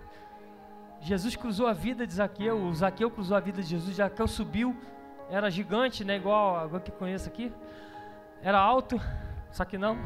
Jesus 1.00 1.34
cruzou 1.34 1.66
a 1.66 1.72
vida 1.72 2.06
de 2.06 2.14
Zaqueu, 2.14 2.56
o 2.56 2.74
Zaqueu 2.74 3.10
cruzou 3.10 3.36
a 3.36 3.40
vida 3.40 3.60
de 3.60 3.68
Jesus, 3.68 3.96
Zaqueu 3.96 4.28
subiu, 4.28 4.76
era 5.28 5.50
gigante, 5.50 6.04
né, 6.04 6.16
igual 6.16 6.56
alguém 6.56 6.80
que 6.80 6.90
conheço 6.92 7.28
aqui. 7.28 7.52
Era 8.42 8.58
alto, 8.58 9.00
só 9.50 9.64
que 9.64 9.76
não, 9.76 9.98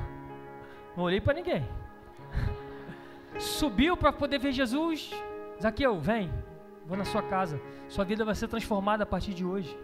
não 0.97 1.05
olhei 1.05 1.20
para 1.20 1.34
ninguém. 1.34 1.66
Subiu 3.38 3.97
para 3.97 4.12
poder 4.12 4.38
ver 4.38 4.53
Jesus. 4.53 5.11
Zaqueu, 5.61 5.99
vem, 6.01 6.32
vou 6.87 6.97
na 6.97 7.05
sua 7.05 7.22
casa. 7.22 7.61
Sua 7.89 8.05
vida 8.05 8.24
vai 8.24 8.34
ser 8.34 8.49
transformada 8.49 9.03
a 9.03 9.07
partir 9.07 9.34
de 9.34 9.45
hoje. 9.45 9.76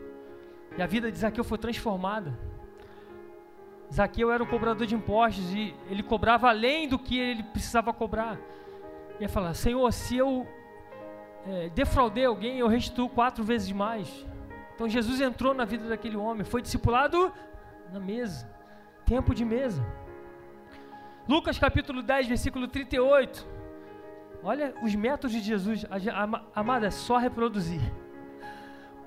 E 0.76 0.82
a 0.82 0.86
vida 0.86 1.10
de 1.10 1.18
Zaqueu 1.18 1.44
foi 1.44 1.58
transformada. 1.58 2.38
Zaqueu 3.92 4.32
era 4.32 4.42
um 4.42 4.46
cobrador 4.46 4.86
de 4.86 4.94
impostos 4.94 5.52
e 5.52 5.74
ele 5.90 6.02
cobrava 6.02 6.48
além 6.48 6.88
do 6.88 6.98
que 6.98 7.18
ele 7.18 7.42
precisava 7.42 7.92
cobrar. 7.92 8.38
E 9.18 9.22
ia 9.22 9.28
falar: 9.28 9.52
Senhor, 9.54 9.92
se 9.92 10.16
eu 10.16 10.46
é, 11.46 11.68
defraudei 11.70 12.24
alguém, 12.24 12.58
eu 12.58 12.68
restituo 12.68 13.08
quatro 13.08 13.44
vezes 13.44 13.70
mais. 13.72 14.26
Então 14.74 14.88
Jesus 14.88 15.20
entrou 15.20 15.52
na 15.52 15.64
vida 15.64 15.88
daquele 15.88 16.16
homem, 16.16 16.44
foi 16.44 16.62
discipulado 16.62 17.32
na 17.92 18.00
mesa, 18.00 18.48
tempo 19.04 19.34
de 19.34 19.44
mesa. 19.44 19.84
Lucas 21.28 21.58
capítulo 21.58 22.02
10, 22.02 22.28
versículo 22.28 22.66
38. 22.66 23.46
Olha 24.42 24.74
os 24.82 24.94
métodos 24.94 25.32
de 25.32 25.40
Jesus, 25.40 25.86
amada, 26.54 26.86
é 26.86 26.90
só 26.90 27.16
reproduzir. 27.16 27.80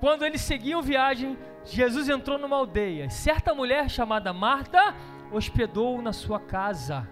Quando 0.00 0.24
eles 0.24 0.40
seguiam 0.40 0.82
viagem, 0.82 1.38
Jesus 1.64 2.08
entrou 2.08 2.38
numa 2.38 2.56
aldeia. 2.56 3.10
Certa 3.10 3.54
mulher 3.54 3.90
chamada 3.90 4.32
Marta 4.32 4.94
hospedou-o 5.32 6.00
na 6.00 6.12
sua 6.12 6.40
casa. 6.40 7.08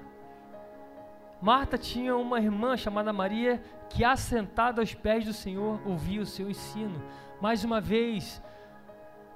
Marta 1.41 1.77
tinha 1.77 2.17
uma 2.17 2.39
irmã 2.39 2.77
chamada 2.77 3.13
Maria 3.13 3.61
que, 3.91 4.03
assentada 4.05 4.81
aos 4.81 4.95
pés 4.95 5.25
do 5.25 5.33
Senhor, 5.33 5.81
ouvia 5.87 6.23
o 6.23 6.27
seu 6.27 6.49
ensino. 6.49 7.03
Mais 7.41 7.65
uma 7.65 7.81
vez, 7.81 8.43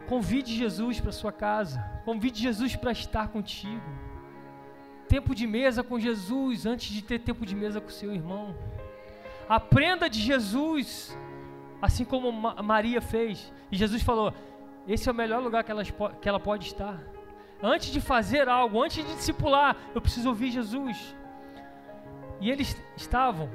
convide 0.09 0.55
Jesus 0.55 1.01
para 1.01 1.13
sua 1.13 1.33
casa, 1.33 1.79
convide 2.05 2.41
Jesus 2.41 2.75
para 2.75 2.93
estar 2.93 3.29
contigo. 3.29 4.08
Tempo 5.09 5.35
de 5.35 5.47
mesa 5.47 5.83
com 5.83 5.99
Jesus 5.99 6.67
antes 6.67 6.93
de 6.93 7.03
ter 7.03 7.19
tempo 7.21 7.47
de 7.47 7.55
mesa 7.55 7.81
com 7.81 7.89
seu 7.89 8.13
irmão. 8.13 8.55
Aprenda 9.49 10.09
de 10.09 10.21
Jesus, 10.21 11.17
assim 11.81 12.05
como 12.05 12.31
Maria 12.63 13.01
fez. 13.01 13.53
E 13.73 13.77
Jesus 13.77 14.03
falou: 14.03 14.35
esse 14.89 15.07
é 15.07 15.13
o 15.13 15.15
melhor 15.15 15.43
lugar 15.43 15.63
que 15.63 15.71
ela, 15.71 15.85
que 15.85 16.29
ela 16.29 16.41
pode 16.41 16.67
estar. 16.67 16.99
Antes 17.63 17.91
de 17.91 18.01
fazer 18.01 18.49
algo, 18.49 18.83
antes 18.83 19.05
de 19.05 19.15
discipular, 19.15 19.77
eu 19.95 20.01
preciso 20.01 20.31
ouvir 20.31 20.51
Jesus. 20.51 21.15
E 22.41 22.51
eles 22.51 22.81
estavam 22.97 23.51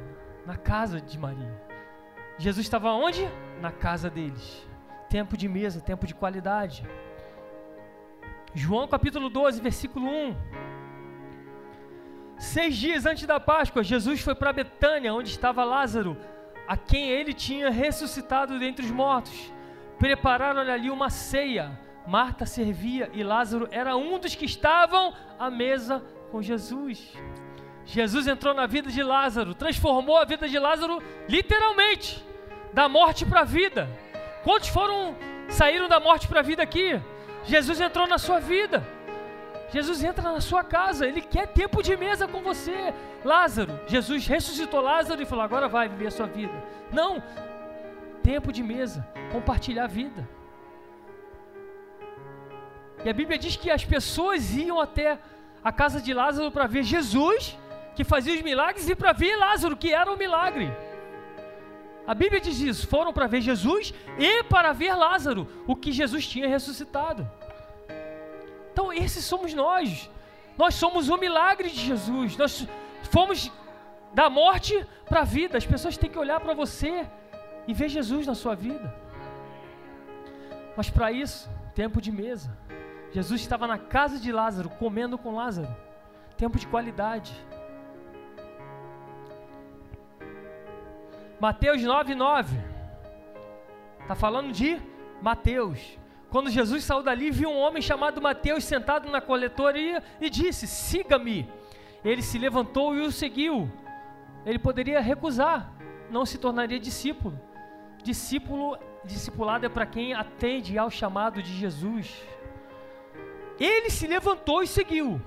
na 0.46 0.56
casa 0.56 1.02
de 1.02 1.18
Maria. 1.18 1.60
Jesus 2.38 2.66
estava 2.66 2.92
onde? 2.92 3.28
Na 3.62 3.72
casa 3.72 4.12
deles. 4.12 4.68
Tempo 5.10 5.36
de 5.36 5.48
mesa, 5.48 5.82
tempo 5.82 6.06
de 6.06 6.14
qualidade. 6.14 6.88
João 8.54 8.88
capítulo 8.88 9.28
12, 9.28 9.60
versículo 9.60 10.08
1. 10.08 10.36
Seis 12.44 12.76
dias 12.76 13.06
antes 13.06 13.26
da 13.26 13.40
Páscoa, 13.40 13.82
Jesus 13.82 14.20
foi 14.20 14.36
para 14.36 14.52
Betânia, 14.52 15.14
onde 15.14 15.30
estava 15.30 15.64
Lázaro, 15.64 16.18
a 16.68 16.76
quem 16.76 17.10
ele 17.10 17.34
tinha 17.34 17.70
ressuscitado 17.70 18.60
dentre 18.60 18.86
os 18.86 18.92
mortos. 18.92 19.50
Prepararam 19.98 20.60
ali 20.60 20.92
uma 20.92 21.10
ceia. 21.10 21.80
Marta 22.06 22.46
servia 22.46 23.10
e 23.14 23.24
Lázaro 23.24 23.70
era 23.72 23.96
um 23.96 24.20
dos 24.20 24.36
que 24.36 24.44
estavam 24.44 25.14
à 25.40 25.50
mesa 25.50 26.04
com 26.32 26.42
Jesus. 26.42 27.14
Jesus 27.86 28.28
entrou 28.28 28.54
na 28.54 28.68
vida 28.68 28.92
de 28.92 29.02
Lázaro, 29.02 29.56
transformou 29.56 30.18
a 30.18 30.26
vida 30.26 30.48
de 30.48 30.60
Lázaro 30.60 31.02
literalmente, 31.30 32.22
da 32.74 32.90
morte 32.90 33.26
para 33.26 33.40
a 33.40 33.46
vida. 33.46 33.88
Quantos 34.44 34.68
foram 34.68 35.16
saíram 35.48 35.88
da 35.88 36.02
morte 36.02 36.28
para 36.28 36.42
a 36.42 36.44
vida 36.44 36.62
aqui? 36.62 37.02
Jesus 37.46 37.80
entrou 37.80 38.06
na 38.06 38.18
sua 38.18 38.42
vida. 38.42 38.86
Jesus 39.74 40.04
entra 40.04 40.32
na 40.32 40.40
sua 40.40 40.64
casa, 40.64 41.08
ele 41.08 41.20
quer 41.20 41.48
tempo 41.48 41.82
de 41.82 41.98
mesa 41.98 42.28
com 42.28 42.42
você. 42.44 42.94
Lázaro, 43.26 43.80
Jesus 43.88 44.28
ressuscitou 44.28 44.80
Lázaro 44.80 45.20
e 45.20 45.26
falou: 45.26 45.44
agora 45.44 45.68
vai 45.68 45.90
viver 45.90 46.08
a 46.08 46.12
sua 46.12 46.28
vida. 46.28 46.54
Não, 46.92 47.12
tempo 48.22 48.52
de 48.54 48.62
mesa, 48.62 49.00
compartilhar 49.32 49.86
a 49.86 49.88
vida. 49.88 50.30
E 53.04 53.10
a 53.10 53.14
Bíblia 53.14 53.40
diz 53.40 53.56
que 53.56 53.72
as 53.72 53.84
pessoas 53.84 54.54
iam 54.56 54.80
até 54.80 55.18
a 55.64 55.72
casa 55.72 56.00
de 56.00 56.14
Lázaro 56.14 56.52
para 56.52 56.68
ver 56.68 56.84
Jesus, 56.84 57.58
que 57.96 58.04
fazia 58.04 58.36
os 58.36 58.44
milagres, 58.44 58.88
e 58.88 58.96
para 58.96 59.12
ver 59.12 59.36
Lázaro, 59.36 59.76
que 59.76 59.92
era 59.92 60.14
o 60.14 60.18
milagre. 60.18 60.72
A 62.06 62.14
Bíblia 62.14 62.40
diz 62.40 62.60
isso: 62.60 62.88
foram 62.88 63.12
para 63.12 63.26
ver 63.26 63.42
Jesus 63.42 63.92
e 64.20 64.44
para 64.44 64.72
ver 64.72 64.94
Lázaro, 64.94 65.48
o 65.66 65.76
que 65.76 65.92
Jesus 65.92 66.28
tinha 66.28 66.48
ressuscitado. 66.48 67.28
Então, 68.74 68.92
esses 68.92 69.24
somos 69.24 69.54
nós. 69.54 70.10
Nós 70.58 70.74
somos 70.74 71.08
o 71.08 71.18
milagre 71.18 71.70
de 71.70 71.80
Jesus. 71.80 72.36
Nós 72.36 72.68
fomos 73.12 73.52
da 74.14 74.32
morte 74.32 74.86
para 75.06 75.22
a 75.22 75.24
vida. 75.24 75.58
As 75.60 75.66
pessoas 75.66 75.96
têm 75.96 76.10
que 76.10 76.18
olhar 76.18 76.40
para 76.40 76.56
você 76.56 77.08
e 77.68 77.74
ver 77.74 77.88
Jesus 77.88 78.26
na 78.26 78.34
sua 78.34 78.56
vida. 78.56 78.94
Mas 80.76 80.90
para 80.90 81.12
isso, 81.12 81.48
tempo 81.76 82.02
de 82.02 82.12
mesa. 82.12 82.58
Jesus 83.12 83.42
estava 83.42 83.68
na 83.68 83.78
casa 83.78 84.18
de 84.20 84.32
Lázaro, 84.32 84.70
comendo 84.72 85.20
com 85.20 85.36
Lázaro. 85.36 85.74
Tempo 86.36 86.58
de 86.58 86.66
qualidade. 86.66 87.32
Mateus 91.40 91.82
9:9. 91.84 92.48
Está 94.02 94.16
falando 94.16 94.52
de 94.52 94.82
Mateus. 95.22 96.03
Quando 96.34 96.50
Jesus 96.50 96.84
saiu 96.84 97.04
dali, 97.04 97.30
viu 97.30 97.48
um 97.48 97.60
homem 97.60 97.80
chamado 97.80 98.20
Mateus 98.20 98.64
sentado 98.64 99.08
na 99.08 99.22
coletoria 99.22 100.02
e 100.20 100.32
disse: 100.32 100.66
Siga-me. 100.66 101.48
Ele 102.04 102.24
se 102.24 102.40
levantou 102.40 102.96
e 102.98 103.02
o 103.02 103.12
seguiu. 103.12 103.72
Ele 104.44 104.58
poderia 104.58 105.00
recusar, 105.00 105.72
não 106.10 106.26
se 106.26 106.40
tornaria 106.40 106.80
discípulo. 106.80 107.40
Discípulo, 108.02 108.80
discipulado 109.06 109.68
é 109.68 109.70
para 109.70 109.86
quem 109.86 110.16
atende 110.16 110.76
ao 110.76 110.90
chamado 110.90 111.40
de 111.40 111.54
Jesus. 111.54 112.12
Ele 113.60 113.92
se 113.92 114.08
levantou 114.08 114.64
e 114.64 114.68
seguiu. 114.68 115.22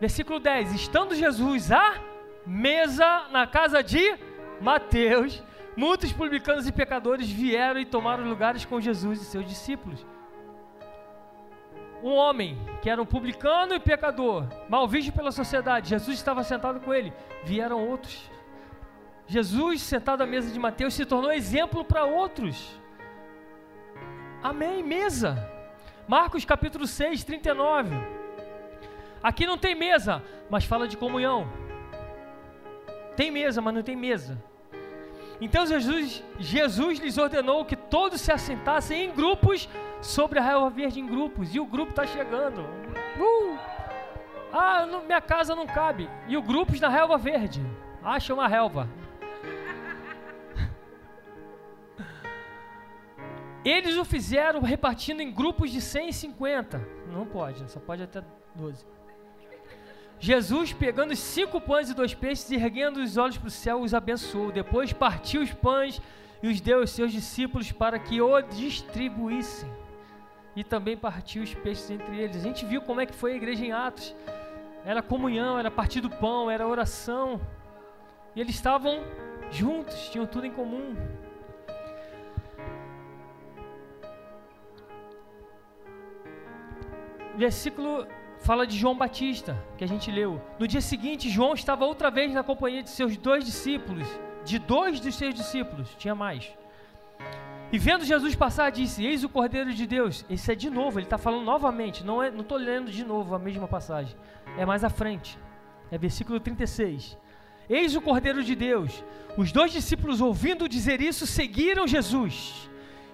Versículo 0.00 0.40
10: 0.40 0.74
Estando 0.74 1.14
Jesus 1.14 1.70
à 1.70 2.02
mesa 2.44 3.28
na 3.30 3.46
casa 3.46 3.80
de 3.80 4.18
Mateus, 4.60 5.40
Muitos 5.76 6.12
publicanos 6.12 6.68
e 6.68 6.72
pecadores 6.72 7.28
vieram 7.28 7.80
e 7.80 7.84
tomaram 7.84 8.28
lugares 8.28 8.64
com 8.64 8.80
Jesus 8.80 9.20
e 9.20 9.24
seus 9.24 9.44
discípulos. 9.44 10.06
Um 12.02 12.12
homem 12.12 12.58
que 12.80 12.88
era 12.88 13.00
um 13.00 13.06
publicano 13.06 13.74
e 13.74 13.80
pecador, 13.80 14.46
mal 14.68 14.86
visto 14.86 15.12
pela 15.12 15.32
sociedade, 15.32 15.88
Jesus 15.88 16.16
estava 16.16 16.44
sentado 16.44 16.78
com 16.80 16.92
ele. 16.92 17.12
Vieram 17.44 17.88
outros. 17.88 18.30
Jesus, 19.26 19.80
sentado 19.80 20.22
à 20.22 20.26
mesa 20.26 20.52
de 20.52 20.58
Mateus, 20.58 20.94
se 20.94 21.04
tornou 21.06 21.32
exemplo 21.32 21.84
para 21.84 22.04
outros. 22.04 22.78
Amém, 24.42 24.82
mesa. 24.82 25.50
Marcos 26.06 26.44
capítulo 26.44 26.86
6, 26.86 27.24
39. 27.24 27.96
Aqui 29.22 29.46
não 29.46 29.56
tem 29.56 29.74
mesa, 29.74 30.22
mas 30.50 30.66
fala 30.66 30.86
de 30.86 30.98
comunhão. 30.98 31.50
Tem 33.16 33.30
mesa, 33.30 33.62
mas 33.62 33.74
não 33.74 33.82
tem 33.82 33.96
mesa. 33.96 34.38
Então 35.44 35.66
Jesus, 35.66 36.24
Jesus 36.38 36.98
lhes 36.98 37.18
ordenou 37.18 37.66
que 37.66 37.76
todos 37.76 38.22
se 38.22 38.32
assentassem 38.32 39.04
em 39.04 39.12
grupos 39.12 39.68
sobre 40.00 40.38
a 40.38 40.42
relva 40.42 40.70
verde 40.70 41.00
em 41.00 41.06
grupos. 41.06 41.54
E 41.54 41.60
o 41.60 41.66
grupo 41.66 41.90
está 41.90 42.06
chegando. 42.06 42.62
Uh! 42.62 43.58
Ah, 44.50 44.86
não, 44.86 45.04
minha 45.04 45.20
casa 45.20 45.54
não 45.54 45.66
cabe. 45.66 46.08
E 46.26 46.38
o 46.38 46.42
grupos 46.42 46.80
na 46.80 46.88
relva 46.88 47.18
verde. 47.18 47.60
Acha 48.02 48.32
uma 48.32 48.48
relva. 48.48 48.88
Eles 53.62 53.98
o 53.98 54.04
fizeram 54.04 54.62
repartindo 54.62 55.20
em 55.20 55.30
grupos 55.30 55.70
de 55.70 55.82
150. 55.82 56.78
Não 57.12 57.26
pode, 57.26 57.70
só 57.70 57.78
pode 57.78 58.02
até 58.02 58.24
12. 58.54 58.86
Jesus, 60.18 60.72
pegando 60.72 61.12
os 61.12 61.18
cinco 61.18 61.60
pães 61.60 61.90
e 61.90 61.94
dois 61.94 62.14
peixes, 62.14 62.50
e 62.50 62.54
erguendo 62.54 62.98
os 62.98 63.16
olhos 63.16 63.36
para 63.36 63.48
o 63.48 63.50
céu, 63.50 63.80
os 63.80 63.92
abençoou. 63.92 64.50
Depois 64.50 64.92
partiu 64.92 65.42
os 65.42 65.52
pães 65.52 66.00
e 66.42 66.48
os 66.48 66.60
deu 66.60 66.80
aos 66.80 66.90
seus 66.90 67.12
discípulos 67.12 67.72
para 67.72 67.98
que 67.98 68.20
o 68.20 68.40
distribuíssem. 68.40 69.70
E 70.56 70.62
também 70.62 70.96
partiu 70.96 71.42
os 71.42 71.54
peixes 71.54 71.90
entre 71.90 72.16
eles. 72.16 72.36
A 72.36 72.40
gente 72.40 72.64
viu 72.64 72.80
como 72.80 73.00
é 73.00 73.06
que 73.06 73.14
foi 73.14 73.32
a 73.32 73.36
igreja 73.36 73.64
em 73.64 73.72
Atos. 73.72 74.14
Era 74.84 75.02
comunhão, 75.02 75.58
era 75.58 75.70
partir 75.70 76.00
do 76.00 76.10
pão, 76.10 76.50
era 76.50 76.66
oração. 76.66 77.40
E 78.36 78.40
eles 78.40 78.54
estavam 78.54 79.02
juntos, 79.50 80.08
tinham 80.10 80.26
tudo 80.26 80.46
em 80.46 80.52
comum. 80.52 80.96
Versículo 87.36 88.06
fala 88.44 88.66
de 88.66 88.76
João 88.76 88.94
Batista, 88.94 89.56
que 89.78 89.82
a 89.82 89.86
gente 89.88 90.10
leu. 90.10 90.40
No 90.58 90.68
dia 90.68 90.82
seguinte, 90.82 91.30
João 91.30 91.54
estava 91.54 91.86
outra 91.86 92.10
vez 92.10 92.32
na 92.32 92.42
companhia 92.42 92.82
de 92.82 92.90
seus 92.90 93.16
dois 93.16 93.44
discípulos, 93.44 94.06
de 94.44 94.58
dois 94.58 95.00
dos 95.00 95.14
seus 95.14 95.34
discípulos, 95.34 95.88
tinha 95.96 96.14
mais. 96.14 96.52
E 97.72 97.78
vendo 97.78 98.04
Jesus 98.04 98.34
passar, 98.34 98.70
disse: 98.70 99.04
Eis 99.04 99.24
o 99.24 99.30
Cordeiro 99.30 99.72
de 99.72 99.86
Deus. 99.86 100.26
Esse 100.28 100.52
é 100.52 100.54
de 100.54 100.68
novo, 100.68 100.98
ele 100.98 101.06
está 101.06 101.16
falando 101.16 101.42
novamente, 101.42 102.04
não 102.04 102.22
estou 102.22 102.60
é, 102.60 102.62
lendo 102.62 102.90
de 102.90 103.02
novo 103.02 103.34
a 103.34 103.38
mesma 103.38 103.66
passagem, 103.66 104.14
é 104.58 104.66
mais 104.66 104.84
à 104.84 104.90
frente, 104.90 105.38
é 105.90 105.96
versículo 105.96 106.38
36. 106.38 107.16
Eis 107.68 107.96
o 107.96 108.00
Cordeiro 108.02 108.44
de 108.44 108.54
Deus. 108.54 109.02
Os 109.38 109.50
dois 109.50 109.72
discípulos, 109.72 110.20
ouvindo 110.20 110.68
dizer 110.68 111.00
isso, 111.00 111.26
seguiram 111.26 111.88
Jesus. 111.88 112.70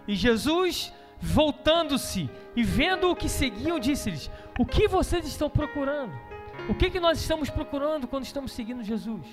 E 0.09 0.17
Jesus 0.17 0.93
voltando-se 1.21 2.31
e 2.57 2.63
vendo 2.63 3.11
o 3.11 3.17
que 3.17 3.29
seguiam, 3.29 3.79
disse-lhes: 3.79 4.31
O 4.59 4.65
que 4.65 4.89
vocês 4.89 5.27
estão 5.27 5.51
procurando? 5.51 6.13
O 6.69 6.75
que, 6.75 6.91
que 6.91 7.01
nós 7.01 7.21
estamos 7.21 7.51
procurando 7.51 8.09
quando 8.09 8.25
estamos 8.25 8.53
seguindo 8.53 8.83
Jesus? 8.83 9.27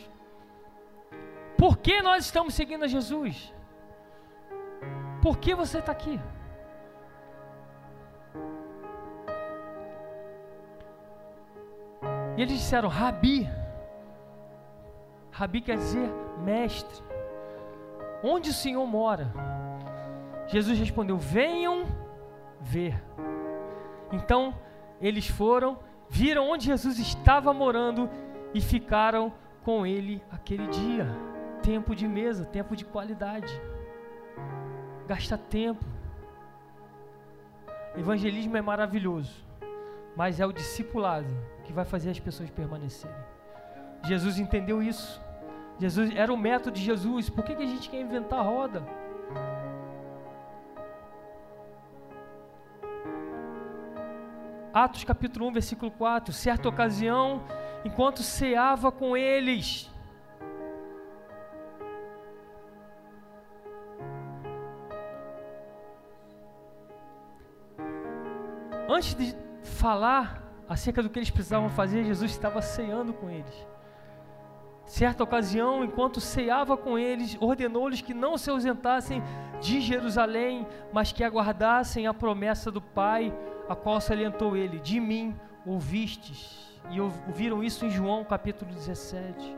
Por 1.57 1.77
que 1.77 2.01
nós 2.01 2.25
estamos 2.25 2.53
seguindo 2.53 2.83
a 2.83 2.87
Jesus? 2.87 3.53
Por 5.21 5.37
que 5.37 5.55
você 5.55 5.79
está 5.79 5.91
aqui? 5.91 6.19
E 12.37 12.41
eles 12.41 12.59
disseram: 12.59 12.89
Rabi. 12.89 13.49
Rabi 15.31 15.61
quer 15.61 15.77
dizer 15.77 16.09
mestre. 16.43 17.03
Onde 18.23 18.49
o 18.49 18.53
Senhor 18.53 18.85
mora? 18.85 19.31
Jesus 20.47 20.79
respondeu: 20.79 21.17
Venham 21.17 21.85
ver. 22.61 23.01
Então 24.11 24.55
eles 24.99 25.27
foram, 25.27 25.79
viram 26.09 26.49
onde 26.49 26.65
Jesus 26.65 26.97
estava 26.97 27.53
morando 27.53 28.09
e 28.53 28.61
ficaram 28.61 29.33
com 29.63 29.85
ele 29.85 30.21
aquele 30.31 30.67
dia. 30.67 31.07
Tempo 31.61 31.93
de 31.93 32.07
mesa, 32.07 32.45
tempo 32.45 32.75
de 32.75 32.85
qualidade. 32.85 33.61
Gasta 35.07 35.37
tempo. 35.37 35.83
Evangelismo 37.97 38.55
é 38.55 38.61
maravilhoso, 38.61 39.43
mas 40.15 40.39
é 40.39 40.45
o 40.45 40.51
discipulado 40.53 41.27
que 41.63 41.73
vai 41.73 41.83
fazer 41.83 42.11
as 42.11 42.19
pessoas 42.19 42.49
permanecerem. 42.49 43.17
Jesus 44.03 44.37
entendeu 44.37 44.81
isso. 44.81 45.21
Jesus 45.79 46.15
era 46.15 46.31
o 46.31 46.37
método 46.37 46.75
de 46.75 46.83
Jesus. 46.83 47.29
Por 47.29 47.43
que, 47.43 47.55
que 47.55 47.63
a 47.63 47.67
gente 47.67 47.89
quer 47.89 47.99
inventar 47.99 48.45
roda? 48.45 48.83
Atos 54.83 55.03
capítulo 55.03 55.47
1, 55.47 55.53
versículo 55.53 55.89
4. 55.89 56.31
Certa 56.31 56.69
ocasião, 56.69 57.41
enquanto 57.83 58.21
ceava 58.21 58.91
com 58.91 59.17
eles, 59.17 59.89
antes 68.87 69.15
de 69.15 69.35
falar 69.63 70.43
acerca 70.69 71.01
do 71.01 71.09
que 71.09 71.17
eles 71.17 71.31
precisavam 71.31 71.69
fazer, 71.69 72.03
Jesus 72.03 72.29
estava 72.29 72.61
ceando 72.61 73.13
com 73.13 73.31
eles. 73.31 73.67
Certa 74.85 75.23
ocasião, 75.23 75.83
enquanto 75.83 76.21
ceava 76.21 76.77
com 76.77 76.99
eles, 76.99 77.35
ordenou-lhes 77.41 78.01
que 78.01 78.13
não 78.13 78.37
se 78.37 78.51
ausentassem 78.51 79.23
de 79.59 79.81
Jerusalém, 79.81 80.67
mas 80.93 81.11
que 81.11 81.23
aguardassem 81.23 82.05
a 82.05 82.13
promessa 82.13 82.69
do 82.69 82.79
Pai 82.79 83.33
a 83.69 83.75
qual 83.75 83.99
salientou 84.01 84.55
ele: 84.55 84.79
De 84.79 84.99
mim 84.99 85.35
ouvistes. 85.65 86.65
E 86.89 87.01
ouviram 87.01 87.61
isso 87.61 87.85
em 87.85 87.89
João 87.89 88.23
capítulo 88.23 88.71
17. 88.73 89.57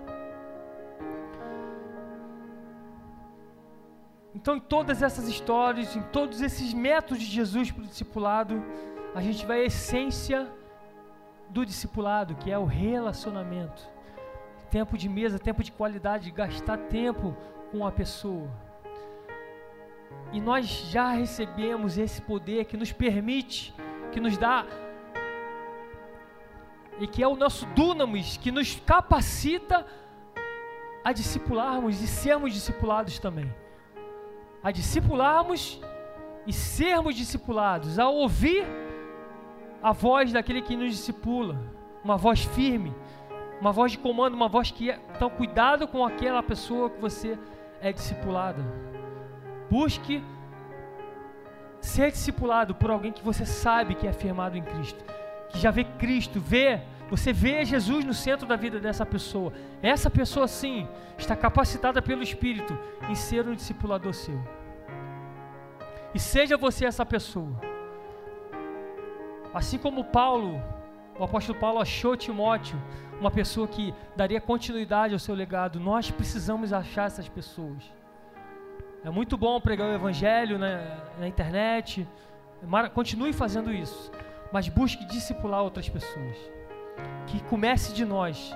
Então, 4.34 4.56
em 4.56 4.60
todas 4.60 5.02
essas 5.02 5.28
histórias, 5.28 5.96
em 5.96 6.02
todos 6.02 6.42
esses 6.42 6.74
métodos 6.74 7.24
de 7.24 7.30
Jesus 7.30 7.72
para 7.72 7.84
o 7.84 7.86
discipulado, 7.86 8.64
a 9.14 9.22
gente 9.22 9.46
vai 9.46 9.62
à 9.62 9.66
essência 9.66 10.48
do 11.50 11.66
discipulado, 11.66 12.36
que 12.36 12.52
é 12.52 12.58
o 12.58 12.66
relacionamento. 12.66 13.82
Tempo 14.70 14.98
de 14.98 15.10
mesa, 15.10 15.40
tempo 15.40 15.64
de 15.64 15.72
qualidade, 15.72 16.32
gastar 16.32 16.78
tempo 16.78 17.36
com 17.72 17.86
a 17.86 17.92
pessoa. 17.92 18.50
E 20.32 20.40
nós 20.40 20.66
já 20.68 21.12
recebemos 21.12 21.98
esse 21.98 22.22
poder 22.22 22.66
que 22.66 22.78
nos 22.78 22.92
permite, 22.92 23.74
que 24.12 24.20
nos 24.20 24.38
dá, 24.38 24.66
e 27.00 27.08
que 27.08 27.24
é 27.24 27.28
o 27.28 27.36
nosso 27.36 27.66
dunamis, 27.68 28.38
que 28.38 28.52
nos 28.52 28.76
capacita 28.76 29.86
a 31.04 31.14
discipularmos 31.14 32.02
e 32.02 32.08
sermos 32.08 32.54
discipulados 32.54 33.20
também. 33.20 33.54
A 34.62 34.72
discipularmos 34.72 35.80
e 36.46 36.52
sermos 36.52 37.16
discipulados, 37.16 37.98
a 37.98 38.10
ouvir 38.10 38.66
a 39.82 39.94
voz 39.94 40.34
daquele 40.34 40.62
que 40.62 40.76
nos 40.76 40.92
discipula, 40.92 41.58
uma 42.04 42.18
voz 42.18 42.44
firme, 42.44 42.94
uma 43.62 43.72
voz 43.72 43.94
de 43.94 43.98
comando, 43.98 44.34
uma 44.34 44.50
voz 44.50 44.72
que 44.72 44.92
é, 44.92 45.00
então 45.16 45.30
cuidado 45.30 45.88
com 45.88 46.06
aquela 46.06 46.44
pessoa 46.44 46.90
que 46.90 47.00
você 47.00 47.38
é 47.82 47.94
discipulada. 47.94 48.62
Busque 49.70 50.24
ser 51.82 52.12
discipulado 52.12 52.76
por 52.76 52.92
alguém 52.92 53.12
que 53.12 53.24
você 53.24 53.46
sabe 53.46 53.96
que 53.96 54.08
é 54.08 54.14
firmado 54.14 54.58
em 54.58 54.64
Cristo, 54.64 55.04
que 55.50 55.60
já 55.60 55.72
vê 55.72 55.84
Cristo, 55.84 56.40
vê, 56.40 56.82
você 57.10 57.34
vê 57.34 57.66
Jesus 57.66 58.06
no 58.06 58.14
centro 58.14 58.46
da 58.46 58.56
vida 58.56 58.80
dessa 58.80 59.06
pessoa. 59.06 59.52
Essa 59.82 60.10
pessoa 60.10 60.48
sim 60.48 60.88
está 61.18 61.36
capacitada 61.36 62.02
pelo 62.02 62.22
Espírito 62.22 62.78
em 63.10 63.16
ser 63.16 63.48
um 63.48 63.56
discipulador 63.56 64.14
seu. 64.14 64.40
E 66.14 66.20
seja 66.20 66.58
você 66.58 66.86
essa 66.86 67.06
pessoa. 67.06 67.60
Assim 69.54 69.78
como 69.78 70.04
Paulo, 70.04 70.62
o 71.18 71.24
apóstolo 71.24 71.58
Paulo 71.58 71.80
achou 71.80 72.16
Timóteo, 72.16 72.80
uma 73.20 73.32
pessoa 73.32 73.68
que 73.68 73.94
daria 74.16 74.40
continuidade 74.40 75.14
ao 75.14 75.20
seu 75.20 75.36
legado, 75.36 75.80
nós 75.80 76.10
precisamos 76.12 76.72
achar 76.72 77.08
essas 77.08 77.28
pessoas. 77.28 77.84
É 79.04 79.10
muito 79.10 79.38
bom 79.38 79.62
pregar 79.62 79.88
o 79.88 79.94
evangelho 79.94 80.58
na, 80.58 80.98
na 81.18 81.28
internet, 81.28 82.06
continue 82.94 83.32
fazendo 83.32 83.74
isso, 83.74 84.12
mas 84.52 84.68
busque 84.68 85.06
discipular 85.06 85.64
outras 85.64 85.88
pessoas. 85.88 86.38
Que 87.28 87.42
comece 87.44 87.94
de 87.94 88.04
nós. 88.04 88.54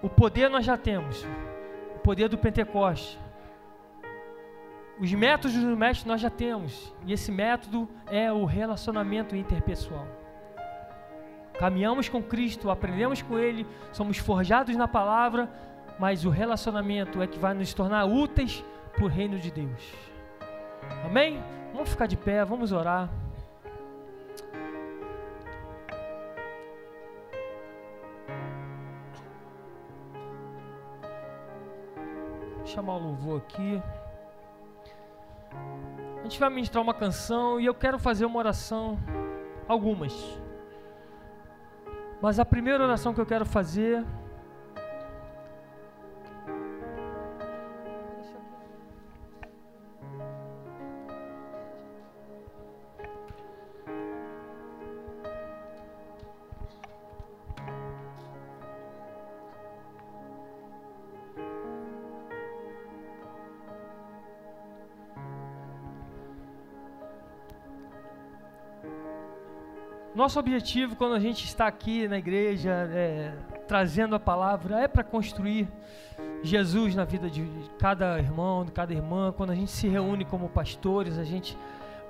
O 0.00 0.08
poder 0.08 0.48
nós 0.48 0.64
já 0.64 0.76
temos, 0.76 1.26
o 1.96 1.98
poder 1.98 2.28
do 2.28 2.38
Pentecoste. 2.38 3.18
Os 5.00 5.12
métodos 5.12 5.56
do 5.56 5.76
mestre 5.76 6.08
nós 6.08 6.20
já 6.20 6.30
temos, 6.30 6.94
e 7.04 7.12
esse 7.12 7.32
método 7.32 7.88
é 8.06 8.32
o 8.32 8.44
relacionamento 8.44 9.34
interpessoal. 9.34 10.06
Caminhamos 11.58 12.08
com 12.08 12.22
Cristo, 12.22 12.70
aprendemos 12.70 13.22
com 13.22 13.36
Ele, 13.36 13.66
somos 13.90 14.18
forjados 14.18 14.76
na 14.76 14.86
palavra, 14.86 15.50
mas 15.98 16.24
o 16.24 16.30
relacionamento 16.30 17.20
é 17.20 17.26
que 17.26 17.38
vai 17.38 17.54
nos 17.54 17.74
tornar 17.74 18.04
úteis 18.04 18.64
para 18.98 19.04
o 19.04 19.08
reino 19.08 19.38
de 19.38 19.52
Deus. 19.52 19.94
Amém? 21.04 21.40
Vamos 21.72 21.90
ficar 21.90 22.06
de 22.06 22.16
pé, 22.16 22.44
vamos 22.44 22.72
orar. 22.72 23.08
Vou 32.56 32.66
chamar 32.66 32.96
o 32.96 32.98
louvor 32.98 33.38
aqui. 33.38 33.80
A 36.18 36.22
gente 36.24 36.40
vai 36.40 36.50
ministrar 36.50 36.82
uma 36.82 36.92
canção 36.92 37.60
e 37.60 37.66
eu 37.66 37.74
quero 37.74 38.00
fazer 38.00 38.24
uma 38.24 38.40
oração, 38.40 38.98
algumas. 39.68 40.12
Mas 42.20 42.40
a 42.40 42.44
primeira 42.44 42.82
oração 42.82 43.14
que 43.14 43.20
eu 43.20 43.26
quero 43.26 43.46
fazer 43.46 44.04
Nosso 70.28 70.40
objetivo 70.40 70.94
quando 70.94 71.14
a 71.14 71.18
gente 71.18 71.46
está 71.46 71.66
aqui 71.66 72.06
na 72.06 72.18
igreja, 72.18 72.70
é, 72.92 73.32
trazendo 73.66 74.14
a 74.14 74.20
palavra, 74.20 74.78
é 74.78 74.86
para 74.86 75.02
construir 75.02 75.66
Jesus 76.42 76.94
na 76.94 77.06
vida 77.06 77.30
de 77.30 77.48
cada 77.78 78.18
irmão, 78.18 78.62
de 78.62 78.70
cada 78.70 78.92
irmã. 78.92 79.32
Quando 79.34 79.52
a 79.52 79.54
gente 79.54 79.70
se 79.70 79.88
reúne 79.88 80.26
como 80.26 80.50
pastores, 80.50 81.16
a 81.16 81.24
gente 81.24 81.56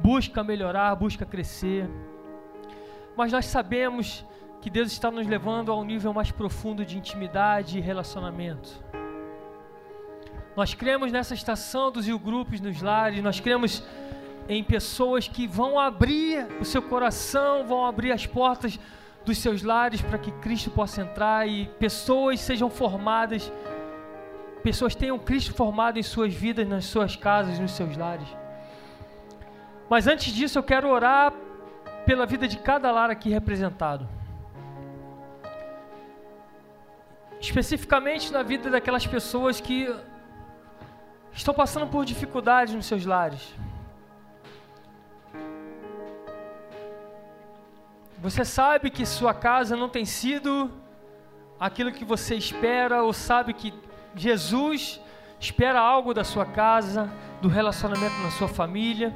busca 0.00 0.42
melhorar, 0.42 0.96
busca 0.96 1.24
crescer. 1.24 1.88
Mas 3.16 3.30
nós 3.30 3.46
sabemos 3.46 4.26
que 4.60 4.68
Deus 4.68 4.90
está 4.90 5.12
nos 5.12 5.28
levando 5.28 5.70
a 5.70 5.76
um 5.76 5.84
nível 5.84 6.12
mais 6.12 6.32
profundo 6.32 6.84
de 6.84 6.98
intimidade 6.98 7.78
e 7.78 7.80
relacionamento. 7.80 8.82
Nós 10.56 10.74
cremos 10.74 11.12
nessa 11.12 11.34
estação 11.34 11.92
dos 11.92 12.08
grupos 12.08 12.60
nos 12.60 12.82
lares, 12.82 13.22
nós 13.22 13.38
cremos 13.38 13.80
em 14.48 14.64
pessoas 14.64 15.28
que 15.28 15.46
vão 15.46 15.78
abrir 15.78 16.46
o 16.58 16.64
seu 16.64 16.80
coração, 16.80 17.66
vão 17.66 17.84
abrir 17.84 18.12
as 18.12 18.26
portas 18.26 18.78
dos 19.24 19.38
seus 19.38 19.62
lares 19.62 20.00
para 20.00 20.18
que 20.18 20.32
Cristo 20.32 20.70
possa 20.70 21.02
entrar 21.02 21.46
e 21.46 21.66
pessoas 21.78 22.40
sejam 22.40 22.70
formadas, 22.70 23.52
pessoas 24.62 24.94
tenham 24.94 25.18
Cristo 25.18 25.52
formado 25.52 25.98
em 25.98 26.02
suas 26.02 26.32
vidas, 26.32 26.66
nas 26.66 26.86
suas 26.86 27.14
casas, 27.14 27.58
nos 27.58 27.72
seus 27.72 27.94
lares. 27.96 28.28
Mas 29.88 30.06
antes 30.06 30.32
disso, 30.32 30.58
eu 30.58 30.62
quero 30.62 30.88
orar 30.88 31.32
pela 32.06 32.24
vida 32.24 32.48
de 32.48 32.58
cada 32.58 32.90
lar 32.90 33.10
aqui 33.10 33.28
representado. 33.28 34.08
Especificamente 37.38 38.32
na 38.32 38.42
vida 38.42 38.70
daquelas 38.70 39.06
pessoas 39.06 39.60
que 39.60 39.94
estão 41.32 41.52
passando 41.54 41.86
por 41.86 42.04
dificuldades 42.04 42.74
nos 42.74 42.86
seus 42.86 43.04
lares. 43.04 43.54
Você 48.20 48.44
sabe 48.44 48.90
que 48.90 49.06
sua 49.06 49.32
casa 49.32 49.76
não 49.76 49.88
tem 49.88 50.04
sido 50.04 50.68
aquilo 51.58 51.92
que 51.92 52.04
você 52.04 52.34
espera, 52.34 53.02
ou 53.04 53.12
sabe 53.12 53.52
que 53.52 53.72
Jesus 54.14 55.00
espera 55.38 55.78
algo 55.78 56.12
da 56.12 56.24
sua 56.24 56.44
casa, 56.44 57.08
do 57.40 57.48
relacionamento 57.48 58.16
na 58.20 58.30
sua 58.32 58.48
família. 58.48 59.14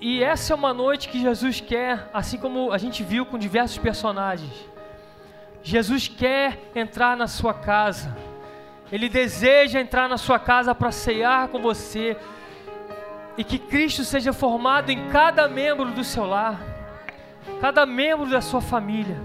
E 0.00 0.24
essa 0.24 0.54
é 0.54 0.56
uma 0.56 0.74
noite 0.74 1.08
que 1.08 1.20
Jesus 1.20 1.60
quer, 1.60 2.10
assim 2.12 2.36
como 2.36 2.72
a 2.72 2.78
gente 2.78 3.04
viu 3.04 3.24
com 3.24 3.38
diversos 3.38 3.78
personagens. 3.78 4.68
Jesus 5.62 6.08
quer 6.08 6.58
entrar 6.74 7.16
na 7.16 7.28
sua 7.28 7.54
casa. 7.54 8.16
Ele 8.90 9.08
deseja 9.08 9.78
entrar 9.78 10.08
na 10.08 10.18
sua 10.18 10.38
casa 10.40 10.74
para 10.74 10.90
ceiar 10.90 11.46
com 11.46 11.60
você, 11.60 12.16
e 13.36 13.44
que 13.44 13.58
Cristo 13.58 14.04
seja 14.04 14.32
formado 14.32 14.90
em 14.90 15.08
cada 15.08 15.48
membro 15.48 15.90
do 15.92 16.04
seu 16.04 16.24
lar, 16.24 16.60
cada 17.60 17.86
membro 17.86 18.28
da 18.28 18.40
sua 18.40 18.60
família. 18.60 19.18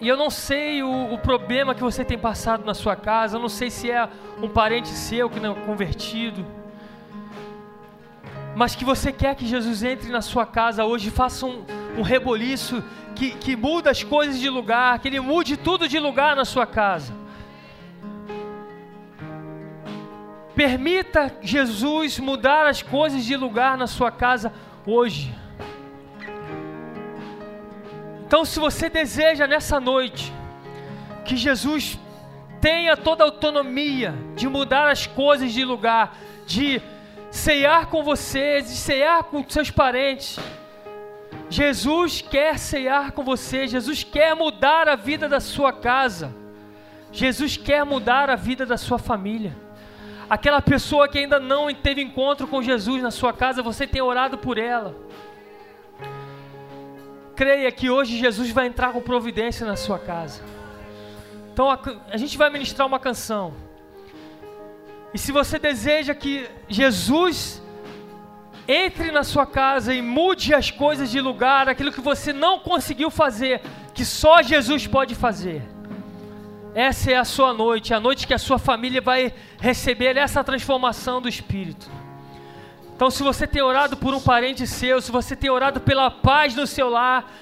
E 0.00 0.08
eu 0.08 0.16
não 0.16 0.30
sei 0.30 0.82
o, 0.82 1.14
o, 1.14 1.18
problema 1.18 1.74
que 1.74 1.82
você 1.82 2.04
tem 2.04 2.18
passado 2.18 2.64
na 2.64 2.74
sua 2.74 2.96
casa, 2.96 3.36
eu 3.36 3.40
não 3.40 3.48
sei 3.48 3.70
se 3.70 3.90
é 3.90 4.08
um 4.42 4.48
parente 4.48 4.88
seu 4.88 5.30
que 5.30 5.40
não 5.40 5.52
é 5.52 5.60
convertido, 5.64 6.44
mas 8.54 8.74
que 8.74 8.84
você 8.84 9.12
quer 9.12 9.34
que 9.34 9.46
Jesus 9.46 9.82
entre 9.82 10.10
na 10.10 10.20
sua 10.20 10.46
casa 10.46 10.84
hoje, 10.84 11.10
faça 11.10 11.46
um, 11.46 11.64
um 11.96 12.02
reboliço, 12.02 12.82
que, 13.14 13.30
que 13.32 13.56
muda 13.56 13.90
as 13.90 14.02
coisas 14.02 14.38
de 14.38 14.50
lugar, 14.50 14.98
que 14.98 15.08
Ele 15.08 15.20
mude 15.20 15.56
tudo 15.56 15.88
de 15.88 15.98
lugar 15.98 16.36
na 16.36 16.44
sua 16.44 16.66
casa. 16.66 17.23
Permita 20.54 21.36
Jesus 21.40 22.18
mudar 22.18 22.66
as 22.66 22.82
coisas 22.82 23.24
de 23.24 23.36
lugar 23.36 23.76
na 23.76 23.86
sua 23.86 24.10
casa 24.10 24.52
hoje. 24.86 25.34
Então, 28.26 28.44
se 28.44 28.58
você 28.60 28.88
deseja 28.88 29.46
nessa 29.46 29.80
noite 29.80 30.32
que 31.24 31.36
Jesus 31.36 31.98
tenha 32.60 32.96
toda 32.96 33.24
a 33.24 33.26
autonomia 33.26 34.14
de 34.34 34.48
mudar 34.48 34.90
as 34.90 35.06
coisas 35.06 35.52
de 35.52 35.64
lugar, 35.64 36.16
de 36.46 36.80
ceiar 37.30 37.86
com 37.86 38.02
você, 38.02 38.60
de 38.60 38.70
ceiar 38.70 39.24
com 39.24 39.44
seus 39.48 39.70
parentes, 39.70 40.38
Jesus 41.50 42.22
quer 42.22 42.58
ceiar 42.58 43.12
com 43.12 43.22
você, 43.22 43.66
Jesus 43.66 44.02
quer 44.02 44.34
mudar 44.34 44.88
a 44.88 44.96
vida 44.96 45.28
da 45.28 45.40
sua 45.40 45.72
casa. 45.72 46.34
Jesus 47.12 47.56
quer 47.56 47.84
mudar 47.84 48.30
a 48.30 48.36
vida 48.36 48.64
da 48.66 48.76
sua 48.76 48.98
família. 48.98 49.63
Aquela 50.28 50.62
pessoa 50.62 51.08
que 51.08 51.18
ainda 51.18 51.38
não 51.38 51.72
teve 51.74 52.00
encontro 52.02 52.46
com 52.46 52.62
Jesus 52.62 53.02
na 53.02 53.10
sua 53.10 53.32
casa, 53.32 53.62
você 53.62 53.86
tem 53.86 54.00
orado 54.00 54.38
por 54.38 54.58
ela. 54.58 54.94
Creia 57.36 57.70
que 57.70 57.90
hoje 57.90 58.16
Jesus 58.16 58.50
vai 58.50 58.66
entrar 58.66 58.92
com 58.92 59.00
providência 59.00 59.66
na 59.66 59.76
sua 59.76 59.98
casa. 59.98 60.42
Então 61.52 61.70
a, 61.70 61.78
a 62.10 62.16
gente 62.16 62.38
vai 62.38 62.48
ministrar 62.48 62.86
uma 62.86 62.98
canção. 62.98 63.54
E 65.12 65.18
se 65.18 65.30
você 65.30 65.58
deseja 65.58 66.14
que 66.14 66.48
Jesus 66.68 67.62
entre 68.66 69.10
na 69.10 69.22
sua 69.22 69.46
casa 69.46 69.92
e 69.92 70.00
mude 70.00 70.54
as 70.54 70.70
coisas 70.70 71.10
de 71.10 71.20
lugar, 71.20 71.68
aquilo 71.68 71.92
que 71.92 72.00
você 72.00 72.32
não 72.32 72.58
conseguiu 72.58 73.10
fazer, 73.10 73.60
que 73.92 74.04
só 74.04 74.42
Jesus 74.42 74.86
pode 74.86 75.14
fazer. 75.14 75.73
Essa 76.74 77.12
é 77.12 77.16
a 77.16 77.24
sua 77.24 77.54
noite, 77.54 77.94
a 77.94 78.00
noite 78.00 78.26
que 78.26 78.34
a 78.34 78.38
sua 78.38 78.58
família 78.58 79.00
vai 79.00 79.32
receber 79.60 80.16
essa 80.16 80.42
transformação 80.42 81.22
do 81.22 81.28
Espírito. 81.28 81.88
Então, 82.96 83.10
se 83.10 83.22
você 83.22 83.46
tem 83.46 83.62
orado 83.62 83.96
por 83.96 84.12
um 84.12 84.20
parente 84.20 84.66
seu, 84.66 85.00
se 85.00 85.12
você 85.12 85.36
tem 85.36 85.50
orado 85.50 85.80
pela 85.80 86.10
paz 86.10 86.56
no 86.56 86.66
seu 86.66 86.88
lar, 86.88 87.32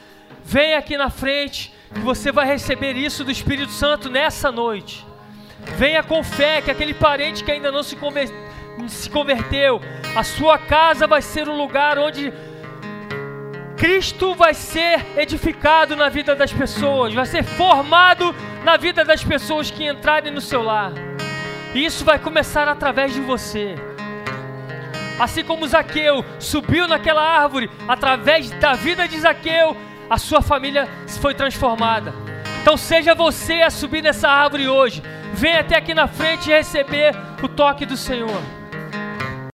vem 0.45 0.75
aqui 0.75 0.99
na 0.99 1.09
frente, 1.09 1.73
que 1.95 2.01
você 2.01 2.31
vai 2.31 2.47
receber 2.47 2.95
isso 2.95 3.25
do 3.25 3.31
Espírito 3.31 3.73
Santo 3.73 4.11
nessa 4.11 4.53
noite. 4.53 5.07
Venha 5.79 6.03
com 6.03 6.23
fé 6.23 6.61
que 6.61 6.71
aquele 6.71 6.93
parente 6.93 7.43
que 7.43 7.51
ainda 7.51 7.73
não 7.73 7.83
se, 7.83 7.97
conver 7.97 8.31
se 8.89 9.09
converteu, 9.09 9.81
a 10.15 10.23
sua 10.23 10.59
casa 10.59 11.07
vai 11.07 11.23
ser 11.23 11.49
um 11.49 11.57
lugar 11.57 11.99
onde 11.99 12.33
Cristo 13.77 14.35
vai 14.35 14.53
ser 14.55 15.05
edificado 15.17 15.97
na 15.97 16.09
vida 16.09 16.35
das 16.35 16.53
pessoas, 16.53 17.15
vai 17.15 17.27
ser 17.27 17.43
formado 17.45 18.35
na 18.65 18.77
vida 18.77 19.05
das 19.05 19.23
pessoas 19.25 19.71
que 19.71 19.87
entrarem 19.87 20.33
no 20.33 20.41
seu 20.41 20.63
lar. 20.63 20.93
E 21.75 21.85
isso 21.85 22.05
vai 22.05 22.19
começar 22.19 22.69
através 22.69 23.13
de 23.13 23.21
você. 23.21 23.75
Assim 25.19 25.45
como 25.45 25.67
Zaqueu 25.67 26.25
subiu 26.39 26.89
naquela 26.89 27.23
árvore, 27.23 27.71
através 27.87 28.51
da 28.51 28.75
vida 28.75 29.07
de 29.07 29.19
Zaqueu, 29.21 29.77
a 30.09 30.19
sua 30.19 30.43
família 30.43 30.89
foi 31.21 31.35
transformada. 31.35 32.13
Então 32.61 32.77
seja 32.77 33.15
você 33.15 33.63
a 33.63 33.71
subir 33.71 34.03
nessa 34.03 34.29
árvore 34.29 34.69
hoje. 34.69 35.03
Venha 35.33 35.61
até 35.61 35.77
aqui 35.77 35.95
na 35.95 36.07
frente 36.07 36.51
e 36.51 36.55
receber 36.55 37.15
o 37.43 37.49
toque 37.49 37.87
do 37.87 37.97
Senhor. 37.97 38.62